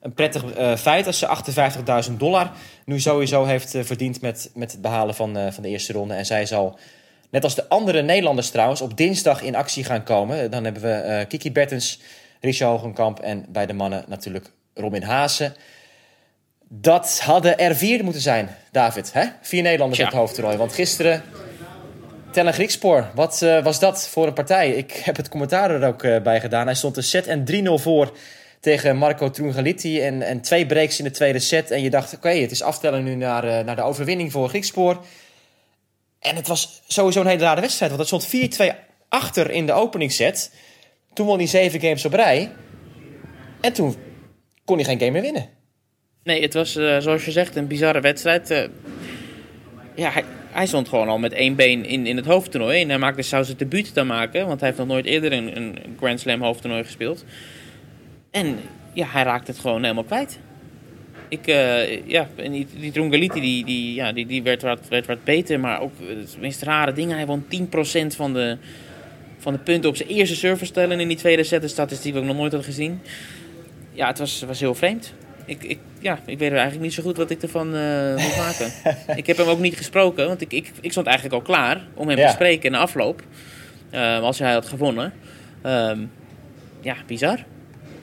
een 0.00 0.14
prettig 0.14 0.54
eh, 0.54 0.76
feit 0.76 1.06
als 1.06 1.18
ze 1.18 1.26
58.000 1.26 2.18
dollar 2.18 2.50
nu 2.84 3.00
sowieso 3.00 3.44
heeft 3.44 3.74
eh, 3.74 3.84
verdiend 3.84 4.20
met, 4.20 4.50
met 4.54 4.72
het 4.72 4.82
behalen 4.82 5.14
van, 5.14 5.36
eh, 5.36 5.52
van 5.52 5.62
de 5.62 5.68
eerste 5.68 5.92
ronde. 5.92 6.14
En 6.14 6.26
zij 6.26 6.46
zal 6.46 6.78
Net 7.30 7.44
als 7.44 7.54
de 7.54 7.68
andere 7.68 8.02
Nederlanders 8.02 8.50
trouwens, 8.50 8.80
op 8.80 8.96
dinsdag 8.96 9.42
in 9.42 9.54
actie 9.54 9.84
gaan 9.84 10.02
komen. 10.02 10.50
Dan 10.50 10.64
hebben 10.64 10.82
we 10.82 10.90
eh, 10.90 11.26
Kiki 11.26 11.52
Bertens, 11.52 12.00
Richard 12.40 12.70
Hogenkamp 12.70 13.18
en 13.18 13.46
bij 13.48 13.66
de 13.66 13.72
mannen 13.72 14.04
natuurlijk 14.06 14.50
Robin 14.78 15.02
Haase. 15.02 15.52
Dat 16.68 17.20
hadden 17.20 17.58
er 17.58 17.76
vier 17.76 18.04
moeten 18.04 18.22
zijn, 18.22 18.56
David. 18.72 19.12
Hè? 19.12 19.24
Vier 19.42 19.62
Nederlanders 19.62 19.98
Tja. 19.98 20.08
op 20.08 20.12
het 20.12 20.20
hoofdtoernooi. 20.20 20.56
Want 20.56 20.72
gisteren, 20.72 21.22
Tellen 22.30 22.52
Griekspoor, 22.52 23.10
wat 23.14 23.42
eh, 23.42 23.62
was 23.62 23.78
dat 23.78 24.08
voor 24.08 24.26
een 24.26 24.32
partij? 24.32 24.70
Ik 24.70 24.92
heb 24.92 25.16
het 25.16 25.28
commentaar 25.28 25.70
er 25.70 25.88
ook 25.88 26.02
eh, 26.02 26.22
bij 26.22 26.40
gedaan. 26.40 26.66
Hij 26.66 26.74
stond 26.74 26.96
een 26.96 27.02
set 27.02 27.26
en 27.26 27.44
3-0 27.66 27.82
voor 27.82 28.16
tegen 28.60 28.96
Marco 28.96 29.30
Trungelliti. 29.30 30.00
En, 30.00 30.22
en 30.22 30.40
twee 30.40 30.66
breaks 30.66 30.98
in 30.98 31.04
de 31.04 31.10
tweede 31.10 31.38
set. 31.38 31.70
En 31.70 31.82
je 31.82 31.90
dacht, 31.90 32.14
oké, 32.14 32.28
het 32.28 32.50
is 32.50 32.62
aftellen 32.62 33.04
nu 33.04 33.14
naar, 33.14 33.44
eh, 33.44 33.64
naar 33.64 33.76
de 33.76 33.82
overwinning 33.82 34.32
voor 34.32 34.48
Griekspoor. 34.48 35.04
En 36.20 36.36
het 36.36 36.48
was 36.48 36.82
sowieso 36.86 37.20
een 37.20 37.26
hele 37.26 37.42
rare 37.42 37.60
wedstrijd. 37.60 37.96
Want 37.96 38.10
het 38.10 38.22
stond 38.22 38.50
4-2 38.72 38.74
achter 39.08 39.50
in 39.50 39.66
de 39.66 39.72
openingsset. 39.72 40.52
Toen 41.12 41.26
won 41.26 41.38
hij 41.38 41.46
zeven 41.46 41.80
games 41.80 42.04
op 42.04 42.12
rij. 42.12 42.52
En 43.60 43.72
toen 43.72 43.96
kon 44.68 44.76
hij 44.76 44.86
geen 44.86 44.98
game 44.98 45.10
meer 45.10 45.22
winnen. 45.22 45.48
Nee, 46.22 46.42
het 46.42 46.54
was 46.54 46.76
eh, 46.76 46.98
zoals 46.98 47.24
je 47.24 47.30
zegt 47.30 47.56
een 47.56 47.66
bizarre 47.66 48.00
wedstrijd. 48.00 48.50
Eh, 48.50 48.68
ja, 49.94 50.12
hij, 50.50 50.66
stond 50.66 50.88
gewoon 50.88 51.08
al 51.08 51.18
met 51.18 51.32
één 51.32 51.54
been 51.54 51.84
in, 51.84 52.06
in 52.06 52.16
het 52.16 52.26
hoofdtoernooi. 52.26 52.80
En 52.80 52.88
hij 52.88 52.98
maakte, 52.98 53.22
zou 53.22 53.44
zijn 53.44 53.56
debuut 53.56 53.94
dan 53.94 54.06
maken, 54.06 54.46
want 54.46 54.60
hij 54.60 54.68
heeft 54.68 54.80
nog 54.80 54.88
nooit 54.88 55.06
eerder 55.06 55.32
een, 55.32 55.56
een 55.56 55.76
Grand 55.98 56.20
Slam 56.20 56.42
hoofdtoernooi 56.42 56.84
gespeeld. 56.84 57.24
En 58.30 58.58
ja, 58.92 59.06
hij 59.06 59.22
raakte 59.22 59.50
het 59.50 59.60
gewoon 59.60 59.82
helemaal 59.82 60.04
kwijt. 60.04 60.38
Ik, 61.28 61.46
eh, 61.46 62.06
ja, 62.06 62.28
die, 62.36 62.90
Drungaliti, 62.92 63.40
die, 63.40 63.64
die, 63.64 63.94
ja, 63.94 64.12
die, 64.12 64.26
die 64.26 64.42
werd, 64.42 64.62
wat, 64.62 64.88
werd 64.88 65.24
beter, 65.24 65.60
maar 65.60 65.80
ook 65.80 65.92
het 66.08 66.36
meest 66.40 66.62
rare 66.62 66.92
dingen. 66.92 67.16
Hij 67.16 67.26
won 67.26 67.44
10% 67.44 68.06
van 68.06 68.32
de, 68.32 68.56
van 69.38 69.52
de 69.52 69.58
punten 69.58 69.90
op 69.90 69.96
zijn 69.96 70.08
eerste 70.08 70.36
service 70.36 70.64
stellen 70.64 71.00
in 71.00 71.08
die 71.08 71.16
tweede 71.16 71.44
set. 71.44 71.62
Een 71.62 71.68
statistiek 71.68 72.12
die 72.12 72.22
ik 72.22 72.28
nog 72.28 72.36
nooit 72.36 72.52
had 72.52 72.64
gezien. 72.64 73.00
Ja, 73.98 74.06
het 74.06 74.18
was, 74.18 74.42
was 74.46 74.60
heel 74.60 74.74
vreemd. 74.74 75.12
Ik, 75.44 75.62
ik, 75.64 75.78
ja, 76.00 76.18
ik 76.26 76.38
weet 76.38 76.50
eigenlijk 76.52 76.80
niet 76.82 76.92
zo 76.92 77.02
goed 77.02 77.16
wat 77.16 77.30
ik 77.30 77.42
ervan 77.42 77.74
eh, 77.76 78.10
moet 78.16 78.36
maken. 78.46 78.70
ik 79.16 79.26
heb 79.26 79.36
hem 79.36 79.46
ook 79.48 79.58
niet 79.58 79.76
gesproken, 79.76 80.26
want 80.26 80.40
ik, 80.40 80.52
ik, 80.52 80.72
ik 80.80 80.90
stond 80.90 81.06
eigenlijk 81.06 81.36
al 81.36 81.42
klaar 81.42 81.80
om 81.94 82.08
hem 82.08 82.18
Ja. 82.18 82.26
te 82.26 82.32
spreken 82.32 82.62
in 82.64 82.72
de 82.72 82.78
afloop. 82.78 83.22
eh, 83.90 84.20
als 84.20 84.38
hij 84.38 84.52
had 84.52 84.66
gewonnen. 84.66 85.12
Ehm, 85.62 85.98
ja, 86.80 86.94
bizar 87.06 87.38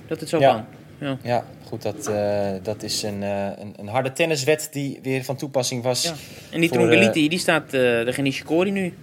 dat 0.08 0.19
het 0.19 0.29
zo 0.29 0.39
Ja. 0.39 0.51
kan. 0.51 0.65
Ja. 1.08 1.17
Ja, 1.21 1.45
goed, 1.63 1.81
dat, 1.81 2.08
eh, 2.08 2.51
dat 2.63 2.84
is 2.84 3.03
een, 3.03 3.23
eh, 3.23 3.45
een, 3.58 3.73
een 3.77 3.88
harde 3.88 4.12
tenniswet 4.12 4.69
die 4.71 4.99
weer 5.01 5.23
van 5.23 5.36
toepassing 5.36 5.84
was. 5.84 6.03
Ja. 6.03 6.13
En 6.51 6.60
die 6.62 6.69
Trongeliti, 6.69 7.29
die 7.29 7.39
staat 7.39 7.71
de 7.71 8.08
Genishikori 8.12 8.71
nu. 8.71 8.93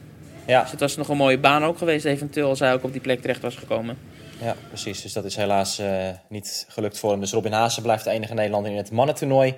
Ja, 0.47 0.61
Dus 0.63 0.71
het 0.71 0.81
was 0.81 0.97
nog 0.97 1.09
een 1.09 1.17
mooie 1.17 1.39
baan 1.39 1.65
ook 1.65 1.79
geweest, 1.79 2.05
eventueel, 2.05 2.49
als 2.49 2.59
hij 2.59 2.73
ook 2.73 2.85
op 2.85 2.93
die 2.93 3.01
plek 3.01 3.21
terecht 3.21 3.41
was 3.43 3.57
gekomen. 3.57 3.97
Ja, 4.43 4.55
precies. 4.69 5.03
Dus 5.03 5.13
dat 5.13 5.25
is 5.25 5.37
helaas 5.37 5.79
eh, 5.79 6.09
niet 6.29 6.67
gelukt 6.69 6.99
voor 6.99 7.11
hem. 7.11 7.21
Dus 7.21 7.33
Robin 7.33 7.53
Haase 7.53 7.81
blijft 7.81 8.05
de 8.05 8.11
enige 8.11 8.35
Nederlander 8.35 8.71
in 8.71 8.77
het 8.77 8.91
mannentoernooi 8.91 9.55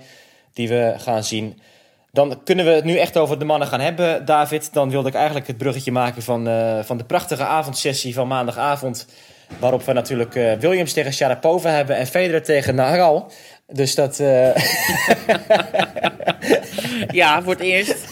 die 0.52 0.68
we 0.68 0.94
gaan 0.98 1.24
zien. 1.24 1.60
Dan 2.12 2.40
kunnen 2.44 2.64
we 2.64 2.70
het 2.70 2.84
nu 2.84 2.96
echt 2.96 3.16
over 3.16 3.38
de 3.38 3.44
mannen 3.44 3.68
gaan 3.68 3.80
hebben, 3.80 4.24
David. 4.24 4.72
Dan 4.72 4.90
wilde 4.90 5.08
ik 5.08 5.14
eigenlijk 5.14 5.46
het 5.46 5.56
bruggetje 5.56 5.92
maken 5.92 6.22
van, 6.22 6.48
eh, 6.48 6.78
van 6.82 6.96
de 6.96 7.04
prachtige 7.04 7.44
avondsessie 7.44 8.14
van 8.14 8.28
maandagavond. 8.28 9.06
Waarop 9.58 9.82
we 9.82 9.92
natuurlijk 9.92 10.34
eh, 10.34 10.52
Williams 10.52 10.92
tegen 10.92 11.12
Sharapova 11.12 11.70
hebben 11.70 11.96
en 11.96 12.06
Federer 12.06 12.42
tegen 12.42 12.74
Nadal. 12.74 13.30
Dus 13.66 13.94
dat... 13.94 14.20
Ja, 17.10 17.42
voor 17.42 17.52
het 17.52 17.62
eerst. 17.62 18.06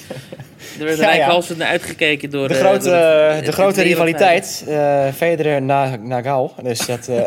Er 0.83 0.89
werd 0.89 1.01
Ja, 1.01 1.07
rijkhalsend 1.07 1.59
naar 1.59 1.69
uitgekeken 1.69 2.31
door 2.31 2.49
De 2.49 2.55
eh, 2.55 2.61
grote, 2.61 2.85
door 2.85 2.95
het- 3.35 3.47
de 3.47 3.53
grote 3.53 3.83
rivaliteit. 3.83 4.65
eh 4.69 5.07
Federer 5.17 5.63
na, 5.63 5.97
Nagal. 5.97 6.55
Dus 6.63 6.87
dat... 6.87 7.09
eh, 7.09 7.17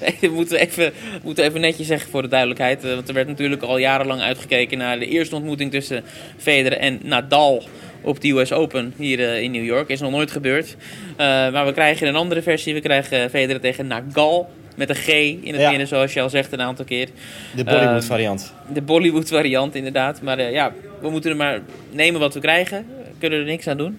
Nee, 0.00 0.16
dat 0.20 0.30
moeten 0.30 0.54
we 0.58 0.60
even, 0.66 0.92
moeten 1.22 1.44
we 1.44 1.50
even 1.50 1.60
netjes 1.60 1.86
zeggen 1.86 2.10
voor 2.10 2.22
de 2.22 2.28
duidelijkheid. 2.28 2.84
eh, 2.84 2.94
Want 2.94 3.08
er 3.08 3.14
werd 3.14 3.28
natuurlijk 3.28 3.62
al 3.62 3.78
jarenlang 3.78 4.20
uitgekeken 4.20 4.78
naar 4.78 4.98
de 4.98 5.06
eerste 5.06 5.34
ontmoeting 5.34 5.70
tussen 5.70 6.04
Federer 6.38 6.78
en 6.78 6.98
Nadal 7.02 7.62
op 8.02 8.20
de 8.20 8.28
US 8.30 8.52
Open 8.52 8.94
hier 8.96 9.20
eh, 9.28 9.40
in 9.42 9.50
New 9.50 9.64
York. 9.64 9.88
Is 9.88 10.00
nog 10.00 10.10
nooit 10.10 10.30
gebeurd. 10.30 10.76
Eh, 11.16 11.26
maar 11.26 11.66
we 11.66 11.72
krijgen 11.72 12.08
een 12.08 12.16
andere 12.16 12.42
versie. 12.42 12.74
We 12.74 12.80
krijgen 12.80 13.30
Federer 13.30 13.60
tegen 13.60 13.86
Nagal. 13.86 14.48
Met 14.74 14.88
een 14.88 14.94
G 14.94 15.08
in 15.08 15.52
het 15.52 15.60
Ja. 15.60 15.68
midden, 15.68 15.86
zoals 15.88 16.12
je 16.12 16.20
al 16.20 16.30
zegt 16.30 16.52
een 16.52 16.60
aantal 16.60 16.84
keer. 16.84 17.08
De 17.56 17.64
Bollywood 17.64 17.88
Ehm, 18.00 18.02
variant. 18.02 18.52
De 18.72 18.82
Bollywood 18.82 19.28
variant, 19.28 19.74
inderdaad. 19.74 20.22
Maar 20.22 20.38
eh, 20.38 20.52
ja, 20.52 20.72
we 21.00 21.10
moeten 21.10 21.30
er 21.30 21.36
maar 21.36 21.60
nemen 21.90 22.20
wat 22.20 22.34
we 22.34 22.40
krijgen. 22.40 22.86
We 23.04 23.10
kunnen 23.18 23.38
er 23.38 23.44
niks 23.44 23.66
aan 23.66 23.76
doen. 23.76 23.98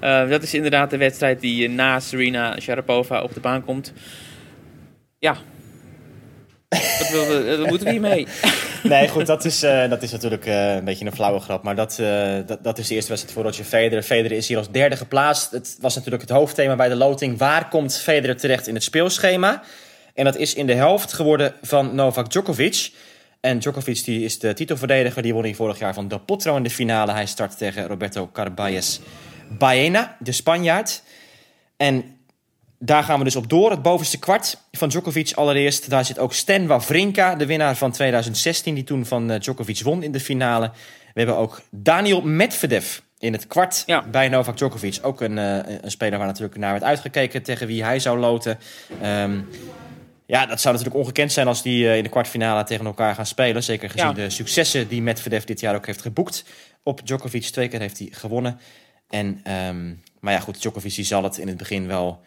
Eh, 0.00 0.28
dat 0.28 0.42
is 0.42 0.54
inderdaad 0.54 0.90
de 0.90 0.96
wedstrijd 0.96 1.40
die 1.40 1.66
eh, 1.66 1.72
na 1.72 2.00
Serena 2.00 2.60
Sharapova 2.60 3.22
op 3.22 3.34
de 3.34 3.40
baan 3.40 3.64
komt. 3.64 3.92
Ja. 5.18 5.36
wat 7.58 7.68
moeten 7.68 7.86
we 7.86 7.90
hiermee? 7.90 8.26
Nee, 8.82 9.08
goed, 9.08 9.26
dat 9.26 9.44
is, 9.44 9.60
dat 9.60 10.02
is 10.02 10.12
natuurlijk 10.12 10.46
een 10.46 10.84
beetje 10.84 11.06
een 11.06 11.12
flauwe 11.14 11.40
grap. 11.40 11.62
Maar 11.62 11.74
dat, 11.74 12.00
dat, 12.46 12.64
dat 12.64 12.78
is 12.78 12.88
de 12.88 12.94
eerste 12.94 13.08
wedstrijd 13.10 13.36
voor 13.38 13.44
Roger 13.44 13.64
Federer. 13.64 14.02
Federer 14.02 14.36
is 14.36 14.48
hier 14.48 14.56
als 14.58 14.70
derde 14.70 14.96
geplaatst. 14.96 15.50
Het 15.50 15.76
was 15.80 15.94
natuurlijk 15.94 16.22
het 16.22 16.30
hoofdthema 16.30 16.76
bij 16.76 16.88
de 16.88 16.94
loting. 16.94 17.38
Waar 17.38 17.68
komt 17.68 17.98
Federer 17.98 18.36
terecht 18.36 18.66
in 18.66 18.74
het 18.74 18.82
speelschema? 18.82 19.62
En 20.16 20.24
dat 20.24 20.36
is 20.36 20.54
in 20.54 20.66
de 20.66 20.74
helft 20.74 21.12
geworden 21.12 21.54
van 21.62 21.94
Novak 21.94 22.30
Djokovic. 22.30 22.92
En 23.40 23.58
Djokovic 23.58 24.04
die 24.04 24.24
is 24.24 24.38
de 24.38 24.54
titelverdediger. 24.54 25.22
Die 25.22 25.34
won 25.34 25.42
hij 25.42 25.54
vorig 25.54 25.78
jaar 25.78 25.94
van 25.94 26.08
Del 26.08 26.18
Potro 26.18 26.56
in 26.56 26.62
de 26.62 26.70
finale. 26.70 27.12
Hij 27.12 27.26
start 27.26 27.58
tegen 27.58 27.86
Roberto 27.86 28.30
Carballes 28.32 29.00
Baena, 29.58 30.16
de 30.18 30.32
Spanjaard. 30.32 31.02
En 31.76 32.16
daar 32.78 33.02
gaan 33.02 33.18
we 33.18 33.24
dus 33.24 33.36
op 33.36 33.48
door. 33.48 33.70
Het 33.70 33.82
bovenste 33.82 34.18
kwart 34.18 34.58
van 34.72 34.88
Djokovic 34.88 35.32
allereerst. 35.34 35.90
Daar 35.90 36.04
zit 36.04 36.18
ook 36.18 36.32
Stan 36.32 36.66
Wawrinka, 36.66 37.34
de 37.34 37.46
winnaar 37.46 37.76
van 37.76 37.92
2016, 37.92 38.74
die 38.74 38.84
toen 38.84 39.06
van 39.06 39.30
eh, 39.30 39.40
Djokovic 39.40 39.80
won 39.82 40.02
in 40.02 40.12
de 40.12 40.20
finale. 40.20 40.70
We 41.14 41.22
hebben 41.22 41.36
ook 41.36 41.60
Daniel 41.70 42.20
Medvedev 42.20 42.98
in 43.18 43.32
het 43.32 43.46
kwart 43.46 43.82
Ja. 43.86 44.04
bij 44.10 44.28
Novak 44.28 44.56
Djokovic. 44.56 44.98
Ook 45.02 45.20
een, 45.20 45.38
eh, 45.38 45.58
een 45.80 45.90
speler 45.90 46.18
waar 46.18 46.26
natuurlijk 46.26 46.56
naar 46.58 46.72
werd 46.72 46.84
uitgekeken 46.84 47.42
tegen 47.42 47.66
wie 47.66 47.84
hij 47.84 47.98
zou 47.98 48.18
loten. 48.18 48.58
Ehm, 49.02 49.38
ja, 50.26 50.46
dat 50.46 50.60
zou 50.60 50.74
natuurlijk 50.74 51.02
ongekend 51.02 51.32
zijn 51.32 51.46
als 51.46 51.62
die 51.62 51.88
eh, 51.88 51.96
in 51.96 52.02
de 52.02 52.08
kwartfinale 52.08 52.64
tegen 52.64 52.86
elkaar 52.86 53.14
gaan 53.14 53.26
spelen. 53.26 53.62
Zeker 53.62 53.90
gezien 53.90 54.06
Ja. 54.06 54.12
de 54.12 54.30
successen 54.30 54.88
die 54.88 55.02
Medvedev 55.02 55.44
dit 55.44 55.60
jaar 55.60 55.74
ook 55.74 55.86
heeft 55.86 56.02
geboekt. 56.02 56.44
Op 56.82 57.06
Djokovic 57.06 57.42
twee 57.42 57.68
keer 57.68 57.80
heeft 57.80 57.98
hij 57.98 58.08
gewonnen. 58.10 58.60
En, 59.08 59.40
ehm, 59.44 59.86
maar 60.20 60.32
ja, 60.32 60.40
goed, 60.40 60.60
Djokovic 60.60 60.94
die 60.94 61.04
zal 61.04 61.22
het 61.22 61.38
in 61.38 61.48
het 61.48 61.56
begin 61.56 61.86
wel 61.86 62.20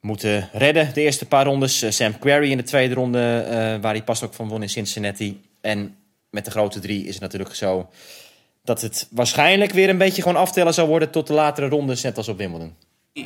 moeten 0.00 0.48
redden. 0.52 0.94
De 0.94 1.00
eerste 1.00 1.26
paar 1.26 1.44
rondes. 1.44 1.82
Eh, 1.82 1.90
Sam 1.90 2.18
Querrey 2.18 2.48
in 2.48 2.56
de 2.56 2.62
tweede 2.62 2.94
ronde, 2.94 3.44
eh, 3.48 3.56
waar 3.56 3.92
hij 3.92 4.02
pas 4.02 4.22
ook 4.22 4.34
van 4.34 4.48
won 4.48 4.62
in 4.62 4.68
Cincinnati. 4.68 5.40
En 5.60 5.96
met 6.30 6.44
de 6.44 6.50
grote 6.50 6.80
drie 6.80 7.06
is 7.06 7.12
het 7.12 7.22
natuurlijk 7.22 7.54
zo 7.54 7.88
dat 8.64 8.80
het 8.80 9.08
waarschijnlijk 9.10 9.72
weer 9.72 9.88
een 9.88 9.98
beetje 9.98 10.22
gewoon 10.22 10.40
aftellen 10.40 10.74
zou 10.74 10.88
worden 10.88 11.10
tot 11.10 11.26
de 11.26 11.32
latere 11.32 11.68
rondes, 11.68 12.02
net 12.02 12.16
als 12.16 12.28
op 12.28 12.38
Wimbledon. 12.38 12.74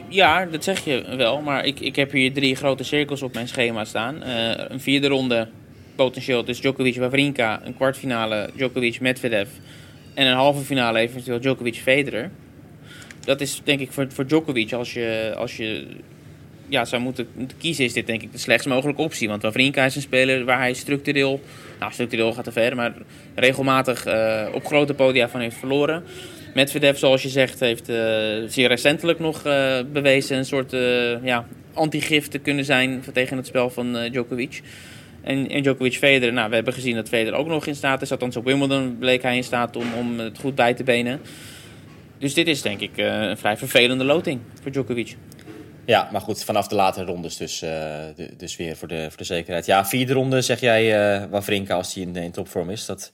Ja, 0.08 0.44
dat 0.44 0.64
zeg 0.64 0.84
je 0.84 1.16
wel. 1.16 1.40
Maar 1.40 1.64
ik, 1.64 1.80
ik 1.80 1.96
heb 1.96 2.12
hier 2.12 2.32
drie 2.32 2.56
grote 2.56 2.84
cirkels 2.84 3.22
op 3.22 3.34
mijn 3.34 3.48
schema 3.48 3.84
staan. 3.84 4.22
Eh, 4.22 4.64
een 4.68 4.80
vierde 4.80 5.08
ronde 5.08 5.48
potentieel 5.94 6.44
dus 6.44 6.60
Djokovic 6.60 6.96
Wawrinka. 6.96 7.60
Een 7.64 7.74
kwartfinale 7.74 8.50
Djokovic 8.54 9.00
Medvedev. 9.00 9.48
En 10.14 10.26
een 10.26 10.34
halve 10.34 10.64
finale 10.64 10.98
eventueel 10.98 11.40
Djokovic 11.40 11.74
Federer. 11.74 12.30
Dat 13.20 13.40
is 13.40 13.60
denk 13.64 13.80
ik 13.80 13.92
voor, 13.92 14.06
voor 14.12 14.26
Djokovic 14.26 14.72
als 14.72 14.92
je, 14.92 15.34
als 15.36 15.56
je 15.56 15.86
ja, 16.66 16.84
zou 16.84 17.02
moeten, 17.02 17.28
moeten 17.34 17.58
kiezen 17.58 17.84
is 17.84 17.92
dit 17.92 18.06
denk 18.06 18.22
ik 18.22 18.32
de 18.32 18.38
slechtst 18.38 18.68
mogelijke 18.68 19.02
optie. 19.02 19.28
Want 19.28 19.42
Wawrinka 19.42 19.84
is 19.84 19.96
een 19.96 20.02
speler 20.02 20.44
waar 20.44 20.58
hij 20.58 20.72
structureel, 20.74 21.40
nou 21.78 21.92
structureel 21.92 22.32
gaat 22.32 22.44
te 22.44 22.52
ver, 22.52 22.76
maar 22.76 22.94
regelmatig 23.34 24.04
eh, 24.04 24.48
op 24.52 24.66
grote 24.66 24.94
podia 24.94 25.28
van 25.28 25.40
heeft 25.40 25.56
verloren. 25.56 26.04
Medvedev, 26.58 26.98
zoals 26.98 27.22
je 27.22 27.28
zegt, 27.28 27.60
heeft 27.60 27.88
eh, 27.88 27.96
zeer 28.46 28.68
recentelijk 28.68 29.18
nog 29.18 29.44
eh, 29.44 29.78
bewezen 29.92 30.36
een 30.36 30.44
soort 30.44 30.72
eh, 30.72 31.24
ja, 31.24 31.46
antigif 31.72 32.28
te 32.28 32.38
kunnen 32.38 32.64
zijn 32.64 33.04
tegen 33.12 33.36
het 33.36 33.46
spel 33.46 33.70
van 33.70 34.08
Djokovic. 34.10 34.62
En, 35.22 35.48
en 35.48 35.62
Djokovic 35.62 35.96
Federer, 35.96 36.32
nou, 36.34 36.48
we 36.48 36.54
hebben 36.54 36.72
gezien 36.72 36.94
dat 36.94 37.08
Federer 37.08 37.38
ook 37.38 37.46
nog 37.46 37.66
in 37.66 37.74
staat 37.74 38.02
is. 38.02 38.10
Althans 38.10 38.36
op 38.36 38.44
Wimbledon 38.44 38.96
bleek 38.98 39.22
hij 39.22 39.36
in 39.36 39.44
staat 39.44 39.76
om, 39.76 39.86
om 39.98 40.18
het 40.18 40.38
goed 40.38 40.54
bij 40.54 40.74
te 40.74 40.84
benen. 40.84 41.20
Dus 42.18 42.34
dit 42.34 42.48
is 42.48 42.62
denk 42.62 42.80
ik 42.80 42.90
een 42.96 43.38
vrij 43.38 43.56
vervelende 43.56 44.04
loting 44.04 44.40
voor 44.62 44.70
Djokovic. 44.70 45.16
Ja, 45.84 46.08
maar 46.12 46.20
goed, 46.20 46.44
vanaf 46.44 46.68
de 46.68 46.74
latere 46.74 47.04
rondes 47.04 47.36
dus, 47.36 47.58
de- 47.58 48.30
dus 48.36 48.56
weer 48.56 48.76
voor 48.76 48.88
de, 48.88 49.06
voor 49.08 49.18
de 49.18 49.24
zekerheid. 49.24 49.66
Ja, 49.66 49.86
vierde 49.86 50.12
ronde 50.12 50.40
zeg 50.40 50.60
jij 50.60 51.14
eh 51.20 51.24
Wawrinka 51.30 51.74
als 51.74 51.94
hij 51.94 52.02
in, 52.02 52.16
in 52.16 52.30
topvorm 52.30 52.70
is. 52.70 52.86
Dat 52.86 53.10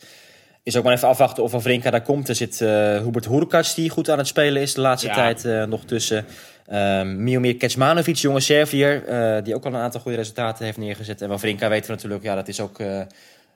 is 0.65 0.77
ook 0.77 0.85
maar 0.85 0.93
even 0.93 1.09
afwachten 1.09 1.43
of 1.43 1.53
Wawrinka 1.53 1.91
daar 1.91 2.03
komt. 2.03 2.29
Er 2.29 2.35
zit 2.35 2.61
eh 2.61 2.99
Hubert 2.99 3.27
Hurkacz 3.29 3.75
die 3.75 3.91
goed 3.91 4.11
aan 4.11 4.19
het 4.19 4.27
spelen 4.27 4.63
is 4.63 4.75
de 4.75 4.81
laatste 4.81 5.09
Ja. 5.09 5.15
tijd 5.15 5.45
eh, 5.45 5.65
nog 5.65 5.85
tussen. 5.85 6.27
Ehm 6.67 7.23
Miomir 7.23 7.57
Kecmanovic, 7.57 8.17
jonge 8.17 8.41
Serviër, 8.41 9.07
eh, 9.07 9.45
die 9.45 9.55
ook 9.55 9.65
al 9.65 9.75
een 9.75 9.81
aantal 9.81 10.01
goede 10.01 10.17
resultaten 10.17 10.65
heeft 10.65 10.79
neergezet. 10.79 11.23
En 11.23 11.29
Wawrinka 11.29 11.69
weten 11.69 11.87
we 11.87 11.93
natuurlijk, 11.93 12.23
ja, 12.23 12.35
dat 12.35 12.49
is 12.49 12.61
ook 12.61 12.79
eh, 12.79 13.01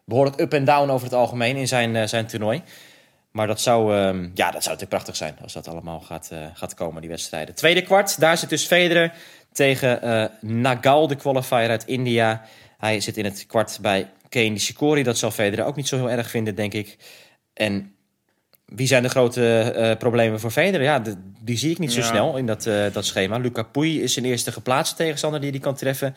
behoorlijk 0.05 0.41
up 0.41 0.53
en 0.53 0.65
down 0.65 0.91
over 0.91 1.07
het 1.07 1.15
algemeen 1.17 1.57
in 1.57 1.69
zijn, 1.69 2.09
zijn 2.09 2.27
toernooi. 2.27 2.63
Maar 3.31 3.47
dat 3.47 3.61
zou, 3.61 3.97
ehm, 3.97 4.23
ja, 4.23 4.51
dat 4.51 4.63
zou 4.63 4.75
natuurlijk 4.75 4.89
prachtig 4.89 5.17
zijn 5.17 5.37
als 5.43 5.53
dat 5.53 5.69
allemaal 5.69 6.01
gaat, 6.01 6.31
gaat 6.55 6.75
komen, 6.75 7.01
die 7.01 7.11
wedstrijden. 7.11 7.55
Tweede 7.55 7.83
kwart, 7.83 8.21
daar 8.21 8.39
zit 8.39 8.49
dus 8.49 8.65
Federer 8.67 9.13
tegen 9.53 10.01
Nagal, 10.41 11.07
de 11.07 11.15
qualifier 11.17 11.69
uit 11.69 11.85
India. 11.85 12.43
Hij 12.79 13.01
zit 13.01 13.17
in 13.17 13.25
het 13.25 13.47
kwart 13.47 13.79
bij 13.81 14.09
Kei 14.29 14.51
Nishikori. 14.51 15.03
Dat 15.03 15.19
zal 15.19 15.31
Federer 15.31 15.65
ook 15.65 15.77
niet 15.77 15.89
zo 15.89 15.97
heel 15.97 16.11
erg 16.11 16.31
vinden, 16.31 16.55
denk 16.55 16.73
ik. 16.75 16.97
En 17.55 17.93
wie 18.65 18.87
zijn 18.87 19.03
de 19.03 19.09
grote 19.09 19.61
eh, 19.61 19.97
problemen 19.97 20.41
voor 20.41 20.51
Federer? 20.51 20.83
Ja, 20.87 20.99
de- 20.99 21.17
die 21.43 21.57
zie 21.59 21.71
ik 21.71 21.79
niet 21.79 21.93
zo 21.93 22.01
Ja. 22.01 22.07
snel 22.07 22.37
in 22.37 22.47
dat, 22.47 22.67
eh, 22.67 22.85
dat 22.93 23.05
schema. 23.05 23.37
Luca 23.39 23.63
Pouille 23.63 24.03
is 24.03 24.13
zijn 24.13 24.25
eerste 24.25 24.53
geplaatste 24.53 24.97
tegenstander 24.97 25.41
die 25.41 25.51
hij 25.51 25.59
kan 25.61 25.75
treffen. 25.75 26.15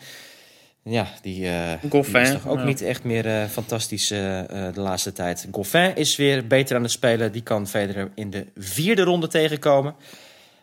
Ja, 0.84 1.06
die, 1.22 1.48
eh, 1.48 1.72
Goffin, 1.90 2.12
die 2.12 2.22
is 2.22 2.30
toch 2.32 2.48
ook 2.48 2.58
ja. 2.58 2.64
niet 2.64 2.80
echt 2.82 3.04
meer 3.04 3.48
fantastisch 3.48 4.08
de 4.08 4.72
laatste 4.74 5.12
tijd. 5.12 5.48
Goffin 5.52 5.96
is 5.96 6.16
weer 6.16 6.46
beter 6.46 6.76
aan 6.76 6.82
het 6.82 6.90
spelen. 6.90 7.32
Die 7.32 7.42
kan 7.42 7.66
Federer 7.68 8.10
in 8.14 8.30
de 8.30 8.46
vierde 8.56 9.02
ronde 9.02 9.28
tegenkomen. 9.28 9.94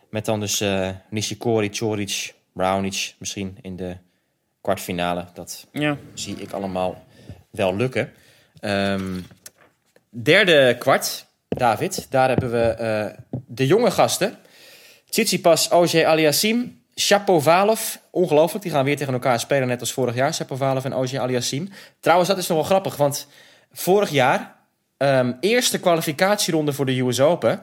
Met 0.09 0.25
dan 0.25 0.39
dus 0.39 0.63
Nishikori, 1.09 1.69
Choric, 1.71 2.33
Brownic 2.53 3.13
misschien 3.17 3.57
in 3.62 3.75
de 3.75 3.97
kwartfinale. 4.62 5.25
Dat 5.33 5.67
Ja. 5.71 5.97
zie 6.13 6.35
ik 6.35 6.51
allemaal 6.51 7.03
wel 7.51 7.75
lukken. 7.75 8.12
Ehm, 8.59 9.19
derde 10.09 10.75
kwart, 10.79 11.25
David. 11.47 12.07
Daar 12.09 12.29
hebben 12.29 12.51
we 12.51 12.63
eh, 12.63 13.05
de 13.47 13.67
jonge 13.67 13.91
gasten. 13.91 14.38
Tsitsipas, 15.09 15.69
OJ 15.69 16.03
Aliassim, 16.05 16.81
Shapovalov. 16.95 17.95
Ongelooflijk, 18.09 18.63
die 18.63 18.71
gaan 18.73 18.85
weer 18.85 18.97
tegen 18.97 19.13
elkaar 19.13 19.39
spelen, 19.39 19.67
net 19.67 19.79
als 19.79 19.93
vorig 19.93 20.15
jaar. 20.15 20.33
Shapovalov 20.33 20.85
en 20.85 20.95
OJ 20.95 21.17
Aliassim. 21.17 21.69
Trouwens, 21.99 22.29
dat 22.29 22.38
is 22.38 22.47
nog 22.47 22.57
wel 22.57 22.67
grappig, 22.67 22.95
want 22.95 23.27
vorig 23.71 24.09
jaar... 24.09 24.55
ehm, 24.97 25.33
eerste 25.39 25.79
kwalificatieronde 25.79 26.73
voor 26.73 26.85
de 26.85 26.99
US 26.99 27.19
Open. 27.19 27.59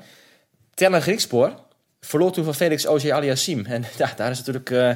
Tellen 0.74 1.02
Griekspoor 1.02 1.64
verloor 2.06 2.32
toen 2.32 2.44
van 2.44 2.54
Felix 2.54 2.86
OJ 2.86 3.12
Aliassim. 3.12 3.66
En 3.66 3.84
daar 4.16 4.30
is 4.30 4.38
natuurlijk 4.38 4.70
eh, 4.70 4.90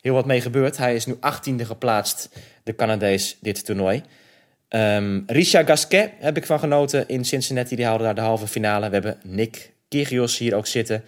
heel 0.00 0.14
wat 0.14 0.26
mee 0.26 0.40
gebeurd. 0.40 0.76
Hij 0.76 0.94
is 0.94 1.06
nu 1.06 1.14
18e 1.14 1.66
geplaatst, 1.66 2.28
de 2.62 2.74
Canadees, 2.74 3.36
dit 3.40 3.64
toernooi. 3.64 4.02
Ehm 4.70 5.20
Risha 5.26 5.62
Gasquet 5.62 6.10
heb 6.18 6.36
ik 6.36 6.46
van 6.46 6.58
genoten 6.58 7.08
in 7.08 7.24
Cincinnati. 7.24 7.76
Die 7.76 7.84
haalde 7.84 8.04
daar 8.04 8.14
de 8.14 8.20
halve 8.20 8.46
finale. 8.46 8.86
We 8.86 8.92
hebben 8.92 9.18
Nick 9.22 9.72
Kyrgios 9.88 10.38
hier 10.38 10.54
ook 10.54 10.66
zitten. 10.66 11.04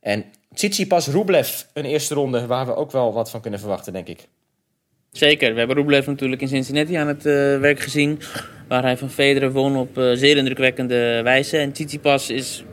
En 0.00 0.24
Tsitsipas 0.54 1.06
Rublev, 1.06 1.62
een 1.72 1.84
eerste 1.84 2.14
ronde 2.14 2.46
waar 2.46 2.66
we 2.66 2.74
ook 2.74 2.90
wel 2.90 3.12
wat 3.12 3.30
van 3.30 3.40
kunnen 3.40 3.60
verwachten, 3.60 3.92
denk 3.92 4.08
ik. 4.08 4.26
Zeker, 5.12 5.52
we 5.52 5.58
hebben 5.58 5.76
Rublev 5.76 6.06
natuurlijk 6.06 6.42
in 6.42 6.48
Cincinnati 6.48 6.94
aan 6.94 7.08
het 7.08 7.26
eh, 7.26 7.32
werk 7.58 7.80
gezien. 7.80 8.20
Waar 8.68 8.82
hij 8.82 8.96
van 8.96 9.10
Federer 9.10 9.52
won 9.52 9.76
op 9.76 9.98
eh, 9.98 10.10
zeer 10.12 10.36
indrukwekkende 10.36 11.20
wijze. 11.22 11.58
En 11.58 11.72
Tsitsipas 11.72 12.30
is 12.30 12.64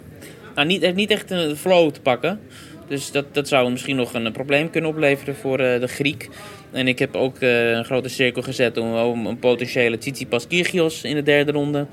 nou, 0.55 0.67
niet, 0.67 0.81
heeft 0.81 0.95
niet 0.95 1.11
echt 1.11 1.31
een 1.31 1.55
flow 1.55 1.91
te 1.91 2.01
pakken. 2.01 2.39
Dus 2.87 3.11
dat, 3.11 3.33
dat 3.33 3.47
zou 3.47 3.71
misschien 3.71 3.95
nog 3.95 4.13
een, 4.13 4.31
probleem 4.31 4.69
kunnen 4.69 4.89
opleveren 4.89 5.35
voor 5.35 5.59
eh, 5.59 5.79
de 5.79 5.87
Griek. 5.87 6.29
En 6.71 6.87
ik 6.87 6.99
heb 6.99 7.15
ook 7.15 7.37
eh, 7.39 7.69
een 7.71 7.85
grote 7.85 8.09
cirkel 8.09 8.41
gezet 8.41 8.77
om, 8.77 8.95
om 8.95 9.25
een 9.25 9.39
potentiële 9.39 9.97
Tsitsipas 9.97 10.47
Kyrgios 10.47 11.03
in 11.03 11.15
de 11.15 11.23
derde 11.23 11.51
ronde. 11.51 11.85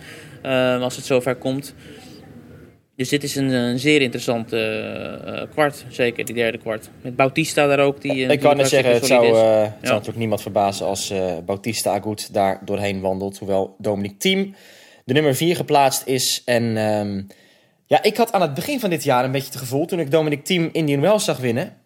eh, 0.43 0.83
als 0.83 0.97
het 0.97 1.05
zover 1.05 1.35
komt. 1.35 1.75
Dus 2.97 3.09
dit 3.09 3.23
is 3.23 3.37
een, 3.37 3.49
een 3.51 3.79
zeer 3.79 4.01
interessant 4.01 4.49
kwart, 5.51 5.85
zeker 5.89 6.25
die 6.25 6.35
derde 6.35 6.59
kwart. 6.59 6.91
Met 7.03 7.17
Bautista 7.17 7.67
daar 7.67 7.79
ook. 7.79 8.01
Die, 8.01 8.27
ik 8.27 8.41
kan 8.41 8.57
net 8.57 8.69
zeggen, 8.69 8.93
het 8.93 9.07
zou, 9.07 9.27
het 9.27 9.37
Ja. 9.37 9.63
zou 9.71 9.93
natuurlijk 9.93 10.19
niemand 10.19 10.43
verbazen 10.43 10.87
als 10.87 11.13
Bautista 11.47 11.93
Agut 11.95 12.33
daar 12.35 12.61
doorheen 12.65 13.01
wandelt. 13.01 13.39
Hoewel 13.39 13.75
Dominic 13.79 14.19
Thiem 14.19 14.55
de 15.11 15.17
nummer 15.17 15.35
4 15.35 15.57
geplaatst 15.57 16.07
is. 16.07 16.43
En 16.45 16.77
ehm, 16.77 17.23
ja, 17.91 18.03
ik 18.03 18.17
had 18.17 18.33
aan 18.33 18.41
het 18.41 18.55
begin 18.55 18.81
van 18.81 18.91
dit 18.91 19.05
jaar 19.05 19.25
een 19.25 19.31
beetje 19.31 19.51
het 19.51 19.59
gevoel, 19.59 19.87
toen 19.87 19.99
ik 19.99 20.11
Dominic 20.11 20.45
Thiem 20.45 20.69
Indian 20.73 21.01
Wells 21.01 21.25
zag 21.25 21.39
winnen. 21.39 21.77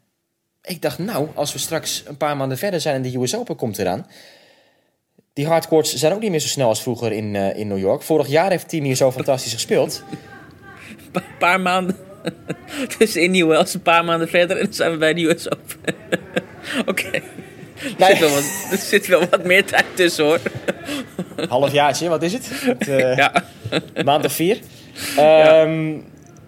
Ik 0.62 0.82
dacht, 0.82 0.98
nou, 0.98 1.28
als 1.34 1.52
we 1.52 1.59
straks 1.59 2.02
een 2.07 2.16
paar 2.16 2.36
maanden 2.36 2.59
verder 2.59 2.80
zijn 2.80 2.94
en 2.94 3.02
de 3.02 3.18
US 3.18 3.36
Open 3.36 3.57
komt 3.57 3.78
eraan. 3.78 4.07
Die 5.32 5.46
hardcourts 5.46 5.94
zijn 5.94 6.12
ook 6.12 6.20
niet 6.20 6.30
meer 6.30 6.40
zo 6.40 6.48
snel 6.48 6.68
als 6.68 6.82
vroeger 6.82 7.12
in, 7.12 7.36
eh, 7.36 7.59
in 7.59 7.68
New 7.68 7.78
York. 7.78 8.02
Vorig 8.02 8.26
jaar 8.26 8.50
heeft 8.50 8.68
Thiem 8.68 8.84
hier 8.84 8.94
zo 8.94 9.12
fantastisch 9.12 9.52
gespeeld. 9.52 10.02
Een 11.12 11.22
paar 11.38 11.61
maanden. 11.61 11.96
dus 12.98 13.16
in 13.16 13.30
New 13.30 13.48
Wells, 13.48 13.74
een 13.74 13.82
paar 13.82 14.05
maanden 14.05 14.28
verder 14.28 14.57
en 14.57 14.64
dan 14.64 14.74
zijn 14.74 14.90
we 14.90 14.96
bij 14.96 15.14
de 15.14 15.22
US 15.22 15.50
Open. 15.50 15.94
Oké. 16.90 17.11
Er, 17.98 18.07
zit 18.07 18.18
wel 18.18 18.30
wat, 18.30 18.44
er 18.70 18.78
zit 18.78 19.07
wel 19.07 19.28
wat 19.28 19.44
meer 19.44 19.64
tijd 19.64 19.86
tussen 19.94 20.24
hoor. 20.24 20.40
Halfjaartje, 21.48 22.09
wat 22.09 22.22
is 22.22 22.32
het? 22.32 22.48
het 22.50 22.88
eh, 22.88 23.16
Ja. 23.16 23.44
Maand 24.05 24.24
of 24.24 24.32
vier. 24.32 24.59
Ehm, 25.16 25.97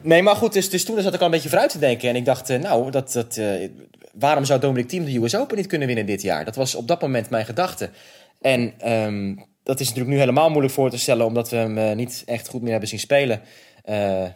Nee, 0.06 0.22
maar 0.22 0.36
goed, 0.36 0.52
dus, 0.52 0.70
dus 0.70 0.84
toen 0.84 1.00
zat 1.00 1.14
ik 1.14 1.20
al 1.20 1.26
een 1.26 1.32
beetje 1.32 1.48
vooruit 1.48 1.70
te 1.70 1.78
denken. 1.78 2.08
En 2.08 2.16
ik 2.16 2.24
dacht, 2.24 2.50
eh, 2.50 2.58
nou, 2.58 2.90
dat, 2.90 3.12
dat, 3.12 3.36
eh, 3.36 3.68
waarom 4.12 4.44
zou 4.44 4.60
Dominic 4.60 4.88
Thiem 4.88 5.04
de 5.04 5.16
US 5.16 5.36
Open 5.36 5.56
niet 5.56 5.66
kunnen 5.66 5.86
winnen 5.86 6.06
dit 6.06 6.22
jaar? 6.22 6.44
Dat 6.44 6.56
was 6.56 6.74
op 6.74 6.88
dat 6.88 7.00
moment 7.00 7.30
mijn 7.30 7.44
gedachte. 7.44 7.90
En 8.40 8.72
ehm, 8.78 9.34
dat 9.62 9.80
is 9.80 9.86
natuurlijk 9.86 10.14
nu 10.14 10.20
helemaal 10.20 10.50
moeilijk 10.50 10.74
voor 10.74 10.90
te 10.90 10.98
stellen, 10.98 11.26
omdat 11.26 11.50
we 11.50 11.56
hem 11.56 11.78
eh, 11.78 11.96
niet 11.96 12.22
echt 12.26 12.48
goed 12.48 12.60
meer 12.62 12.70
hebben 12.70 12.88
zien 12.88 12.98
spelen. 12.98 13.40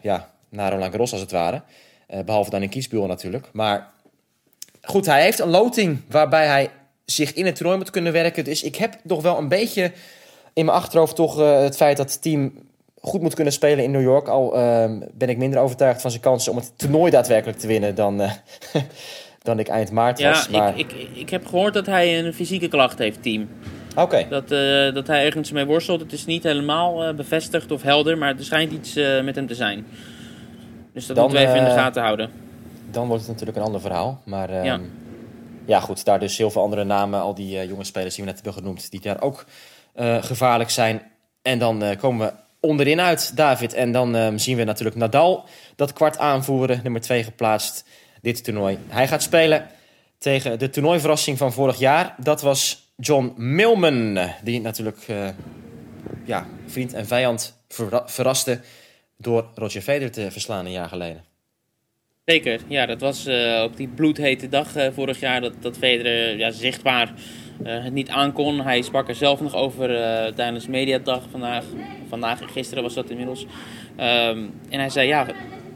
Ja, 0.02 0.30
na 0.48 0.70
Roland 0.70 0.90
Garros 0.90 1.12
als 1.12 1.20
het 1.20 1.30
ware. 1.30 1.62
Eh, 2.06 2.20
behalve 2.20 2.50
dan 2.50 2.62
in 2.62 2.68
Kiesbuur 2.68 3.06
natuurlijk. 3.06 3.48
Maar 3.52 3.90
goed, 4.82 5.06
hij 5.06 5.22
heeft 5.22 5.38
een 5.38 5.50
loting 5.50 6.00
waarbij 6.08 6.46
hij 6.46 6.70
zich 7.04 7.32
in 7.32 7.46
het 7.46 7.56
toernooi 7.56 7.78
moet 7.78 7.90
kunnen 7.90 8.12
werken. 8.12 8.44
Dus 8.44 8.62
ik 8.62 8.76
heb 8.76 8.98
nog 9.02 9.22
wel 9.22 9.38
een 9.38 9.48
beetje 9.48 9.92
in 10.52 10.64
mijn 10.64 10.76
achterhoofd 10.76 11.16
toch 11.16 11.36
het 11.36 11.76
feit 11.76 11.96
dat 11.96 12.12
het 12.12 12.22
team 12.22 12.52
goed 13.00 13.20
moet 13.22 13.34
kunnen 13.34 13.52
spelen 13.52 13.84
in 13.84 13.90
New 13.90 14.02
York. 14.02 14.28
Al 14.28 14.54
ehm, 14.56 15.00
ben 15.12 15.28
ik 15.28 15.36
minder 15.38 15.60
overtuigd 15.60 16.00
van 16.00 16.10
zijn 16.10 16.22
kansen 16.22 16.52
om 16.52 16.58
het 16.58 16.72
toernooi 16.78 17.10
daadwerkelijk 17.10 17.58
te 17.58 17.66
winnen 17.66 17.94
dan, 17.94 18.20
eh, 18.20 18.32
dan 19.42 19.58
ik 19.58 19.68
eind 19.68 19.90
maart 19.90 20.18
Ja, 20.18 20.30
was. 20.30 20.48
Maar 20.48 20.78
ik, 20.78 20.92
ik, 20.92 21.08
ik 21.16 21.30
heb 21.30 21.46
gehoord 21.46 21.74
dat 21.74 21.86
hij 21.86 22.18
een 22.18 22.32
fysieke 22.34 22.68
klacht 22.68 22.98
heeft, 22.98 23.22
team. 23.22 23.48
oké, 23.96 24.26
Dat, 24.28 24.50
eh, 24.50 24.94
dat 24.94 25.06
hij 25.06 25.24
ergens 25.24 25.52
mee 25.52 25.64
worstelt. 25.64 26.00
Het 26.00 26.12
is 26.12 26.24
niet 26.26 26.42
helemaal 26.42 27.04
eh, 27.04 27.14
bevestigd 27.14 27.70
of 27.70 27.82
helder, 27.82 28.18
maar 28.18 28.36
er 28.36 28.44
schijnt 28.44 28.72
iets 28.72 28.94
met 29.22 29.34
hem 29.34 29.46
te 29.46 29.54
zijn. 29.54 29.86
Dus 30.94 31.06
dat 31.06 31.16
Dan, 31.16 31.24
moeten 31.24 31.42
we 31.44 31.48
even 31.50 31.62
in 31.66 31.68
de 31.74 31.78
gaten 31.80 32.02
houden. 32.02 32.30
dan 32.90 33.06
wordt 33.06 33.22
het 33.22 33.30
natuurlijk 33.32 33.58
een 33.58 33.64
ander 33.64 33.80
verhaal. 33.80 34.20
Maar 34.24 34.50
ehm, 34.50 34.64
Ja. 34.64 34.80
ja. 35.66 35.80
goed, 35.80 36.04
daar 36.04 36.20
dus 36.20 36.38
heel 36.38 36.50
veel 36.50 36.62
andere 36.62 36.84
namen, 36.84 37.20
al 37.20 37.34
die 37.34 37.66
jonge 37.66 37.84
spelers 37.84 38.14
die 38.14 38.24
we 38.24 38.30
net 38.30 38.40
hebben 38.42 38.62
genoemd, 38.62 38.90
die 38.90 39.00
daar 39.00 39.20
ook 39.22 39.44
gevaarlijk 40.20 40.70
zijn. 40.70 41.02
En 41.42 41.58
dan 41.58 41.82
komen 42.00 42.26
we 42.26 42.32
onderin 42.60 43.00
uit, 43.00 43.36
David. 43.36 43.72
En 43.72 43.92
dan 43.92 44.16
ehm, 44.16 44.36
zien 44.36 44.56
we 44.56 44.64
natuurlijk 44.64 44.96
Nadal 44.96 45.48
dat 45.76 45.92
kwart 45.92 46.18
aanvoeren, 46.18 46.80
nummer 46.82 47.00
2 47.00 47.22
geplaatst, 47.22 47.84
dit 48.22 48.44
toernooi. 48.44 48.78
Hij 48.88 49.08
gaat 49.08 49.22
spelen 49.22 49.66
tegen 50.18 50.58
de 50.58 50.70
toernooiverrassing 50.70 51.38
van 51.38 51.52
vorig 51.52 51.78
jaar. 51.78 52.14
Dat 52.18 52.42
was 52.42 52.92
John 52.96 53.32
Millman, 53.36 54.18
die 54.42 54.60
natuurlijk 54.60 55.04
eh, 55.06 55.28
ja, 56.24 56.46
vriend 56.66 56.92
en 56.92 57.06
vijand 57.06 57.62
verra- 57.68 58.08
verraste 58.08 58.60
door 59.16 59.50
Roger 59.54 59.82
Federer 59.82 60.12
te 60.12 60.30
verslaan 60.30 60.64
een 60.64 60.72
jaar 60.72 60.88
geleden. 60.88 61.24
Zeker, 62.24 62.60
ja, 62.66 62.86
dat 62.86 63.00
was 63.00 63.26
eh, 63.26 63.62
op 63.64 63.76
die 63.76 63.88
bloedhete 63.88 64.48
dag 64.48 64.76
eh, 64.76 64.88
vorig 64.92 65.20
jaar 65.20 65.40
dat, 65.40 65.52
dat 65.60 65.76
Federer 65.76 66.38
ja, 66.38 66.50
zichtbaar 66.50 67.12
het 67.62 67.92
niet 67.92 68.08
aankon. 68.08 68.60
Hij 68.60 68.82
sprak 68.82 69.08
er 69.08 69.14
zelf 69.14 69.40
nog 69.40 69.54
over 69.54 69.96
eh, 69.96 70.32
tijdens 70.32 70.66
mediadag 70.66 71.22
vandaag. 71.30 71.64
Vandaag 72.08 72.40
en 72.40 72.48
gisteren 72.48 72.82
was 72.82 72.94
dat 72.94 73.10
inmiddels. 73.10 73.46
Ehm, 73.96 74.38
en 74.68 74.78
hij 74.78 74.90
zei, 74.90 75.08
ja, 75.08 75.26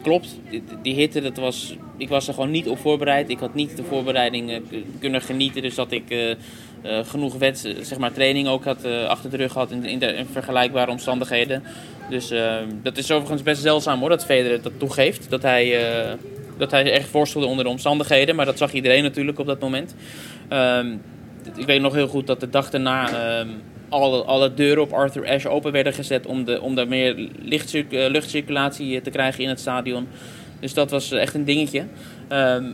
klopt, 0.03 0.41
die, 0.83 0.95
hitte, 0.95 1.21
dat 1.21 1.37
was, 1.37 1.77
ik 1.97 2.09
was 2.09 2.29
er 2.29 2.35
gewoon 2.35 2.51
niet 2.51 2.69
op 2.69 2.79
voorbereid. 2.79 3.31
Ik 3.31 3.39
had 3.39 3.55
niet 3.55 3.77
de 3.77 3.85
voorbereiding 3.85 4.51
eh, 4.51 4.61
kunnen 4.99 5.21
genieten, 5.21 5.63
dus 5.63 5.75
dat 5.75 5.93
ik 5.93 6.11
eh, 6.11 6.31
eh, 6.31 6.37
genoeg 7.05 7.35
wet, 7.35 7.75
zeg 7.81 7.99
maar, 7.99 8.13
training 8.13 8.49
ook 8.49 8.65
had 8.65 8.85
eh, 8.85 9.05
achter 9.05 9.31
de 9.31 9.37
rug 9.37 9.53
gehad 9.53 9.71
in, 9.71 9.85
in, 9.85 10.27
vergelijkbare 10.33 10.91
omstandigheden. 10.91 11.63
Dus 12.11 12.31
eh, 12.31 12.57
dat 12.83 12.97
is 12.97 13.11
overigens 13.11 13.43
best 13.43 13.63
zeldzaam 13.63 14.01
hoor, 14.01 14.09
dat 14.09 14.25
Federer 14.25 14.63
dat 14.63 14.73
toegeeft. 14.79 15.31
Dat 15.31 15.43
hij, 15.43 15.89
eh, 15.89 16.13
dat 16.59 16.71
hij 16.71 16.93
echt 16.93 17.11
worstelde 17.11 17.47
onder 17.47 17.65
de 17.65 17.71
omstandigheden. 17.71 18.37
Maar 18.37 18.47
dat 18.47 18.59
zag 18.59 18.73
iedereen 18.73 19.03
natuurlijk 19.03 19.39
op 19.39 19.47
dat 19.47 19.61
moment. 19.61 19.95
Ehm, 20.49 20.97
ik 21.57 21.67
weet 21.67 21.81
nog 21.81 21.95
heel 21.95 22.09
goed 22.09 22.27
dat 22.27 22.41
de 22.41 22.51
dag 22.51 22.71
daarna 22.71 23.09
ehm, 23.09 23.49
alle, 23.89 24.25
alle 24.25 24.55
deuren 24.55 24.83
op 24.83 24.93
Arthur 24.93 25.29
Ashe 25.29 25.49
open 25.49 25.73
werden 25.73 25.93
gezet... 25.93 26.27
om, 26.27 26.45
de, 26.45 26.61
om 26.61 26.75
daar 26.75 26.89
meer 26.89 27.19
eh, 27.19 28.11
luchtcirculatie 28.11 28.97
eh, 28.97 29.03
te 29.03 29.11
krijgen 29.11 29.43
in 29.43 29.49
het 29.49 29.61
stadion. 29.61 30.09
Dus 30.61 30.75
dat 30.75 30.91
was 30.91 31.13
echt 31.13 31.35
een 31.35 31.45
dingetje. 31.45 31.87
Ehm, 32.29 32.73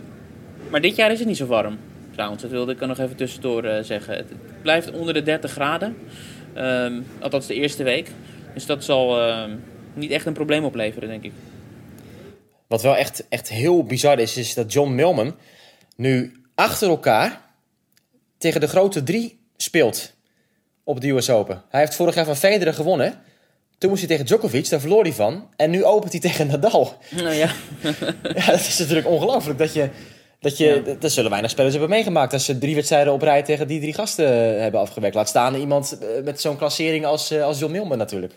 maar 0.71 0.81
dit 0.81 0.97
jaar 0.97 1.13
is 1.13 1.19
het 1.19 1.29
niet 1.29 1.37
zo 1.37 1.47
warm. 1.47 1.79
Trouwens, 2.13 2.43
dat 2.43 2.51
wilde 2.51 2.73
ik 2.73 2.81
er 2.81 2.87
nog 2.87 2.99
even 2.99 3.17
tussendoor 3.17 3.65
eh, 3.65 3.85
zeggen. 3.85 4.17
Het 4.17 4.33
blijft 4.63 4.91
onder 4.91 5.15
de 5.15 5.23
30 5.23 5.51
graden. 5.51 5.97
Ehm, 6.55 7.01
althans 7.21 7.47
de 7.47 7.55
eerste 7.55 7.83
week. 7.83 8.11
Dus 8.55 8.67
dat 8.67 8.85
zal 8.85 9.19
niet 9.95 10.11
echt 10.11 10.27
een 10.27 10.33
probleem 10.33 10.65
opleveren, 10.65 11.09
denk 11.09 11.25
ik. 11.25 11.33
Wat 12.67 12.83
wel 12.83 12.97
echt, 12.97 13.27
echt 13.29 13.49
heel 13.49 13.85
bizar 13.85 14.19
is, 14.19 14.37
is 14.37 14.55
dat 14.55 14.73
John 14.73 14.95
Millman 14.95 15.37
nu 15.97 16.33
achter 16.55 16.89
elkaar 16.89 17.41
tegen 18.41 18.61
de 18.61 18.69
grote 18.69 19.03
drie 19.03 19.41
speelt 19.57 20.13
op 20.85 21.01
de 21.01 21.09
US 21.09 21.31
Open. 21.31 21.63
Hij 21.69 21.81
heeft 21.81 21.95
vorig 21.95 22.15
jaar 22.15 22.25
van 22.25 22.37
Federer 22.37 22.75
gewonnen. 22.75 23.21
Toen 23.79 23.91
moest 23.91 24.03
hij 24.03 24.11
tegen 24.11 24.27
Djokovic, 24.27 24.69
daar 24.69 24.81
verloor 24.81 25.03
hij 25.03 25.13
van. 25.13 25.49
En 25.57 25.71
nu 25.71 25.85
opent 25.85 26.13
hij 26.13 26.21
tegen 26.31 26.47
Nadal. 26.47 26.95
Nou 27.11 27.35
ja, 27.35 27.51
Ja, 28.35 28.47
dat 28.47 28.61
is 28.61 28.79
natuurlijk 28.79 29.07
ongelooflijk. 29.07 29.59
Dat 29.59 29.73
je, 29.75 29.89
dat 30.41 30.57
je, 30.57 30.83
Ja. 30.87 30.95
dat 30.99 31.13
zullen 31.13 31.31
weinig 31.31 31.51
spelers 31.51 31.73
hebben 31.73 31.91
meegemaakt. 31.91 32.33
Als 32.33 32.45
ze 32.45 32.59
drie 32.59 32.75
wedstrijden 32.75 33.13
op 33.13 33.23
rij 33.23 33.43
tegen 33.43 33.67
die 33.69 33.81
drie 33.81 33.95
gasten 33.95 34.27
eh, 34.55 34.61
hebben 34.61 34.81
afgewerkt. 34.81 35.15
Laat 35.15 35.29
staan 35.29 35.55
iemand 35.55 35.99
eh, 36.01 36.23
met 36.25 36.41
zo'n 36.41 36.57
klassering 36.57 37.05
als, 37.07 37.31
eh, 37.31 37.43
als 37.45 37.59
John 37.59 37.73
Millman 37.73 37.99
natuurlijk. 37.99 38.33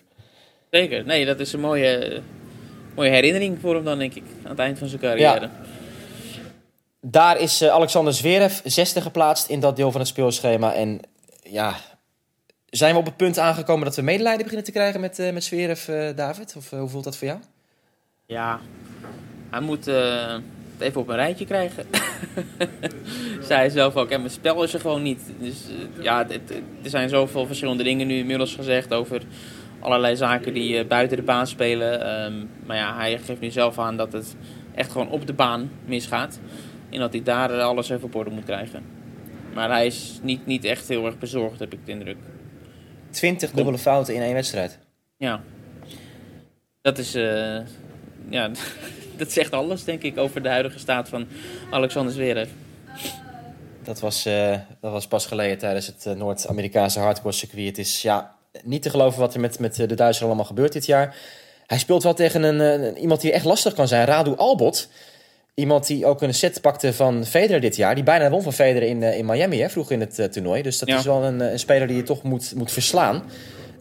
zeker. 0.72 1.06
Nee, 1.06 1.26
dat 1.26 1.40
is 1.40 1.54
een 1.54 1.60
mooie, 1.60 2.22
mooie 2.96 3.10
herinnering 3.10 3.58
voor 3.62 3.76
hem 3.76 3.84
dan, 3.84 3.98
denk 3.98 4.14
ik. 4.14 4.24
Aan 4.44 4.50
het 4.50 4.60
eind 4.60 4.78
van 4.78 4.88
zijn 4.88 5.02
carrière. 5.02 5.50
Daar 7.06 7.40
is 7.40 7.62
eh, 7.62 7.70
Alexander 7.70 8.14
Zverev 8.14 8.60
zesde 8.64 9.02
geplaatst 9.02 9.48
in 9.48 9.60
dat 9.60 9.76
deel 9.76 9.92
van 9.92 10.00
het 10.00 10.10
speelschema. 10.10 10.74
En 10.74 11.00
ja, 11.42 11.76
zijn 12.70 12.94
we 12.94 13.00
op 13.00 13.06
het 13.06 13.18
punt 13.18 13.40
aangekomen 13.40 13.86
dat 13.86 13.96
we 13.96 14.02
medelijden 14.02 14.42
beginnen 14.42 14.66
te 14.66 14.72
krijgen 14.72 15.00
met, 15.00 15.20
eh 15.20 15.34
met 15.34 15.44
Zverev, 15.44 15.88
eh, 15.88 16.16
David? 16.16 16.56
Of 16.58 16.70
hoe 16.70 16.90
voelt 16.90 17.04
dat 17.04 17.18
voor 17.18 17.28
jou? 17.28 17.40
Ja, 18.26 18.60
hij 19.50 19.60
moet 19.60 19.86
het 19.86 20.42
even 20.80 21.02
op 21.02 21.08
een 21.08 21.16
rijtje 21.16 21.46
krijgen. 21.46 21.86
Zei 23.48 23.60
hij 23.60 23.70
zelf 23.70 23.96
ook. 23.96 24.10
En 24.10 24.20
mijn 24.20 24.34
spel 24.34 24.64
is 24.64 24.74
er 24.74 24.80
gewoon 24.80 25.02
niet. 25.02 25.22
Dus 25.40 25.56
ja, 26.00 26.30
er 26.30 26.90
zijn 26.90 27.10
zoveel 27.10 27.46
verschillende 27.46 27.84
dingen 27.84 28.08
nu 28.08 28.18
inmiddels 28.18 28.56
gezegd 28.56 28.94
over 28.94 29.22
allerlei 29.80 30.16
zaken 30.16 30.54
die 30.54 30.86
buiten 30.86 31.18
de 31.18 31.24
baan 31.24 31.48
spelen. 31.48 32.02
Ehm, 32.02 32.46
maar 32.66 32.78
ja, 32.78 32.96
hij 32.96 33.18
geeft 33.18 33.42
nu 33.42 33.52
zelf 33.52 33.80
aan 33.80 33.98
dat 33.98 34.14
het 34.14 34.36
echt 34.76 34.92
gewoon 34.92 35.10
op 35.10 35.28
de 35.28 35.34
baan 35.34 35.72
misgaat. 35.86 36.40
En 36.94 37.00
dat 37.00 37.14
hij 37.14 37.24
daar 37.24 37.62
alles 37.62 37.90
even 37.90 38.04
op 38.04 38.16
orde 38.16 38.30
moet 38.30 38.44
krijgen. 38.44 38.84
Maar 39.54 39.70
hij 39.70 39.86
is 39.86 40.20
niet, 40.22 40.46
niet 40.46 40.64
echt 40.66 40.88
heel 40.88 41.06
erg 41.06 41.18
bezorgd, 41.18 41.60
heb 41.60 41.74
ik 41.74 41.86
de 41.86 41.92
indruk. 41.92 42.18
20 43.10 43.52
dubbele 43.52 43.78
fouten 43.78 44.16
in 44.16 44.22
één 44.22 44.34
wedstrijd. 44.34 44.80
Ja. 45.18 45.42
Dat 46.82 46.98
is. 46.98 47.16
eh, 47.16 47.58
ja, 48.30 48.50
dat 49.18 49.32
zegt 49.32 49.52
alles, 49.54 49.84
denk 49.84 50.02
ik, 50.02 50.18
over 50.18 50.42
de 50.44 50.50
huidige 50.50 50.80
staat 50.80 51.10
van 51.10 51.28
Alexander 51.72 52.14
Zverev. 52.14 52.50
Dat 53.84 54.00
was, 54.00 54.26
eh, 54.26 54.58
dat 54.82 54.92
was 54.92 55.08
pas 55.08 55.26
geleden 55.26 55.58
tijdens 55.58 55.88
het 55.88 56.06
eh, 56.06 56.14
Noord-Amerikaanse 56.14 57.00
hardcore 57.00 57.34
circuit. 57.34 57.66
Het 57.68 57.78
is 57.78 58.02
ja, 58.02 58.36
niet 58.64 58.82
te 58.82 58.90
geloven 58.90 59.20
wat 59.20 59.34
er 59.34 59.40
met, 59.40 59.60
met 59.60 59.76
de 59.76 59.86
Duitsers 59.96 60.26
allemaal 60.28 60.46
gebeurt 60.46 60.74
dit 60.74 60.86
jaar. 60.86 61.16
Hij 61.68 61.78
speelt 61.78 62.04
wel 62.04 62.14
tegen 62.14 62.44
een- 62.44 62.98
iemand 62.98 63.22
die 63.22 63.32
echt 63.32 63.46
lastig 63.46 63.74
kan 63.74 63.88
zijn, 63.88 64.06
Radu 64.06 64.36
Albot. 64.36 64.90
Iemand 65.56 65.88
die 65.88 66.06
ook 66.06 66.22
een 66.22 66.34
set 66.34 66.62
pakte 66.62 66.94
van 66.94 67.26
Federer 67.26 67.62
dit 67.62 67.76
jaar. 67.76 67.96
Die 67.96 68.04
bijna 68.04 68.30
won 68.30 68.42
van 68.44 68.54
Federer 68.54 68.88
in, 68.88 69.04
eh, 69.04 69.18
in 69.18 69.26
Miami, 69.26 69.60
hè, 69.60 69.70
vroeg 69.70 69.92
in 69.92 70.00
het 70.00 70.20
eh, 70.20 70.26
toernooi. 70.26 70.62
Dus 70.62 70.80
dat 70.80 70.90
Ja. 70.90 70.98
is 70.98 71.06
wel 71.06 71.24
een, 71.24 71.42
eh, 71.42 71.52
een 71.52 71.60
speler 71.60 71.88
die 71.88 71.96
je 71.96 72.04
toch 72.04 72.24
moet, 72.24 72.54
moet 72.56 72.72
verslaan. 72.72 73.24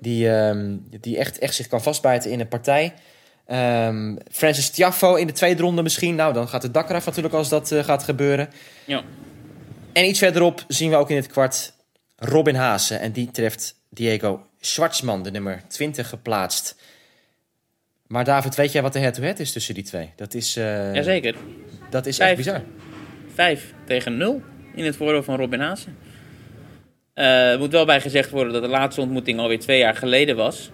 Die, 0.01 0.31
ehm, 0.31 0.77
die 1.01 1.18
echt, 1.18 1.39
echt 1.39 1.55
zich 1.55 1.66
kan 1.66 1.83
vastbijten 1.83 2.31
in 2.31 2.41
een 2.41 2.49
partij. 2.49 2.93
Ehm, 3.47 4.16
Francis 4.31 4.70
Tiafo 4.70 5.14
in 5.14 5.27
de 5.27 5.33
tweede 5.33 5.62
ronde 5.62 5.83
misschien. 5.83 6.14
Nou, 6.14 6.33
dan 6.33 6.49
gaat 6.49 6.62
het 6.62 6.75
dak 6.75 6.91
eraf 6.91 7.07
natuurlijk 7.07 7.35
als 7.35 7.49
dat 7.49 7.75
gaat 7.75 8.03
gebeuren. 8.03 8.49
Ja. 8.85 9.03
En 9.93 10.05
iets 10.05 10.18
verderop 10.18 10.64
zien 10.68 10.91
we 10.91 10.97
ook 10.97 11.11
in 11.11 11.16
het 11.16 11.27
kwart 11.27 11.73
Robin 12.16 12.55
Haase. 12.55 12.95
En 12.95 13.12
die 13.12 13.31
treft 13.31 13.75
Diego 13.91 14.41
Schwartzman, 14.61 15.23
de 15.23 15.31
nummer 15.31 15.62
20 15.68 16.09
geplaatst. 16.09 16.77
Maar 18.12 18.24
David, 18.24 18.54
weet 18.54 18.72
jij 18.72 18.82
wat 18.82 18.92
de 18.92 18.98
head-to-head 18.98 19.38
is 19.38 19.52
tussen 19.52 19.74
die 19.74 19.82
twee? 19.84 20.10
Dat 20.16 20.34
is, 20.34 20.56
eh, 20.56 20.94
Jazeker. 20.94 21.34
dat 21.90 22.06
is 22.06 22.16
Vijf. 22.16 22.28
echt 22.28 22.38
bizar. 22.38 22.62
5 23.34 23.72
tegen 23.84 24.16
0 24.16 24.42
in 24.74 24.84
het 24.84 24.96
voordeel 24.96 25.22
van 25.22 25.36
Robin 25.36 25.60
Haase. 25.60 25.88
Eh, 27.14 27.52
Er 27.52 27.58
moet 27.58 27.72
wel 27.72 27.84
bij 27.84 28.00
gezegd 28.00 28.30
worden 28.30 28.52
dat 28.52 28.62
de 28.62 28.68
laatste 28.68 29.00
ontmoeting 29.00 29.38
alweer 29.38 29.58
twee 29.58 29.78
jaar 29.78 29.94
geleden 29.96 30.36
was. 30.36 30.70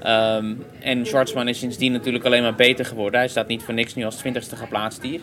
Ehm, 0.00 0.54
en 0.80 1.06
Schwartzman 1.06 1.48
is 1.48 1.58
sindsdien 1.58 1.92
natuurlijk 1.92 2.24
alleen 2.24 2.42
maar 2.42 2.54
beter 2.54 2.84
geworden. 2.84 3.20
Hij 3.20 3.28
staat 3.28 3.48
niet 3.48 3.62
voor 3.62 3.74
niks 3.74 3.94
nu 3.94 4.04
als 4.04 4.16
20ste 4.16 4.56
geplaatst 4.56 5.02
hier. 5.02 5.20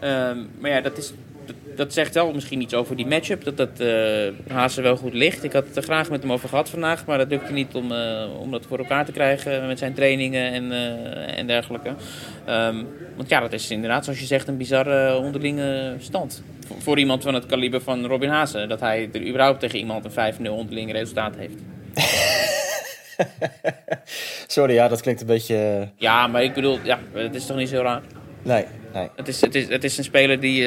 Ehm, 0.00 0.38
maar 0.58 0.70
ja, 0.70 0.80
dat, 0.80 0.98
is, 0.98 1.12
dat, 1.50 1.76
dat 1.76 1.92
zegt 1.92 2.14
wel 2.14 2.32
misschien 2.32 2.60
iets 2.60 2.74
over 2.74 2.96
die 2.96 3.06
matchup. 3.06 3.44
Dat 3.44 3.56
dat 3.56 3.80
eh 3.80 4.54
Haase 4.54 4.82
wel 4.82 4.96
goed 4.96 5.14
ligt. 5.14 5.44
Ik 5.44 5.52
had 5.52 5.66
het 5.66 5.76
er 5.76 5.82
graag 5.82 6.10
met 6.10 6.22
hem 6.22 6.32
over 6.32 6.48
gehad 6.48 6.70
vandaag. 6.70 7.06
Maar 7.06 7.18
dat 7.18 7.28
lukte 7.28 7.52
niet 7.52 7.74
om, 7.74 7.92
eh, 7.92 8.24
om 8.40 8.50
dat 8.50 8.66
voor 8.68 8.78
elkaar 8.78 9.04
te 9.04 9.12
krijgen 9.12 9.66
met 9.66 9.78
zijn 9.78 9.94
trainingen 9.94 10.52
en, 10.52 10.72
eh, 10.72 11.38
en 11.38 11.46
dergelijke. 11.46 11.94
Ehm, 12.44 12.76
want 13.16 13.28
ja, 13.28 13.40
dat 13.40 13.52
is 13.52 13.70
inderdaad, 13.70 14.04
zoals 14.04 14.20
je 14.20 14.26
zegt, 14.26 14.48
een 14.48 14.56
bizarre 14.56 15.16
onderlinge 15.16 15.94
stand. 15.98 16.42
voor, 16.66 16.82
voor 16.82 16.98
iemand 16.98 17.22
van 17.22 17.34
het 17.34 17.46
kaliber 17.46 17.80
van 17.80 18.06
Robin 18.06 18.28
Haase. 18.28 18.66
Dat 18.66 18.80
hij 18.80 19.08
er 19.12 19.26
überhaupt 19.26 19.60
tegen 19.60 19.78
iemand 19.78 20.04
een 20.04 20.10
5-0 20.10 20.56
onderling 20.56 20.92
resultaat 20.92 21.34
heeft. 21.36 21.56
Sorry, 24.46 24.74
ja, 24.74 24.88
dat 24.88 25.00
klinkt 25.00 25.20
een 25.20 25.26
beetje... 25.26 25.88
Ja, 25.96 26.26
maar 26.26 26.42
ik 26.42 26.54
bedoel, 26.54 26.78
ja, 26.82 26.98
het 27.12 27.34
is 27.34 27.46
toch 27.46 27.56
niet 27.56 27.68
zo 27.68 27.82
raar. 27.82 28.02
Nee, 28.42 28.64
nee. 28.92 29.08
Het 29.16 29.28
is, 29.28 29.40
het 29.40 29.54
is, 29.54 29.68
het 29.68 29.84
is 29.84 29.98
een 29.98 30.04
speler 30.04 30.40
die. 30.40 30.66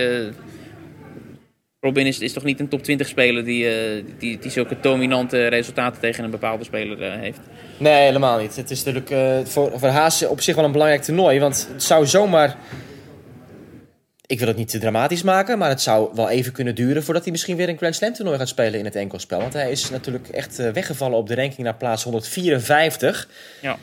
Robin 1.84 2.06
is, 2.06 2.20
is 2.20 2.34
toch 2.34 2.44
niet 2.44 2.60
een 2.60 2.68
top 2.68 2.84
20 2.84 3.08
speler 3.08 3.44
die, 3.44 3.70
eh, 3.70 4.04
die, 4.18 4.40
die 4.40 4.52
zulke 4.52 4.78
dominante 4.82 5.48
resultaten 5.48 6.02
tegen 6.02 6.24
een 6.24 6.30
bepaalde 6.30 6.64
speler 6.64 7.02
eh, 7.02 7.20
heeft. 7.20 7.40
Nee, 7.78 8.06
helemaal 8.06 8.40
niet. 8.40 8.56
Het 8.56 8.72
is 8.72 8.84
natuurlijk 8.84 9.10
eh, 9.10 9.52
voor, 9.52 9.80
voor 9.80 9.90
Haas 9.90 10.26
op 10.26 10.42
zich 10.42 10.56
wel 10.56 10.66
een 10.66 10.72
belangrijk 10.72 11.02
toernooi. 11.02 11.40
Want 11.40 11.68
het 11.72 11.84
zou 11.84 12.08
zomaar... 12.08 12.56
Ik 14.26 14.40
wil 14.40 14.48
het 14.48 14.58
niet 14.58 14.70
te 14.70 14.80
dramatisch 14.80 15.24
maken, 15.24 15.58
maar 15.58 15.70
het 15.70 15.82
zou 15.82 16.10
wel 16.16 16.30
even 16.30 16.52
kunnen 16.52 16.76
duren... 16.76 17.04
voordat 17.04 17.24
hij 17.24 17.32
misschien 17.32 17.56
weer 17.56 17.70
een 17.70 17.78
Grand 17.78 17.96
Slam 17.96 18.14
toernooi 18.14 18.38
gaat 18.38 18.48
spelen 18.48 18.80
in 18.80 18.86
het 18.86 18.96
enkelspel. 18.96 19.40
Want 19.40 19.54
hij 19.54 19.72
is 19.72 19.90
natuurlijk 19.90 20.28
echt 20.28 20.72
weggevallen 20.74 21.18
op 21.18 21.28
de 21.28 21.36
ranking 21.36 21.62
naar 21.62 21.76
plaats 21.76 22.04
154. 22.04 23.28
Ja. 23.62 23.78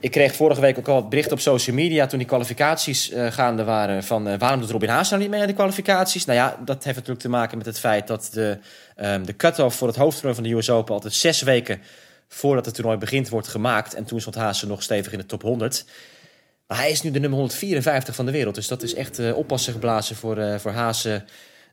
Ik 0.00 0.10
kreeg 0.10 0.34
vorige 0.34 0.60
week 0.60 0.78
ook 0.78 0.88
al 0.88 0.94
wat 0.94 1.08
bericht 1.08 1.32
op 1.32 1.40
social 1.40 1.76
media... 1.76 2.06
toen 2.06 2.18
die 2.18 2.28
kwalificaties 2.28 3.10
eh, 3.10 3.32
gaande 3.32 3.64
waren 3.64 4.04
van... 4.04 4.28
eh, 4.28 4.38
waarom 4.38 4.60
doet 4.60 4.70
Robin 4.70 4.88
Haas 4.88 5.10
nou 5.10 5.22
niet 5.22 5.30
mee 5.30 5.40
aan 5.40 5.46
de 5.46 5.52
kwalificaties? 5.52 6.24
Nou 6.24 6.38
ja, 6.38 6.58
dat 6.64 6.84
heeft 6.84 6.96
natuurlijk 6.96 7.22
te 7.22 7.28
maken 7.28 7.56
met 7.58 7.66
het 7.66 7.78
feit 7.78 8.06
dat 8.06 8.30
de, 8.32 8.58
ehm, 8.96 9.24
de 9.24 9.36
cut-off... 9.36 9.76
voor 9.76 9.88
het 9.88 9.96
hoofdtoernooi 9.96 10.34
van 10.34 10.44
de 10.44 10.52
US 10.52 10.70
Open 10.70 10.94
altijd 10.94 11.14
zes 11.14 11.42
weken 11.42 11.82
voordat 12.28 12.64
het 12.64 12.74
toernooi 12.74 12.98
begint 12.98 13.28
wordt 13.28 13.48
gemaakt. 13.48 13.94
En 13.94 14.04
toen 14.04 14.20
stond 14.20 14.36
Haase 14.36 14.66
nog 14.66 14.82
stevig 14.82 15.12
in 15.12 15.18
de 15.18 15.26
top 15.26 15.42
100. 15.42 15.84
Maar 16.66 16.78
hij 16.78 16.90
is 16.90 17.02
nu 17.02 17.10
de 17.10 17.20
nummer 17.20 17.38
154 17.38 18.14
van 18.14 18.26
de 18.26 18.32
wereld. 18.32 18.54
Dus 18.54 18.68
dat 18.68 18.82
is 18.82 18.94
echt 18.94 19.18
eh, 19.18 19.36
oppassen 19.36 19.72
geblazen 19.72 20.16
voor, 20.16 20.60
voor 20.60 20.72
Haase. 20.72 21.24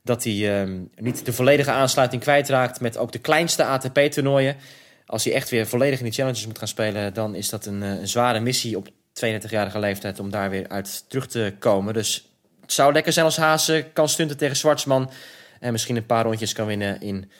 Dat 0.03 0.23
hij 0.23 0.61
ehm, 0.61 0.79
niet 0.95 1.25
de 1.25 1.33
volledige 1.33 1.71
aansluiting 1.71 2.21
kwijtraakt 2.21 2.81
met 2.81 2.97
ook 2.97 3.11
de 3.11 3.19
kleinste 3.19 3.63
ATP-toernooien. 3.63 4.55
Als 5.05 5.23
hij 5.23 5.33
echt 5.33 5.49
weer 5.49 5.67
volledig 5.67 5.99
in 5.99 6.05
die 6.05 6.13
challenges 6.13 6.47
moet 6.47 6.57
gaan 6.57 6.67
spelen, 6.67 7.13
dan 7.13 7.35
is 7.35 7.49
dat 7.49 7.65
een, 7.65 7.83
eh, 7.83 7.89
een 7.89 8.07
zware 8.07 8.39
missie 8.39 8.77
op 8.77 8.87
32-jarige 9.13 9.79
leeftijd 9.79 10.19
om 10.19 10.29
daar 10.29 10.49
weer 10.49 10.67
uit 10.67 11.09
terug 11.09 11.27
te 11.27 11.53
komen. 11.59 11.93
Dus 11.93 12.29
het 12.61 12.73
zou 12.73 12.93
lekker 12.93 13.13
zijn 13.13 13.25
als 13.25 13.37
Haase 13.37 13.85
kan 13.93 14.09
stunten 14.09 14.37
tegen 14.37 14.55
Zwartsman. 14.55 15.11
En 15.59 15.71
misschien 15.71 15.95
een 15.95 16.05
paar 16.05 16.23
rondjes 16.23 16.53
kan 16.53 16.65
winnen 16.65 17.01
in 17.01 17.31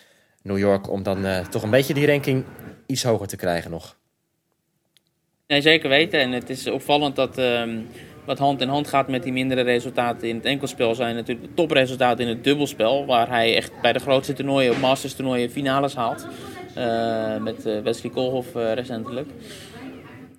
New 0.41 0.57
York. 0.57 0.89
Om 0.89 1.03
dan 1.03 1.25
eh, 1.25 1.47
toch 1.47 1.63
een 1.63 1.69
beetje 1.69 1.93
die 1.93 2.07
ranking 2.07 2.45
iets 2.85 3.03
hoger 3.03 3.27
te 3.27 3.35
krijgen 3.35 3.71
nog. 3.71 3.95
Nee, 5.47 5.61
zeker 5.61 5.89
weten. 5.89 6.19
En 6.19 6.31
het 6.31 6.49
is 6.49 6.67
opvallend 6.67 7.15
dat 7.15 7.37
ehm, 7.37 7.79
wat 8.25 8.37
hand 8.37 8.61
in 8.61 8.67
hand 8.67 8.87
gaat 8.87 9.07
met 9.07 9.23
die 9.23 9.31
mindere 9.31 9.61
resultaten 9.61 10.29
in 10.29 10.35
het 10.35 10.45
enkelspel 10.45 10.95
zijn 10.95 11.15
natuurlijk 11.15 11.47
de 11.47 11.53
topresultaten 11.53 12.25
in 12.25 12.29
het 12.29 12.43
dubbelspel. 12.43 13.05
Waar 13.05 13.29
hij 13.29 13.55
echt 13.55 13.71
bij 13.81 13.93
de 13.93 13.99
grootste 13.99 14.33
toernooien, 14.33 14.71
op 14.71 14.79
Masters 14.79 15.13
toernooien, 15.13 15.49
finales 15.49 15.95
haalt. 15.95 16.27
Eh, 16.73 17.37
met 17.37 17.65
eh, 17.65 17.79
Wesley 17.79 18.11
Koolhof 18.11 18.55
eh, 18.55 18.73
recentelijk. 18.73 19.29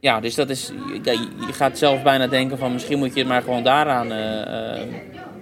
Ja, 0.00 0.20
dus 0.20 0.34
dat 0.34 0.50
is. 0.50 0.72
Ja, 1.02 1.12
je 1.12 1.52
gaat 1.52 1.78
zelf 1.78 2.02
bijna 2.02 2.26
denken 2.26 2.58
van 2.58 2.72
misschien 2.72 2.98
moet 2.98 3.14
je 3.14 3.18
het 3.18 3.28
maar 3.28 3.42
gewoon 3.42 3.62
daaraan. 3.62 4.08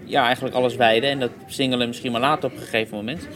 ja, 0.04 0.24
eigenlijk 0.24 0.54
alles 0.54 0.76
wijden. 0.76 1.10
En 1.10 1.20
dat 1.20 1.30
singelen 1.46 1.88
misschien 1.88 2.12
maar 2.12 2.20
later 2.20 2.50
op 2.50 2.56
een 2.56 2.62
gegeven 2.62 2.96
moment. 2.96 3.26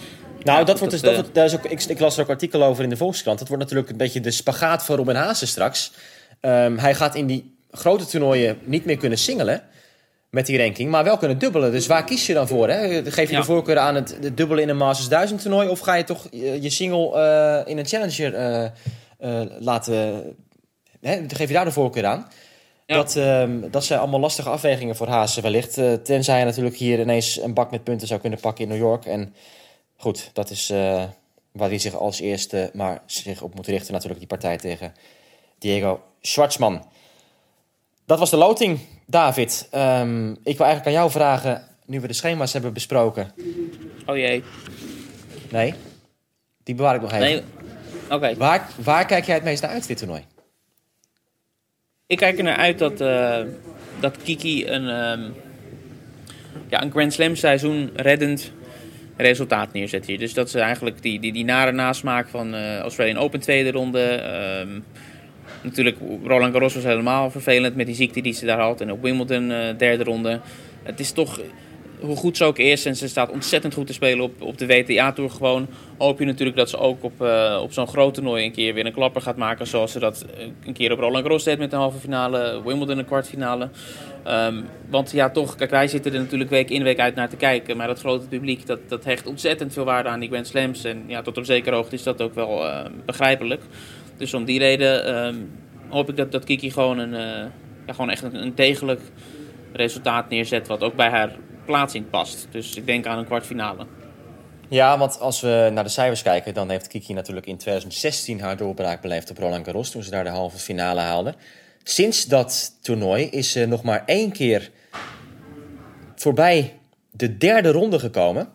Nou, 0.42 0.58
Ja, 0.58 0.64
dat 0.64 0.78
wordt 0.78 0.92
dus, 0.92 1.02
dat 1.02 1.14
wordt, 1.14 1.34
daar 1.34 1.44
is 1.44 1.54
ook, 1.54 1.64
ik, 1.64 1.82
ik 1.82 1.98
las 1.98 2.16
er 2.16 2.22
ook 2.22 2.30
artikel 2.30 2.64
over 2.64 2.84
in 2.84 2.90
de 2.90 2.96
Volkskrant. 2.96 3.38
Dat 3.38 3.48
wordt 3.48 3.62
natuurlijk 3.62 3.90
een 3.90 3.96
beetje 3.96 4.20
de 4.20 4.30
spagaat 4.30 4.84
van 4.84 4.96
Robin 4.96 5.14
Haase 5.14 5.46
straks. 5.46 5.92
Ehm, 6.40 6.76
hij 6.76 6.94
gaat 6.94 7.14
in 7.14 7.26
die 7.26 7.56
grote 7.70 8.06
toernooien 8.06 8.58
niet 8.64 8.84
meer 8.84 8.96
kunnen 8.96 9.18
singelen 9.18 9.62
met 10.30 10.46
die 10.46 10.58
ranking, 10.58 10.90
maar 10.90 11.04
wel 11.04 11.16
kunnen 11.16 11.38
dubbelen. 11.38 11.72
Dus 11.72 11.86
waar 11.86 12.04
kies 12.04 12.26
je 12.26 12.34
dan 12.34 12.48
voor? 12.48 12.68
Hè? 12.68 13.04
Geef 13.10 13.28
je 13.28 13.34
Ja. 13.34 13.40
de 13.40 13.46
voorkeur 13.46 13.78
aan 13.78 13.94
het, 13.94 14.16
het 14.20 14.36
dubbelen 14.36 14.62
in 14.62 14.68
een 14.68 14.76
Masters 14.76 15.08
1000 15.08 15.42
toernooi 15.42 15.68
of 15.68 15.80
ga 15.80 15.94
je 15.94 16.04
toch 16.04 16.26
je, 16.30 16.62
je 16.62 16.70
single 16.70 17.14
eh, 17.14 17.70
in 17.70 17.78
een 17.78 17.86
Challenger 17.86 18.34
eh, 18.34 18.64
eh, 19.18 19.50
laten... 19.58 20.22
Hè? 21.00 21.20
Geef 21.28 21.48
je 21.48 21.54
daar 21.54 21.64
de 21.64 21.72
voorkeur 21.72 22.06
aan? 22.06 22.28
Ja. 22.86 22.96
Dat, 22.96 23.16
ehm, 23.16 23.70
dat 23.70 23.84
zijn 23.84 24.00
allemaal 24.00 24.20
lastige 24.20 24.48
afwegingen 24.48 24.96
voor 24.96 25.08
Haase 25.08 25.40
wellicht. 25.40 25.74
Tenzij 26.04 26.34
hij 26.34 26.44
natuurlijk 26.44 26.76
hier 26.76 27.00
ineens 27.00 27.40
een 27.40 27.54
bak 27.54 27.70
met 27.70 27.84
punten 27.84 28.08
zou 28.08 28.20
kunnen 28.20 28.40
pakken 28.40 28.64
in 28.64 28.70
New 28.70 28.78
York. 28.78 29.04
En 29.06 29.34
goed, 29.96 30.30
dat 30.32 30.50
is 30.50 30.68
waar 31.52 31.68
hij 31.68 31.78
zich 31.78 31.94
als 31.94 32.20
eerste 32.20 32.70
maar 32.72 33.02
zich 33.06 33.42
op 33.42 33.54
moet 33.54 33.66
richten. 33.66 33.92
Natuurlijk 33.92 34.18
die 34.18 34.28
partij 34.28 34.56
tegen 34.56 34.94
Diego 35.58 36.02
Schwartzman. 36.20 36.84
Dat 38.06 38.18
was 38.18 38.30
de 38.30 38.36
loting, 38.36 38.78
David. 39.06 39.68
Ehm, 39.70 40.30
ik 40.30 40.56
wil 40.56 40.66
eigenlijk 40.66 40.86
aan 40.86 40.92
jou 40.92 41.10
vragen, 41.10 41.62
nu 41.86 42.00
we 42.00 42.06
de 42.06 42.12
schema's 42.12 42.52
hebben 42.52 42.72
besproken. 42.72 43.32
Oh 44.06 44.16
jee. 44.16 44.42
Nee, 45.50 45.74
die 46.62 46.74
bewaar 46.74 46.94
ik 46.94 47.00
nog 47.00 47.12
even. 47.12 47.24
Nee. 47.24 47.42
Oké. 48.10 48.36
Waar, 48.36 48.68
waar 48.82 49.06
kijk 49.06 49.24
jij 49.24 49.34
het 49.34 49.44
meest 49.44 49.62
naar 49.62 49.70
uit, 49.70 49.86
dit 49.86 49.98
toernooi? 49.98 50.24
Ik 52.06 52.16
kijk 52.16 52.38
er 52.38 52.44
naar 52.44 52.56
uit 52.56 52.78
dat, 52.78 53.00
eh, 53.00 53.40
dat 54.00 54.16
Kiki 54.22 54.66
een, 54.68 54.88
ehm, 54.88 55.30
ja, 56.68 56.82
een 56.82 56.90
Grand 56.90 57.12
Slam 57.12 57.36
seizoen 57.36 57.90
reddend 57.94 58.52
resultaat 59.16 59.72
neerzet 59.72 60.06
hier. 60.06 60.18
Dus 60.18 60.34
dat 60.34 60.50
ze 60.50 60.60
eigenlijk 60.60 61.02
die, 61.02 61.20
die, 61.20 61.32
die 61.32 61.44
nare 61.44 61.72
nasmaak 61.72 62.28
van 62.28 62.54
eh 62.54 62.78
Australian 62.78 63.18
Open 63.18 63.40
tweede 63.40 63.70
ronde. 63.70 64.04
ehm, 64.04 64.80
natuurlijk, 65.66 65.96
Roland 66.24 66.52
Garros 66.52 66.74
was 66.74 66.84
helemaal 66.84 67.30
vervelend 67.30 67.76
met 67.76 67.86
die 67.86 67.94
ziekte 67.94 68.20
die 68.20 68.32
ze 68.32 68.46
daar 68.46 68.60
had. 68.60 68.80
En 68.80 68.92
op 68.92 69.02
Wimbledon 69.02 69.50
eh, 69.50 69.78
derde 69.78 70.04
ronde. 70.04 70.40
Het 70.82 71.00
is 71.00 71.12
toch, 71.12 71.40
hoe 72.00 72.16
goed 72.16 72.36
ze 72.36 72.44
ook 72.44 72.58
is, 72.58 72.86
en 72.86 72.96
ze 72.96 73.08
staat 73.08 73.30
ontzettend 73.30 73.74
goed 73.74 73.86
te 73.86 73.92
spelen 73.92 74.24
op, 74.24 74.42
op 74.42 74.58
de 74.58 74.66
WTA-tour 74.66 75.30
gewoon. 75.30 75.66
Hoop 75.98 76.18
je 76.18 76.24
natuurlijk 76.24 76.56
dat 76.56 76.70
ze 76.70 76.78
ook 76.78 77.04
op, 77.04 77.22
eh, 77.22 77.60
op 77.62 77.72
zo'n 77.72 77.86
groot 77.86 78.14
toernooi 78.14 78.44
een 78.44 78.52
keer 78.52 78.74
weer 78.74 78.86
een 78.86 78.92
klapper 78.92 79.22
gaat 79.22 79.36
maken. 79.36 79.66
Zoals 79.66 79.92
ze 79.92 79.98
dat 79.98 80.26
eh, 80.38 80.46
een 80.64 80.72
keer 80.72 80.92
op 80.92 80.98
Roland 80.98 81.22
Garros 81.22 81.44
deed 81.44 81.58
met 81.58 81.72
een 81.72 81.78
halve 81.78 81.98
finale, 81.98 82.62
Wimbledon 82.64 82.98
een 82.98 83.04
kwartfinale. 83.04 83.68
Ehm, 84.24 84.62
want 84.90 85.10
ja, 85.10 85.30
toch, 85.30 85.54
kijk, 85.54 85.70
wij 85.70 85.88
zitten 85.88 86.12
er 86.12 86.20
natuurlijk 86.20 86.50
week 86.50 86.70
in 86.70 86.82
week 86.82 86.98
uit 86.98 87.14
naar 87.14 87.28
te 87.28 87.36
kijken. 87.36 87.76
Maar 87.76 87.86
dat 87.86 88.00
grote 88.00 88.26
publiek, 88.26 88.66
dat, 88.66 88.78
dat 88.88 89.04
hecht 89.04 89.26
ontzettend 89.26 89.72
veel 89.72 89.84
waarde 89.84 90.08
aan 90.08 90.20
die 90.20 90.28
Grand 90.28 90.46
Slams. 90.46 90.84
En 90.84 91.04
ja, 91.06 91.22
tot 91.22 91.38
op 91.38 91.44
zekere 91.44 91.76
hoogte 91.76 91.94
is 91.94 92.02
dat 92.02 92.22
ook 92.22 92.34
wel 92.34 92.64
begrijpelijk. 93.04 93.62
Dus 94.16 94.34
om 94.34 94.44
die 94.44 94.58
reden 94.58 95.04
ehm, 95.04 95.36
hoop 95.88 96.08
ik 96.08 96.16
dat, 96.16 96.32
dat 96.32 96.44
Kiki 96.44 96.70
gewoon, 96.70 96.98
een, 96.98 97.14
eh, 97.14 97.50
ja, 97.86 97.92
gewoon 97.92 98.10
echt 98.10 98.22
een, 98.22 98.34
een 98.34 98.54
degelijk 98.54 99.00
resultaat 99.72 100.28
neerzet. 100.30 100.66
Wat 100.66 100.82
ook 100.82 100.94
bij 100.94 101.08
haar 101.08 101.36
plaatsing 101.64 102.10
past. 102.10 102.46
Dus 102.50 102.76
ik 102.76 102.86
denk 102.86 103.06
aan 103.06 103.18
een 103.18 103.24
kwartfinale. 103.24 103.86
Ja, 104.68 104.98
want 104.98 105.20
als 105.20 105.40
we 105.40 105.70
naar 105.72 105.84
de 105.84 105.90
cijfers 105.90 106.22
kijken, 106.22 106.54
dan 106.54 106.70
heeft 106.70 106.86
Kiki 106.86 107.12
natuurlijk 107.12 107.46
in 107.46 107.56
2016 107.56 108.40
haar 108.40 108.56
doorbraak 108.56 109.00
beleefd 109.00 109.30
op 109.30 109.38
Roland 109.38 109.64
Garros, 109.64 109.90
toen 109.90 110.02
ze 110.02 110.10
daar 110.10 110.24
de 110.24 110.30
halve 110.30 110.58
finale 110.58 111.00
haalde. 111.00 111.34
Sinds 111.82 112.24
dat 112.24 112.72
toernooi 112.82 113.24
is 113.24 113.52
ze 113.52 113.66
nog 113.66 113.82
maar 113.82 114.02
één 114.06 114.32
keer 114.32 114.70
voorbij 116.16 116.78
de 117.10 117.36
derde 117.36 117.70
ronde 117.70 117.98
gekomen. 117.98 118.48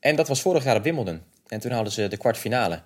En 0.00 0.16
dat 0.16 0.28
was 0.28 0.40
vorig 0.40 0.64
jaar 0.64 0.76
op 0.76 0.82
Wimbledon. 0.82 1.20
En 1.46 1.60
toen 1.60 1.70
haalden 1.70 1.92
ze 1.92 2.08
de 2.08 2.16
kwartfinale. 2.16 2.82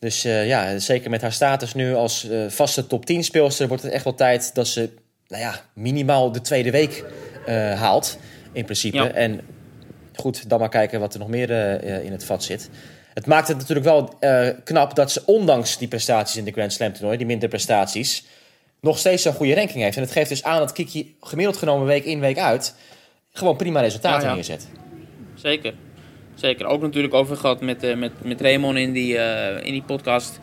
Dus 0.00 0.24
eh, 0.24 0.46
ja, 0.46 0.78
zeker 0.78 1.10
met 1.10 1.20
haar 1.20 1.32
status 1.32 1.74
nu 1.74 1.94
als 1.94 2.28
eh, 2.28 2.44
vaste 2.48 2.86
top 2.86 3.06
10 3.06 3.24
speelster 3.24 3.68
wordt 3.68 3.82
het 3.82 3.92
echt 3.92 4.04
wel 4.04 4.14
tijd 4.14 4.54
dat 4.54 4.68
ze 4.68 4.90
nou 5.26 5.42
ja, 5.42 5.60
minimaal 5.74 6.32
de 6.32 6.40
tweede 6.40 6.70
week 6.70 7.04
eh, 7.46 7.80
haalt. 7.80 8.18
In 8.52 8.64
principe. 8.64 8.96
Ja. 8.96 9.10
En 9.10 9.40
goed, 10.14 10.48
dan 10.48 10.58
maar 10.58 10.68
kijken 10.68 11.00
wat 11.00 11.12
er 11.12 11.18
nog 11.18 11.28
meer 11.28 11.50
in 12.04 12.12
het 12.12 12.24
vat 12.24 12.44
zit. 12.44 12.70
Het 13.14 13.26
maakt 13.26 13.48
het 13.48 13.56
natuurlijk 13.56 13.86
wel 13.86 14.18
knap 14.64 14.94
dat 14.94 15.12
ze 15.12 15.22
ondanks 15.26 15.78
die 15.78 15.88
prestaties 15.88 16.36
in 16.36 16.44
de 16.44 16.52
Grand 16.52 16.72
Slam 16.72 16.92
toernooi, 16.92 17.16
die 17.16 17.26
minder 17.26 17.48
prestaties, 17.48 18.24
nog 18.80 18.98
steeds 18.98 19.22
zo'n 19.22 19.32
goede 19.32 19.54
ranking 19.54 19.82
heeft. 19.82 19.96
En 19.96 20.02
het 20.02 20.12
geeft 20.12 20.28
dus 20.28 20.42
aan 20.42 20.58
dat 20.58 20.72
Kiki 20.72 21.16
gemiddeld 21.20 21.56
genomen 21.56 21.86
week 21.86 22.04
in, 22.04 22.20
week 22.20 22.38
uit 22.38 22.74
gewoon 23.32 23.56
prima 23.56 23.80
resultaten 23.80 24.22
Ja, 24.22 24.28
ja. 24.28 24.34
neerzet. 24.34 24.68
Zeker. 25.34 25.74
Zeker. 26.40 26.66
Ook 26.66 26.80
natuurlijk 26.80 27.14
over 27.14 27.36
gehad 27.36 27.60
met, 27.60 27.82
eh, 27.82 27.96
met, 27.96 28.12
met 28.24 28.40
Raymond 28.40 28.76
in 28.76 28.92
die, 28.92 29.18
eh, 29.18 29.66
in 29.66 29.72
die 29.72 29.82
podcast. 29.82 30.38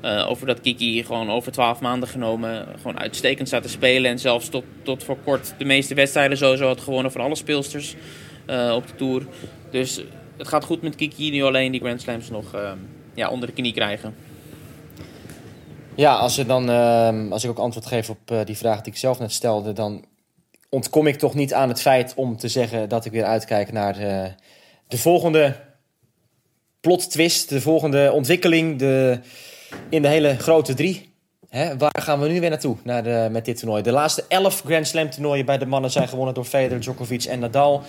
Eh, 0.00 0.30
over 0.30 0.46
dat 0.46 0.60
Kiki 0.60 1.04
gewoon 1.04 1.30
over 1.30 1.52
twaalf 1.52 1.80
maanden 1.80 2.08
genomen 2.08 2.66
gewoon 2.76 2.98
uitstekend 2.98 3.48
staat 3.48 3.62
te 3.62 3.68
spelen. 3.68 4.10
En 4.10 4.18
zelfs 4.18 4.48
tot, 4.48 4.64
tot 4.82 5.04
voor 5.04 5.18
kort 5.24 5.54
de 5.58 5.64
meeste 5.64 5.94
wedstrijden 5.94 6.36
sowieso 6.36 6.66
had 6.66 6.80
gewonnen 6.80 7.12
van 7.12 7.20
alle 7.20 7.34
speelsters 7.34 7.94
op 8.74 8.86
de 8.86 8.94
Tour. 8.96 9.26
Dus 9.70 10.02
het 10.36 10.48
gaat 10.48 10.64
goed 10.64 10.82
met 10.82 10.94
Kiki. 10.94 11.30
Nu 11.30 11.42
alleen 11.42 11.72
die 11.72 11.80
Grand 11.80 12.00
Slams 12.00 12.30
nog 12.30 12.54
eh, 12.54 12.72
ja, 13.14 13.28
onder 13.28 13.48
de 13.48 13.54
knie 13.54 13.72
krijgen. 13.72 14.14
Ja, 15.94 16.14
als, 16.14 16.38
er 16.38 16.46
dan, 16.46 16.70
ehm, 16.70 17.32
als 17.32 17.44
ik 17.44 17.50
ook 17.50 17.58
antwoord 17.58 17.86
geef 17.86 18.10
op 18.10 18.44
die 18.44 18.56
vraag 18.56 18.80
die 18.80 18.92
ik 18.92 18.98
zelf 18.98 19.18
net 19.18 19.32
stelde, 19.32 19.72
dan 19.72 20.04
ontkom 20.68 21.06
ik 21.06 21.16
toch 21.16 21.34
niet 21.34 21.54
aan 21.54 21.68
het 21.68 21.80
feit 21.80 22.12
om 22.16 22.36
te 22.36 22.48
zeggen 22.48 22.88
dat 22.88 23.04
ik 23.04 23.12
weer 23.12 23.24
uitkijk 23.24 23.72
naar 23.72 23.96
de 24.94 25.00
volgende 25.00 25.56
plot 26.80 27.10
twist, 27.10 27.48
de 27.48 27.60
volgende 27.60 28.12
ontwikkeling 28.12 28.78
de, 28.78 29.20
in 29.88 30.02
de 30.02 30.08
hele 30.08 30.36
grote 30.38 30.74
drie. 30.74 31.12
Hè, 31.48 31.76
waar 31.76 32.02
gaan 32.02 32.20
we 32.20 32.28
nu 32.28 32.40
weer 32.40 32.50
naartoe 32.50 32.76
naar 32.84 33.30
met 33.30 33.44
dit 33.44 33.58
toernooi? 33.58 33.82
De 33.82 33.92
laatste 33.92 34.24
elf 34.28 34.62
Grand 34.64 34.86
Slam 34.86 35.10
toernooien 35.10 35.44
bij 35.44 35.58
de 35.58 35.66
mannen 35.66 35.90
zijn 35.90 36.08
gewonnen 36.08 36.34
door 36.34 36.44
Federer, 36.44 36.80
Djokovic 36.80 37.24
en 37.24 37.38
Nadal. 37.38 37.82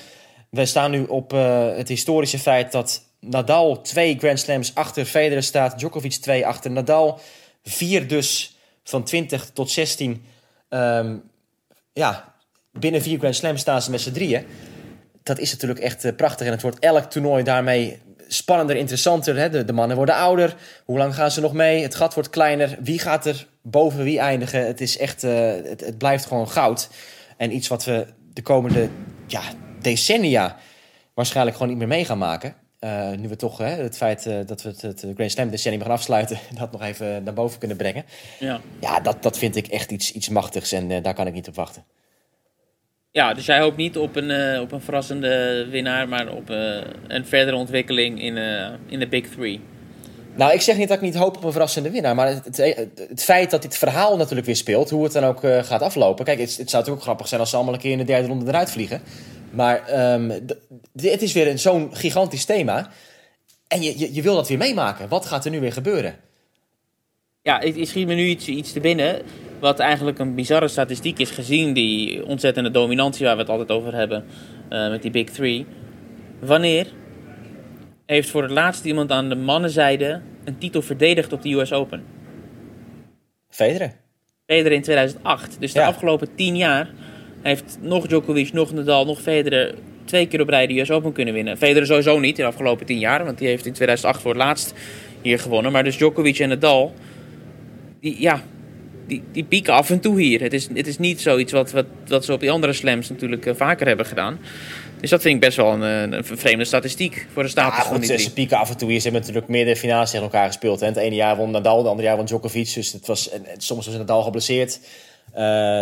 We 0.49 0.65
staan 0.65 0.91
nu 0.91 1.03
op 1.03 1.33
eh, 1.33 1.75
het 1.75 1.87
historische 1.87 2.39
feit 2.39 2.71
dat 2.71 3.03
Nadal 3.19 3.81
twee 3.81 4.17
Grand 4.17 4.39
Slams 4.39 4.75
achter 4.75 5.05
Federer 5.05 5.43
staat. 5.43 5.79
Djokovic 5.79 6.11
twee 6.11 6.45
achter 6.45 6.71
Nadal. 6.71 7.19
Vier 7.63 8.07
dus 8.07 8.57
van 8.83 9.03
20 9.03 9.49
tot 9.49 9.71
16. 9.71 10.25
Ehm, 10.69 11.17
ja, 11.93 12.35
binnen 12.71 13.01
vier 13.01 13.17
Grand 13.19 13.35
Slams 13.35 13.61
staan 13.61 13.81
ze 13.81 13.91
met 13.91 14.01
z'n 14.01 14.11
drieën. 14.11 14.45
Dat 15.25 15.39
is 15.39 15.51
natuurlijk 15.51 15.79
echt 15.79 16.05
eh, 16.05 16.15
prachtig. 16.15 16.45
En 16.45 16.51
het 16.51 16.61
wordt 16.61 16.79
elk 16.79 17.03
toernooi 17.03 17.43
daarmee 17.43 18.01
spannender, 18.27 18.75
interessanter. 18.75 19.37
Hè? 19.37 19.49
De, 19.49 19.65
de 19.65 19.73
mannen 19.73 19.97
worden 19.97 20.15
ouder. 20.15 20.55
Hoe 20.85 20.97
lang 20.97 21.15
gaan 21.15 21.31
ze 21.31 21.41
nog 21.41 21.53
mee? 21.53 21.81
Het 21.81 21.95
gat 21.95 22.13
wordt 22.13 22.29
kleiner. 22.29 22.77
Wie 22.81 22.99
gaat 22.99 23.25
er 23.25 23.47
boven 23.61 24.03
wie 24.03 24.19
eindigen? 24.19 24.65
Het, 24.65 24.81
is 24.81 24.97
echt, 24.97 25.23
eh, 25.23 25.51
het, 25.63 25.81
het 25.81 25.97
blijft 25.97 26.25
gewoon 26.25 26.49
goud. 26.49 26.89
En 27.37 27.55
iets 27.55 27.67
wat 27.67 27.83
we 27.85 28.05
de 28.33 28.41
komende 28.41 28.89
ja, 29.27 29.41
decennia 29.81 30.57
waarschijnlijk 31.13 31.55
gewoon 31.57 31.71
niet 31.71 31.79
meer 31.79 31.97
mee 31.97 32.05
gaan 32.05 32.17
maken. 32.17 32.55
Eh, 32.79 33.11
nu 33.11 33.27
we 33.27 33.35
toch 33.35 33.57
hè, 33.57 33.69
het 33.83 33.97
feit 33.97 34.29
dat 34.45 34.61
we 34.61 34.69
het, 34.69 34.81
het 34.81 35.05
Grand 35.15 35.31
Slam 35.31 35.49
decennium 35.49 35.81
gaan 35.81 35.91
afsluiten, 35.91 36.39
dat 36.59 36.71
nog 36.71 36.81
even 36.81 37.23
naar 37.23 37.33
boven 37.33 37.59
kunnen 37.59 37.77
brengen. 37.77 38.05
Ja. 38.39 38.59
Ja, 38.81 38.99
dat, 38.99 39.23
dat 39.23 39.37
vind 39.37 39.55
ik 39.55 39.67
echt 39.67 39.91
iets, 39.91 40.11
iets 40.11 40.29
machtigs 40.29 40.71
en 40.71 41.01
daar 41.01 41.13
kan 41.13 41.27
ik 41.27 41.33
niet 41.33 41.47
op 41.47 41.55
wachten. 41.55 41.83
Ja, 43.15 43.33
dus 43.33 43.45
jij 43.45 43.59
hoopt 43.59 43.77
niet 43.77 43.97
op 43.97 44.15
een, 44.15 44.31
eh, 44.31 44.61
op 44.61 44.71
een 44.71 44.81
verrassende 44.81 45.65
winnaar, 45.69 46.07
maar 46.09 46.31
op 46.31 46.49
eh, 46.49 46.77
een 47.07 47.25
verdere 47.25 47.57
ontwikkeling 47.57 48.21
in, 48.21 48.37
eh, 48.37 48.71
in 48.87 48.99
de 48.99 49.07
Big 49.07 49.27
Three. 49.29 49.59
Nou, 50.35 50.53
ik 50.53 50.61
zeg 50.61 50.77
niet 50.77 50.87
dat 50.87 50.97
ik 50.97 51.03
niet 51.03 51.15
hoop 51.15 51.37
op 51.37 51.43
een 51.43 51.51
verrassende 51.51 51.89
winnaar. 51.91 52.15
Maar 52.15 52.27
het, 52.27 52.57
het, 52.57 52.89
het 53.09 53.23
feit 53.23 53.51
dat 53.51 53.61
dit 53.61 53.77
verhaal 53.77 54.17
natuurlijk 54.17 54.45
weer 54.45 54.55
speelt, 54.55 54.89
hoe 54.89 55.03
het 55.03 55.13
dan 55.13 55.23
ook 55.23 55.39
gaat 55.61 55.81
aflopen. 55.81 56.25
Kijk, 56.25 56.39
het, 56.39 56.47
het 56.47 56.55
zou 56.55 56.65
natuurlijk 56.71 56.97
ook 56.97 57.01
grappig 57.01 57.27
zijn 57.27 57.39
als 57.39 57.49
ze 57.49 57.55
allemaal 57.55 57.73
een 57.73 57.79
keer 57.79 57.91
in 57.91 57.97
de 57.97 58.03
derde 58.03 58.27
ronde 58.27 58.45
eruit 58.47 58.71
vliegen. 58.71 59.01
Maar 59.51 59.81
d- 60.45 61.01
het 61.01 61.21
is 61.21 61.33
weer 61.33 61.47
een- 61.47 61.59
zo'n 61.59 61.95
gigantisch 61.95 62.45
thema. 62.45 62.89
En 63.67 63.81
je, 63.81 63.99
je, 63.99 64.13
je 64.13 64.21
wil 64.21 64.35
dat 64.35 64.47
weer 64.47 64.57
meemaken. 64.57 65.07
Wat 65.09 65.25
gaat 65.25 65.45
er 65.45 65.51
nu 65.51 65.59
weer 65.59 65.73
gebeuren? 65.73 66.15
Ja, 67.41 67.59
ik 67.59 67.87
schiet 67.87 68.07
me 68.07 68.13
nu 68.13 68.25
iets, 68.25 68.47
iets 68.47 68.71
te 68.73 68.79
binnen. 68.79 69.21
Wat 69.59 69.79
eigenlijk 69.79 70.19
een 70.19 70.35
bizarre 70.35 70.67
statistiek 70.67 71.19
is 71.19 71.31
gezien 71.31 71.73
die 71.73 72.25
ontzettende 72.25 72.71
dominantie 72.71 73.25
waar 73.25 73.35
we 73.35 73.41
het 73.41 73.49
altijd 73.49 73.71
over 73.71 73.93
hebben 73.93 74.25
eh, 74.69 74.89
met 74.89 75.01
die 75.01 75.11
Big 75.11 75.29
Three. 75.29 75.65
Wanneer 76.39 76.87
heeft 78.05 78.29
voor 78.29 78.41
het 78.41 78.51
laatst 78.51 78.85
iemand 78.85 79.11
aan 79.11 79.29
de 79.29 79.35
mannenzijde 79.35 80.21
een 80.43 80.57
titel 80.57 80.81
verdedigd 80.81 81.33
op 81.33 81.41
de 81.41 81.51
US 81.53 81.73
Open? 81.73 82.03
Federer. 83.49 83.91
Federer 84.45 84.71
in 84.71 84.81
2008. 84.81 85.57
Dus 85.59 85.73
de 85.73 85.79
Ja. 85.79 85.85
afgelopen 85.87 86.35
10 86.35 86.55
jaar 86.57 86.89
heeft 87.41 87.77
nog 87.81 88.07
Djokovic, 88.07 88.53
nog 88.53 88.73
Nadal, 88.73 89.05
nog 89.05 89.21
Federer 89.21 89.75
twee 90.05 90.27
keer 90.27 90.41
op 90.41 90.49
rij 90.49 90.67
de 90.67 90.79
US 90.79 90.91
Open 90.91 91.11
kunnen 91.11 91.33
winnen. 91.33 91.57
Federer 91.57 91.85
sowieso 91.85 92.19
niet 92.19 92.37
in 92.37 92.43
de 92.43 92.49
afgelopen 92.49 92.85
10 92.85 92.99
jaar, 92.99 93.25
want 93.25 93.37
die 93.37 93.47
heeft 93.47 93.65
in 93.65 93.73
2008 93.73 94.21
voor 94.21 94.31
het 94.31 94.41
laatst 94.41 94.73
hier 95.21 95.39
gewonnen. 95.39 95.71
Maar 95.71 95.83
dus 95.83 95.97
Djokovic 95.97 96.39
en 96.39 96.49
Nadal, 96.49 96.93
die, 97.99 98.21
ja, 98.21 98.41
die, 99.07 99.23
die 99.31 99.43
pieken 99.43 99.73
af 99.73 99.89
en 99.89 99.99
toe 99.99 100.21
hier. 100.21 100.41
Het 100.41 100.53
is, 100.53 100.67
het 100.73 100.87
is 100.87 100.97
niet 100.97 101.21
zoiets 101.21 101.51
wat, 101.51 101.71
wat, 101.71 101.85
wat 102.07 102.25
ze 102.25 102.33
op 102.33 102.39
die 102.39 102.51
andere 102.51 102.73
slams 102.73 103.09
natuurlijk 103.09 103.45
eh, 103.45 103.53
vaker 103.55 103.87
hebben 103.87 104.05
gedaan. 104.05 104.39
Dus 104.99 105.09
dat 105.09 105.21
vind 105.21 105.35
ik 105.35 105.41
best 105.41 105.57
wel 105.57 105.73
een, 105.73 106.11
een 106.13 106.23
vreemde 106.25 106.65
statistiek 106.65 107.27
voor 107.33 107.43
de 107.43 107.49
status 107.49 107.77
Ja, 107.77 107.83
van 107.83 107.97
goed, 107.97 108.07
die 108.07 108.17
ze, 108.17 108.33
pieken 108.33 108.57
af 108.57 108.69
en 108.69 108.77
toe. 108.77 108.89
Hier. 108.89 108.97
Ze 108.97 109.03
hebben 109.03 109.21
natuurlijk 109.21 109.47
meerdere 109.51 109.75
finales 109.75 110.09
tegen 110.09 110.25
elkaar 110.25 110.47
gespeeld. 110.47 110.79
Hè. 110.79 110.85
Het 110.87 110.95
ene 110.97 111.15
jaar 111.15 111.35
won 111.35 111.51
Nadal, 111.51 111.77
het 111.77 111.87
andere 111.87 112.07
jaar 112.07 112.17
won 112.17 112.25
Djokovic. 112.25 112.73
Dus 112.73 112.91
het 112.93 113.07
was, 113.07 113.29
en, 113.29 113.45
en 113.45 113.61
soms 113.61 113.85
was 113.85 113.95
Nadal 113.95 114.21
geblesseerd. 114.23 114.79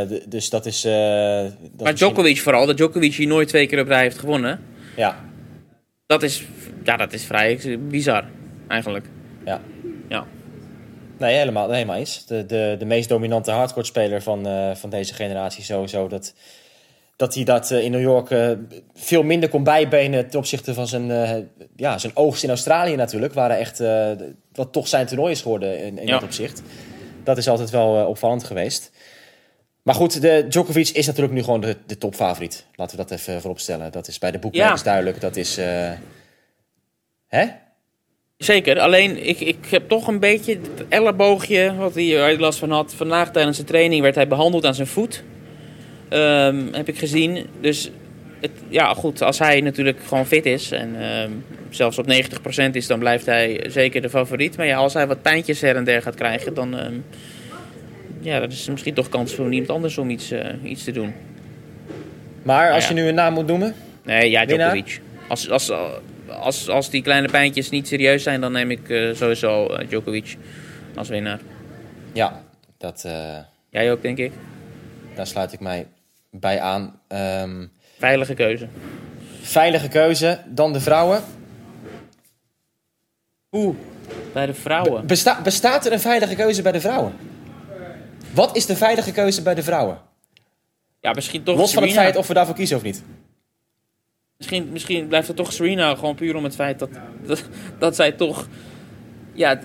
D- 0.07 0.31
dus 0.31 0.49
dat 0.49 0.65
is... 0.65 0.85
eh, 0.85 0.91
dat 0.91 0.93
Maar 1.41 1.51
misschien- 1.77 1.93
Djokovic 1.95 2.39
vooral, 2.41 2.65
dat 2.65 2.77
Djokovic 2.77 3.13
hier 3.13 3.27
nooit 3.27 3.47
twee 3.47 3.67
keer 3.67 3.79
op 3.81 3.87
rij 3.87 4.01
heeft 4.01 4.17
gewonnen. 4.17 4.59
Ja, 4.95 5.19
Dat 6.05 6.23
is, 6.23 6.43
ja, 6.83 6.97
dat 6.97 7.13
is 7.13 7.23
vrij 7.23 7.59
bizar, 7.89 8.25
eigenlijk. 8.67 9.05
ja. 9.45 9.61
Ja. 10.09 10.25
Nee, 11.23 11.35
helemaal, 11.37 11.71
helemaal 11.71 11.95
eens. 11.95 12.25
De, 12.25 12.45
de, 12.45 12.75
de 12.79 12.85
meest 12.85 13.09
dominante 13.09 13.51
hardcourt-speler 13.51 14.21
van, 14.21 14.47
eh, 14.47 14.75
van 14.75 14.89
deze 14.89 15.13
generatie 15.13 15.63
sowieso. 15.63 16.07
Dat, 16.07 16.33
dat 17.15 17.35
hij 17.35 17.43
dat 17.43 17.71
eh, 17.71 17.83
in 17.83 17.91
New 17.91 18.01
York 18.01 18.29
eh, 18.29 18.51
veel 18.93 19.23
minder 19.23 19.49
kon 19.49 19.63
bijbenen 19.63 20.29
ten 20.29 20.39
opzichte 20.39 20.73
van 20.73 20.87
zijn, 20.87 21.07
ja, 21.75 21.97
zijn 21.97 22.15
oogst 22.15 22.43
in 22.43 22.49
Australië 22.49 22.95
natuurlijk. 22.95 23.35
Hij 23.35 23.57
echt, 23.57 23.81
wat 24.53 24.71
toch 24.71 24.87
zijn 24.87 25.05
toernooi 25.05 25.31
is 25.31 25.41
geworden 25.41 25.79
in, 25.79 25.97
in 25.97 26.05
Ja. 26.07 26.13
dat 26.13 26.23
opzicht. 26.23 26.61
Dat 27.23 27.37
is 27.37 27.47
altijd 27.47 27.69
wel 27.69 28.07
opvallend 28.07 28.43
geweest. 28.43 28.91
Maar 29.81 29.95
goed, 29.95 30.21
de 30.21 30.45
Djokovic 30.49 30.89
is 30.89 31.05
natuurlijk 31.05 31.33
nu 31.33 31.43
gewoon 31.43 31.61
de, 31.61 31.77
de 31.85 31.97
topfavoriet. 31.97 32.65
Laten 32.75 32.97
we 32.97 33.03
dat 33.03 33.19
even 33.19 33.41
voorop 33.41 33.59
stellen. 33.59 33.91
Dat 33.91 34.07
is 34.07 34.19
bij 34.19 34.31
de 34.31 34.39
boekmakers 34.39 34.79
Ja. 34.79 34.85
duidelijk. 34.85 35.21
Dat 35.21 35.35
is... 35.35 35.55
hè? 37.27 37.45
Zeker, 38.43 38.79
alleen 38.79 39.27
ik, 39.27 39.39
ik 39.39 39.57
heb 39.69 39.89
toch 39.89 40.07
een 40.07 40.19
beetje 40.19 40.53
het 40.53 40.87
elleboogje 40.89 41.75
wat 41.75 41.95
hij 41.95 42.37
last 42.37 42.59
van 42.59 42.71
had. 42.71 42.93
Vandaag 42.95 43.31
tijdens 43.31 43.57
de 43.57 43.63
training 43.63 44.01
werd 44.01 44.15
hij 44.15 44.27
behandeld 44.27 44.65
aan 44.65 44.75
zijn 44.75 44.87
voet. 44.87 45.23
Ehm, 46.09 46.61
heb 46.71 46.87
ik 46.87 46.97
gezien. 46.97 47.45
Dus 47.61 47.91
het, 48.39 48.51
ja, 48.69 48.93
goed, 48.93 49.21
als 49.21 49.39
hij 49.39 49.61
natuurlijk 49.61 49.97
gewoon 50.07 50.25
fit 50.25 50.45
is 50.45 50.71
en 50.71 50.95
ehm, 51.01 51.29
zelfs 51.69 51.97
op 51.97 52.05
90% 52.07 52.75
is, 52.75 52.87
dan 52.87 52.99
blijft 52.99 53.25
hij 53.25 53.65
zeker 53.67 54.01
de 54.01 54.09
favoriet. 54.09 54.57
Maar 54.57 54.65
ja, 54.65 54.77
als 54.77 54.93
hij 54.93 55.07
wat 55.07 55.21
pijntjes 55.21 55.61
her 55.61 55.75
en 55.75 55.83
der 55.83 56.01
gaat 56.01 56.15
krijgen, 56.15 56.53
dan 56.53 56.77
ehm, 56.77 56.93
ja, 58.19 58.39
dat 58.39 58.51
is 58.51 58.67
misschien 58.69 58.93
toch 58.93 59.09
kans 59.09 59.33
voor 59.33 59.51
iemand 59.51 59.69
anders 59.69 59.97
om 59.97 60.09
iets, 60.09 60.31
eh, 60.31 60.45
iets 60.63 60.83
te 60.83 60.91
doen. 60.91 61.13
Maar 62.41 62.71
als 62.71 62.83
ja. 62.83 62.89
je 62.89 63.01
nu 63.01 63.07
een 63.07 63.15
naam 63.15 63.33
moet 63.33 63.47
noemen... 63.47 63.75
Nee, 64.03 64.29
ja? 64.29 64.45
Djokovic. 64.45 65.01
Als, 65.27 65.49
als, 65.49 65.71
als, 65.71 65.91
als 66.69 66.89
die 66.89 67.01
kleine 67.01 67.27
pijntjes 67.27 67.69
niet 67.69 67.87
serieus 67.87 68.23
zijn, 68.23 68.41
dan 68.41 68.51
neem 68.51 68.71
ik 68.71 68.89
eh, 68.89 69.13
sowieso 69.15 69.67
eh, 69.67 69.87
Djokovic 69.87 70.37
als 70.95 71.09
winnaar. 71.09 71.39
Ja, 72.13 72.43
dat, 72.77 73.03
eh, 73.05 73.37
Jij 73.69 73.91
ook, 73.91 74.01
denk 74.01 74.17
ik. 74.17 74.31
daar 75.15 75.27
sluit 75.27 75.53
ik 75.53 75.59
mij 75.59 75.87
bij 76.31 76.59
aan. 76.61 76.99
Ehm, 77.07 77.65
Veilige 77.97 78.33
keuze. 78.33 78.67
veilige 79.41 79.87
keuze. 79.87 80.39
Dan 80.47 80.73
de 80.73 80.79
vrouwen. 80.79 81.23
Oeh, 83.51 83.75
bij 84.33 84.45
de 84.45 84.53
vrouwen. 84.53 85.07
Besta- 85.07 85.41
bestaat 85.41 85.85
er 85.85 85.91
een 85.91 85.99
veilige 85.99 86.35
keuze 86.35 86.61
bij 86.61 86.71
de 86.71 86.79
vrouwen? 86.81 87.13
Wat 88.33 88.55
is 88.55 88.65
de 88.65 88.75
veilige 88.75 89.11
keuze 89.11 89.41
bij 89.41 89.55
de 89.55 89.63
vrouwen? 89.63 89.97
Ja, 91.01 91.11
misschien 91.13 91.43
toch 91.43 91.57
Los 91.57 91.73
van 91.73 91.83
het 91.83 91.91
feit 91.91 92.15
of 92.15 92.27
we 92.27 92.33
daarvoor 92.33 92.55
kiezen 92.55 92.77
of 92.77 92.83
niet. 92.83 93.03
Misschien, 94.43 94.69
misschien 94.71 95.07
blijft 95.07 95.27
het 95.27 95.35
toch 95.35 95.53
Serena 95.53 95.95
gewoon 95.95 96.15
puur 96.15 96.35
om 96.35 96.43
het 96.43 96.55
feit 96.55 96.79
dat, 96.79 96.89
dat, 97.25 97.49
dat 97.79 97.95
zij 97.95 98.11
toch 98.11 98.47
ja, 99.33 99.55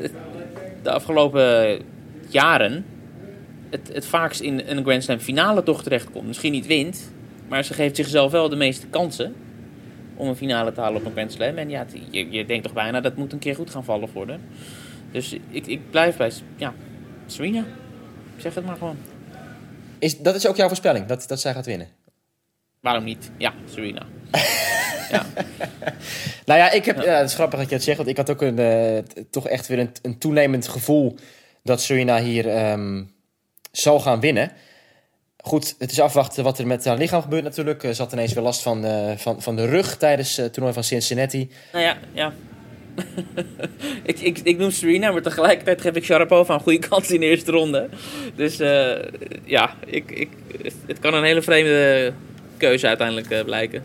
de 0.83 0.91
afgelopen 0.91 1.81
jaren 2.29 2.85
het, 3.71 3.91
het 3.93 4.07
vaakst 4.07 4.41
in 4.41 4.63
een 4.67 4.83
Grand 4.83 5.05
Slam 5.05 5.19
finale 5.19 5.63
toch 5.63 5.83
terechtkomt. 5.83 6.27
Misschien 6.27 6.53
niet 6.53 6.67
wint, 6.67 7.13
maar 7.49 7.65
ze 7.65 7.75
geeft 7.75 7.97
zichzelf 7.97 8.33
wel 8.33 8.49
de 8.49 8.57
meeste 8.57 8.87
kansen 8.87 9.35
om 10.15 10.29
een 10.29 10.37
finale 10.37 10.73
te 10.73 10.81
halen 10.81 11.01
op 11.01 11.07
een 11.07 11.13
Grand 11.13 11.33
Slam. 11.33 11.57
En 11.57 11.71
ja, 11.71 11.87
je, 12.11 12.31
je 12.31 12.45
denkt 12.45 12.65
toch 12.65 12.73
bijna 12.73 13.01
dat 13.01 13.17
moet 13.17 13.33
een 13.33 13.39
keer 13.39 13.55
goed 13.55 13.71
gaan 13.71 13.85
vallen 13.85 14.09
voor 14.09 14.29
haar. 14.29 14.41
Dus 15.13 15.37
ik, 15.51 15.67
ik 15.67 15.91
blijf 15.91 16.17
bij 16.17 16.33
ja, 16.57 16.75
Serena. 17.27 17.61
Ik 18.37 18.43
zeg 18.43 18.55
het 18.55 18.67
maar 18.67 18.77
gewoon. 18.77 18.97
Is, 19.99 20.19
dat 20.19 20.35
is 20.35 20.47
ook 20.47 20.57
jouw 20.57 20.67
voorspelling, 20.67 21.07
dat, 21.07 21.25
dat 21.29 21.41
zij 21.41 21.53
gaat 21.53 21.67
winnen. 21.67 21.89
Waarom 22.81 23.05
niet? 23.05 23.31
Ja, 23.37 23.53
Serena. 23.71 24.07
ja. 25.13 25.27
Nou 26.45 26.61
ja, 26.61 26.71
ik 26.71 26.85
heb, 26.85 27.03
ja. 27.03 27.17
het 27.17 27.29
is 27.29 27.35
grappig 27.35 27.59
dat 27.59 27.69
je 27.69 27.75
het 27.75 27.85
zegt, 27.85 27.97
want 27.97 28.09
ik 28.09 28.17
had 28.17 28.31
ook 28.31 28.43
een, 28.43 28.59
eh, 28.59 28.99
toch 29.31 29.49
echt 29.49 29.67
weer 29.67 29.79
een, 29.79 29.91
een 30.03 30.19
toenemend 30.19 30.69
gevoel 30.69 31.17
dat 31.63 31.81
Serena 31.81 32.21
hier 32.21 32.49
ehm, 32.49 33.03
zal 33.73 34.01
gaan 34.01 34.21
winnen. 34.21 34.53
Goed, 35.37 35.75
het 35.79 35.91
is 35.91 36.01
afwachten 36.01 36.45
wat 36.45 36.59
er 36.59 36.67
met 36.67 36.85
haar 36.85 36.97
lichaam 36.97 37.23
gebeurt 37.23 37.45
natuurlijk. 37.45 37.83
Ze 37.83 38.03
had 38.03 38.13
ineens 38.13 38.33
weer 38.33 38.43
last 38.43 38.63
van, 38.63 38.85
eh, 38.85 39.17
van, 39.17 39.43
van 39.43 39.57
de 39.57 39.67
rug 39.67 39.97
tijdens 39.97 40.37
het 40.37 40.53
toernooi 40.53 40.75
van 40.75 40.85
Cincinnati. 40.85 41.51
Nou 41.73 41.85
ja, 41.85 41.99
ja. 42.13 42.33
ik, 44.03 44.21
ik, 44.21 44.39
ik 44.43 44.59
noem 44.59 44.71
Serena, 44.71 45.11
maar 45.11 45.23
tegelijkertijd 45.23 45.81
geef 45.81 45.95
ik 45.95 46.05
Sharapova 46.05 46.55
een 46.55 46.61
goede 46.61 46.89
kans 46.89 47.11
in 47.11 47.21
de 47.21 47.27
eerste 47.27 47.51
ronde. 47.51 47.89
Dus 48.35 48.61
eh, 48.61 48.97
ja, 49.45 49.75
ik, 49.87 50.11
ik, 50.11 50.29
het, 50.87 50.99
kan 50.99 51.15
een 51.15 51.25
hele 51.25 51.43
vreemde 51.43 52.13
keuze 52.57 52.87
uiteindelijk 52.87 53.31
eh, 53.31 53.45
blijken. 53.45 53.83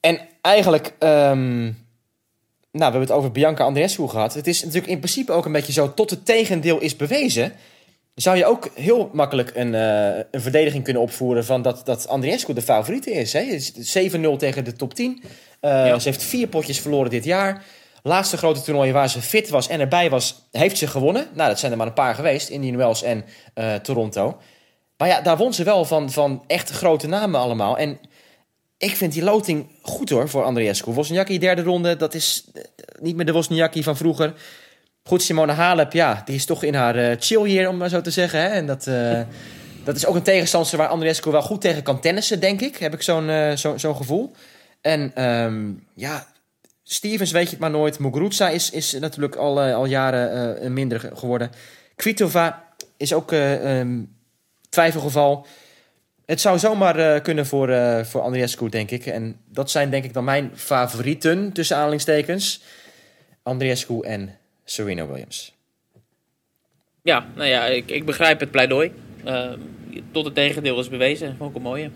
En 0.00 0.20
eigenlijk, 0.40 0.94
ehm, 0.98 1.62
nou, 1.62 1.72
we 2.70 2.82
hebben 2.82 3.00
het 3.00 3.10
over 3.10 3.32
Bianca 3.32 3.64
Andreescu 3.64 4.08
gehad. 4.08 4.34
Het 4.34 4.46
is 4.46 4.62
natuurlijk 4.62 4.92
in 4.92 4.98
principe 4.98 5.32
ook 5.32 5.44
een 5.44 5.52
beetje 5.52 5.72
zo, 5.72 5.94
tot 5.94 6.10
het 6.10 6.24
tegendeel 6.26 6.78
is 6.80 6.96
bewezen. 6.96 7.52
Zou 8.14 8.36
je 8.36 8.46
ook 8.46 8.70
heel 8.74 9.10
makkelijk 9.12 9.50
een, 9.54 9.74
eh, 9.74 10.24
een 10.30 10.40
verdediging 10.40 10.84
kunnen 10.84 11.02
opvoeren 11.02 11.44
van 11.44 11.62
dat, 11.62 11.86
dat 11.86 12.08
Andreescu 12.08 12.52
de 12.52 12.62
favoriete 12.62 13.10
is. 13.10 13.32
Hè? 13.32 13.40
Het 13.40 13.72
is 13.76 13.92
7-0 13.92 14.36
tegen 14.36 14.64
de 14.64 14.72
top 14.72 14.94
10. 14.94 15.22
Eh, 15.60 15.70
Ja. 15.70 15.98
Ze 15.98 16.08
heeft 16.08 16.22
vier 16.22 16.48
potjes 16.48 16.80
verloren 16.80 17.10
dit 17.10 17.24
jaar. 17.24 17.64
Laatste 18.02 18.36
grote 18.36 18.62
toernooi 18.62 18.92
waar 18.92 19.08
ze 19.08 19.22
fit 19.22 19.48
was 19.48 19.68
en 19.68 19.80
erbij 19.80 20.10
was, 20.10 20.48
heeft 20.50 20.78
ze 20.78 20.86
gewonnen. 20.86 21.26
Nou, 21.34 21.48
dat 21.48 21.58
zijn 21.58 21.72
er 21.72 21.78
maar 21.78 21.86
een 21.86 21.92
paar 21.92 22.14
geweest. 22.14 22.48
Indian 22.48 22.76
Wells 22.76 23.02
en 23.02 23.24
eh, 23.54 23.74
Toronto. 23.74 24.38
Maar 24.96 25.08
ja, 25.08 25.20
daar 25.20 25.36
won 25.36 25.52
ze 25.54 25.64
wel 25.64 25.84
van, 25.84 26.10
van 26.10 26.44
echt 26.46 26.70
grote 26.70 27.08
namen 27.08 27.40
allemaal. 27.40 27.78
En 27.78 27.98
ik 28.78 28.96
vind 28.96 29.12
die 29.12 29.22
loting 29.22 29.66
goed 29.82 30.10
hoor 30.10 30.28
voor 30.28 30.42
Andriescu. 30.44 30.90
Wozniacki 30.90 31.38
derde 31.38 31.62
ronde, 31.62 31.96
dat 31.96 32.14
is 32.14 32.44
eh, 32.54 32.62
niet 33.00 33.16
meer 33.16 33.26
de 33.26 33.32
Wozniacki 33.32 33.82
van 33.82 33.96
vroeger. 33.96 34.34
Goed, 35.02 35.22
Simone 35.22 35.52
Halep, 35.52 35.92
ja, 35.92 36.22
die 36.24 36.34
is 36.34 36.44
toch 36.44 36.62
in 36.62 36.74
haar 36.74 36.96
eh, 36.96 37.16
chill 37.18 37.46
hier, 37.46 37.68
om 37.68 37.76
maar 37.76 37.88
zo 37.88 38.00
te 38.00 38.10
zeggen. 38.10 38.40
Hè? 38.40 38.46
En 38.48 38.66
dat, 38.66 38.86
eh, 38.86 39.20
dat 39.84 39.96
is 39.96 40.06
ook 40.06 40.14
een 40.14 40.22
tegenstander 40.22 40.76
waar 40.76 40.88
Andriescu 40.88 41.30
wel 41.30 41.42
goed 41.42 41.60
tegen 41.60 41.82
kan 41.82 42.00
tennissen, 42.00 42.40
denk 42.40 42.60
ik. 42.60 42.76
Heb 42.76 42.94
ik 42.94 43.02
zo'n 43.02 43.30
zo, 43.56 43.94
gevoel. 43.94 44.32
En 44.80 45.12
ehm, 45.14 45.70
ja, 45.94 46.26
Stevens 46.82 47.30
weet 47.30 47.44
je 47.44 47.50
het 47.50 47.58
maar 47.58 47.70
nooit. 47.70 47.98
Muguruza 47.98 48.48
is, 48.48 48.70
is 48.70 48.92
natuurlijk 48.92 49.36
al, 49.36 49.60
al 49.60 49.84
jaren 49.86 50.72
minder 50.72 51.00
ge- 51.00 51.10
geworden. 51.16 51.50
Kvitova 51.96 52.64
is 52.96 53.12
ook 53.12 53.32
ehm, 53.32 54.02
twijfelgeval. 54.68 55.46
Het 56.28 56.40
zou 56.40 56.58
zomaar 56.58 56.96
eh, 56.96 57.22
kunnen 57.22 57.46
voor, 57.46 57.68
eh 57.68 58.04
voor 58.04 58.20
Andriescu, 58.20 58.68
denk 58.68 58.90
ik. 58.90 59.06
En 59.06 59.40
dat 59.50 59.70
zijn 59.70 59.90
denk 59.90 60.04
ik 60.04 60.12
dan 60.12 60.24
mijn 60.24 60.50
favorieten, 60.54 61.52
tussen 61.52 61.76
aanhalingstekens. 61.76 62.62
Andriescu 63.42 64.00
en 64.00 64.36
Serena 64.64 65.06
Williams. 65.06 65.54
Ja, 67.02 67.26
nou 67.34 67.48
ja, 67.48 67.64
ik, 67.64 67.90
ik 67.90 68.04
begrijp 68.04 68.40
het 68.40 68.50
pleidooi. 68.50 68.92
Eh, 69.24 69.50
tot 70.12 70.24
het 70.24 70.34
tegendeel 70.34 70.80
is 70.80 70.88
bewezen. 70.88 71.36
Ik 71.40 71.54
een 71.54 71.62
mooie. 71.62 71.90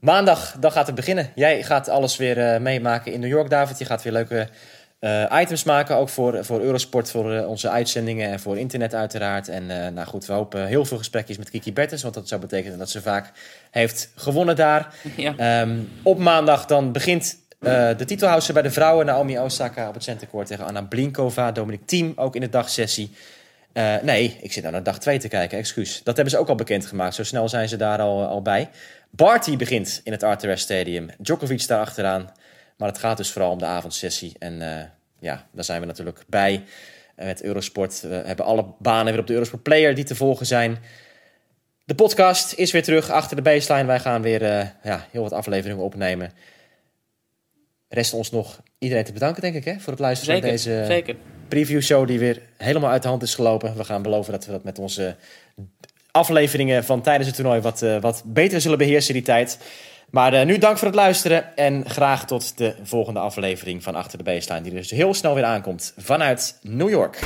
Maandag, 0.00 0.56
dan 0.58 0.72
gaat 0.72 0.86
het 0.86 0.96
beginnen. 0.96 1.32
Jij 1.34 1.62
gaat 1.62 1.88
alles 1.88 2.16
weer 2.16 2.62
meemaken 2.62 3.12
in 3.12 3.20
New 3.20 3.30
York, 3.30 3.50
David. 3.50 3.78
Je 3.78 3.84
gaat 3.84 4.02
weer 4.02 4.12
leuke 4.12 4.48
eh, 5.00 5.40
items 5.40 5.64
maken, 5.64 5.96
ook 5.96 6.08
voor, 6.08 6.44
voor 6.44 6.60
Eurosport, 6.60 7.10
voor 7.10 7.32
eh, 7.34 7.48
onze 7.48 7.68
uitzendingen 7.68 8.30
en 8.30 8.40
voor 8.40 8.58
internet 8.58 8.94
uiteraard. 8.94 9.48
En 9.48 9.70
eh, 9.70 9.92
nou 9.92 10.06
goed, 10.06 10.26
we 10.26 10.32
hopen 10.32 10.66
heel 10.66 10.84
veel 10.84 10.98
gesprekjes 10.98 11.38
met 11.38 11.50
Kiki 11.50 11.72
Bertens, 11.72 12.02
want 12.02 12.14
dat 12.14 12.28
zou 12.28 12.40
betekenen 12.40 12.78
dat 12.78 12.90
ze 12.90 13.02
vaak 13.02 13.32
heeft 13.70 14.12
gewonnen 14.14 14.56
daar. 14.56 14.94
Ja. 15.16 15.34
Ehm, 15.36 15.78
op 16.02 16.18
maandag 16.18 16.66
dan 16.66 16.92
begint 16.92 17.38
de 17.60 18.04
titelhouser 18.06 18.54
bij 18.54 18.62
de 18.62 18.70
vrouwen, 18.70 19.06
Naomi 19.06 19.38
Osaka, 19.38 19.88
op 19.88 19.94
het 19.94 20.02
centercourt 20.02 20.46
tegen 20.46 20.64
Anna 20.64 20.82
Blinkova. 20.82 21.52
Dominic 21.52 21.86
Thiem 21.86 22.12
ook 22.16 22.34
in 22.34 22.40
de 22.40 22.48
dagsessie. 22.48 23.10
Nee, 24.02 24.38
ik 24.40 24.52
zit 24.52 24.62
nou 24.62 24.74
naar 24.74 24.82
dag 24.82 24.98
2 24.98 25.18
te 25.18 25.28
kijken, 25.28 25.58
excuus. 25.58 26.00
Dat 26.04 26.14
hebben 26.14 26.34
ze 26.34 26.40
ook 26.40 26.48
al 26.48 26.54
bekendgemaakt, 26.54 27.14
zo 27.14 27.24
snel 27.24 27.48
zijn 27.48 27.68
ze 27.68 27.76
daar 27.76 28.00
al, 28.00 28.24
al 28.24 28.42
bij. 28.42 28.68
Barty 29.10 29.56
begint 29.56 30.00
in 30.04 30.12
het 30.12 30.22
Arthur 30.22 30.58
Stadium. 30.58 31.08
Djokovic 31.18 31.66
daar 31.66 31.80
achteraan. 31.80 32.30
Maar 32.80 32.88
het 32.88 32.98
gaat 32.98 33.16
dus 33.16 33.32
vooral 33.32 33.50
om 33.50 33.58
de 33.58 33.64
avondsessie. 33.64 34.32
En 34.38 34.62
eh, 34.62 34.84
ja, 35.18 35.46
daar 35.52 35.64
zijn 35.64 35.80
we 35.80 35.86
natuurlijk 35.86 36.24
bij 36.28 36.64
met 37.16 37.42
Eurosport. 37.42 38.00
We 38.00 38.22
hebben 38.24 38.44
alle 38.44 38.66
banen 38.78 39.12
weer 39.12 39.20
op 39.20 39.26
de 39.26 39.32
Eurosport 39.32 39.62
Player 39.62 39.94
die 39.94 40.04
te 40.04 40.14
volgen 40.14 40.46
zijn. 40.46 40.78
De 41.84 41.94
podcast 41.94 42.52
is 42.52 42.72
weer 42.72 42.82
terug 42.82 43.10
achter 43.10 43.36
de 43.36 43.42
baseline. 43.42 43.86
Wij 43.86 44.00
gaan 44.00 44.22
weer 44.22 44.42
eh, 44.42 44.66
ja, 44.82 45.06
heel 45.10 45.22
wat 45.22 45.32
afleveringen 45.32 45.84
opnemen. 45.84 46.32
Rest 47.88 48.12
ons 48.12 48.30
nog 48.30 48.60
iedereen 48.78 49.04
te 49.04 49.12
bedanken, 49.12 49.42
denk 49.42 49.54
ik, 49.54 49.64
hè, 49.64 49.78
voor 49.78 49.92
het 49.92 50.02
luisteren 50.02 50.40
naar 50.40 50.50
deze 50.50 50.84
zeker. 50.86 51.16
preview 51.48 51.80
show 51.80 52.06
die 52.06 52.18
weer 52.18 52.42
helemaal 52.56 52.90
uit 52.90 53.02
de 53.02 53.08
hand 53.08 53.22
is 53.22 53.34
gelopen. 53.34 53.76
We 53.76 53.84
gaan 53.84 54.02
beloven 54.02 54.32
dat 54.32 54.46
we 54.46 54.52
dat 54.52 54.64
met 54.64 54.78
onze 54.78 55.16
afleveringen 56.10 56.84
van 56.84 57.02
tijdens 57.02 57.26
het 57.26 57.36
toernooi 57.36 57.60
wat, 57.60 57.82
eh, 57.82 58.00
wat 58.00 58.22
beter 58.26 58.60
zullen 58.60 58.78
beheersen 58.78 59.14
die 59.14 59.22
tijd. 59.22 59.58
Maar 60.10 60.32
eh, 60.32 60.46
nu 60.46 60.58
dank 60.58 60.78
voor 60.78 60.86
het 60.86 60.96
luisteren 60.96 61.56
en 61.56 61.90
graag 61.90 62.26
tot 62.26 62.58
de 62.58 62.74
volgende 62.82 63.20
aflevering 63.20 63.82
van 63.82 63.94
Achter 63.94 64.18
de 64.18 64.24
Baseline, 64.24 64.62
die 64.62 64.72
dus 64.72 64.90
heel 64.90 65.14
snel 65.14 65.34
weer 65.34 65.44
aankomt 65.44 65.94
vanuit 65.96 66.58
New 66.62 66.90
York. 66.90 67.18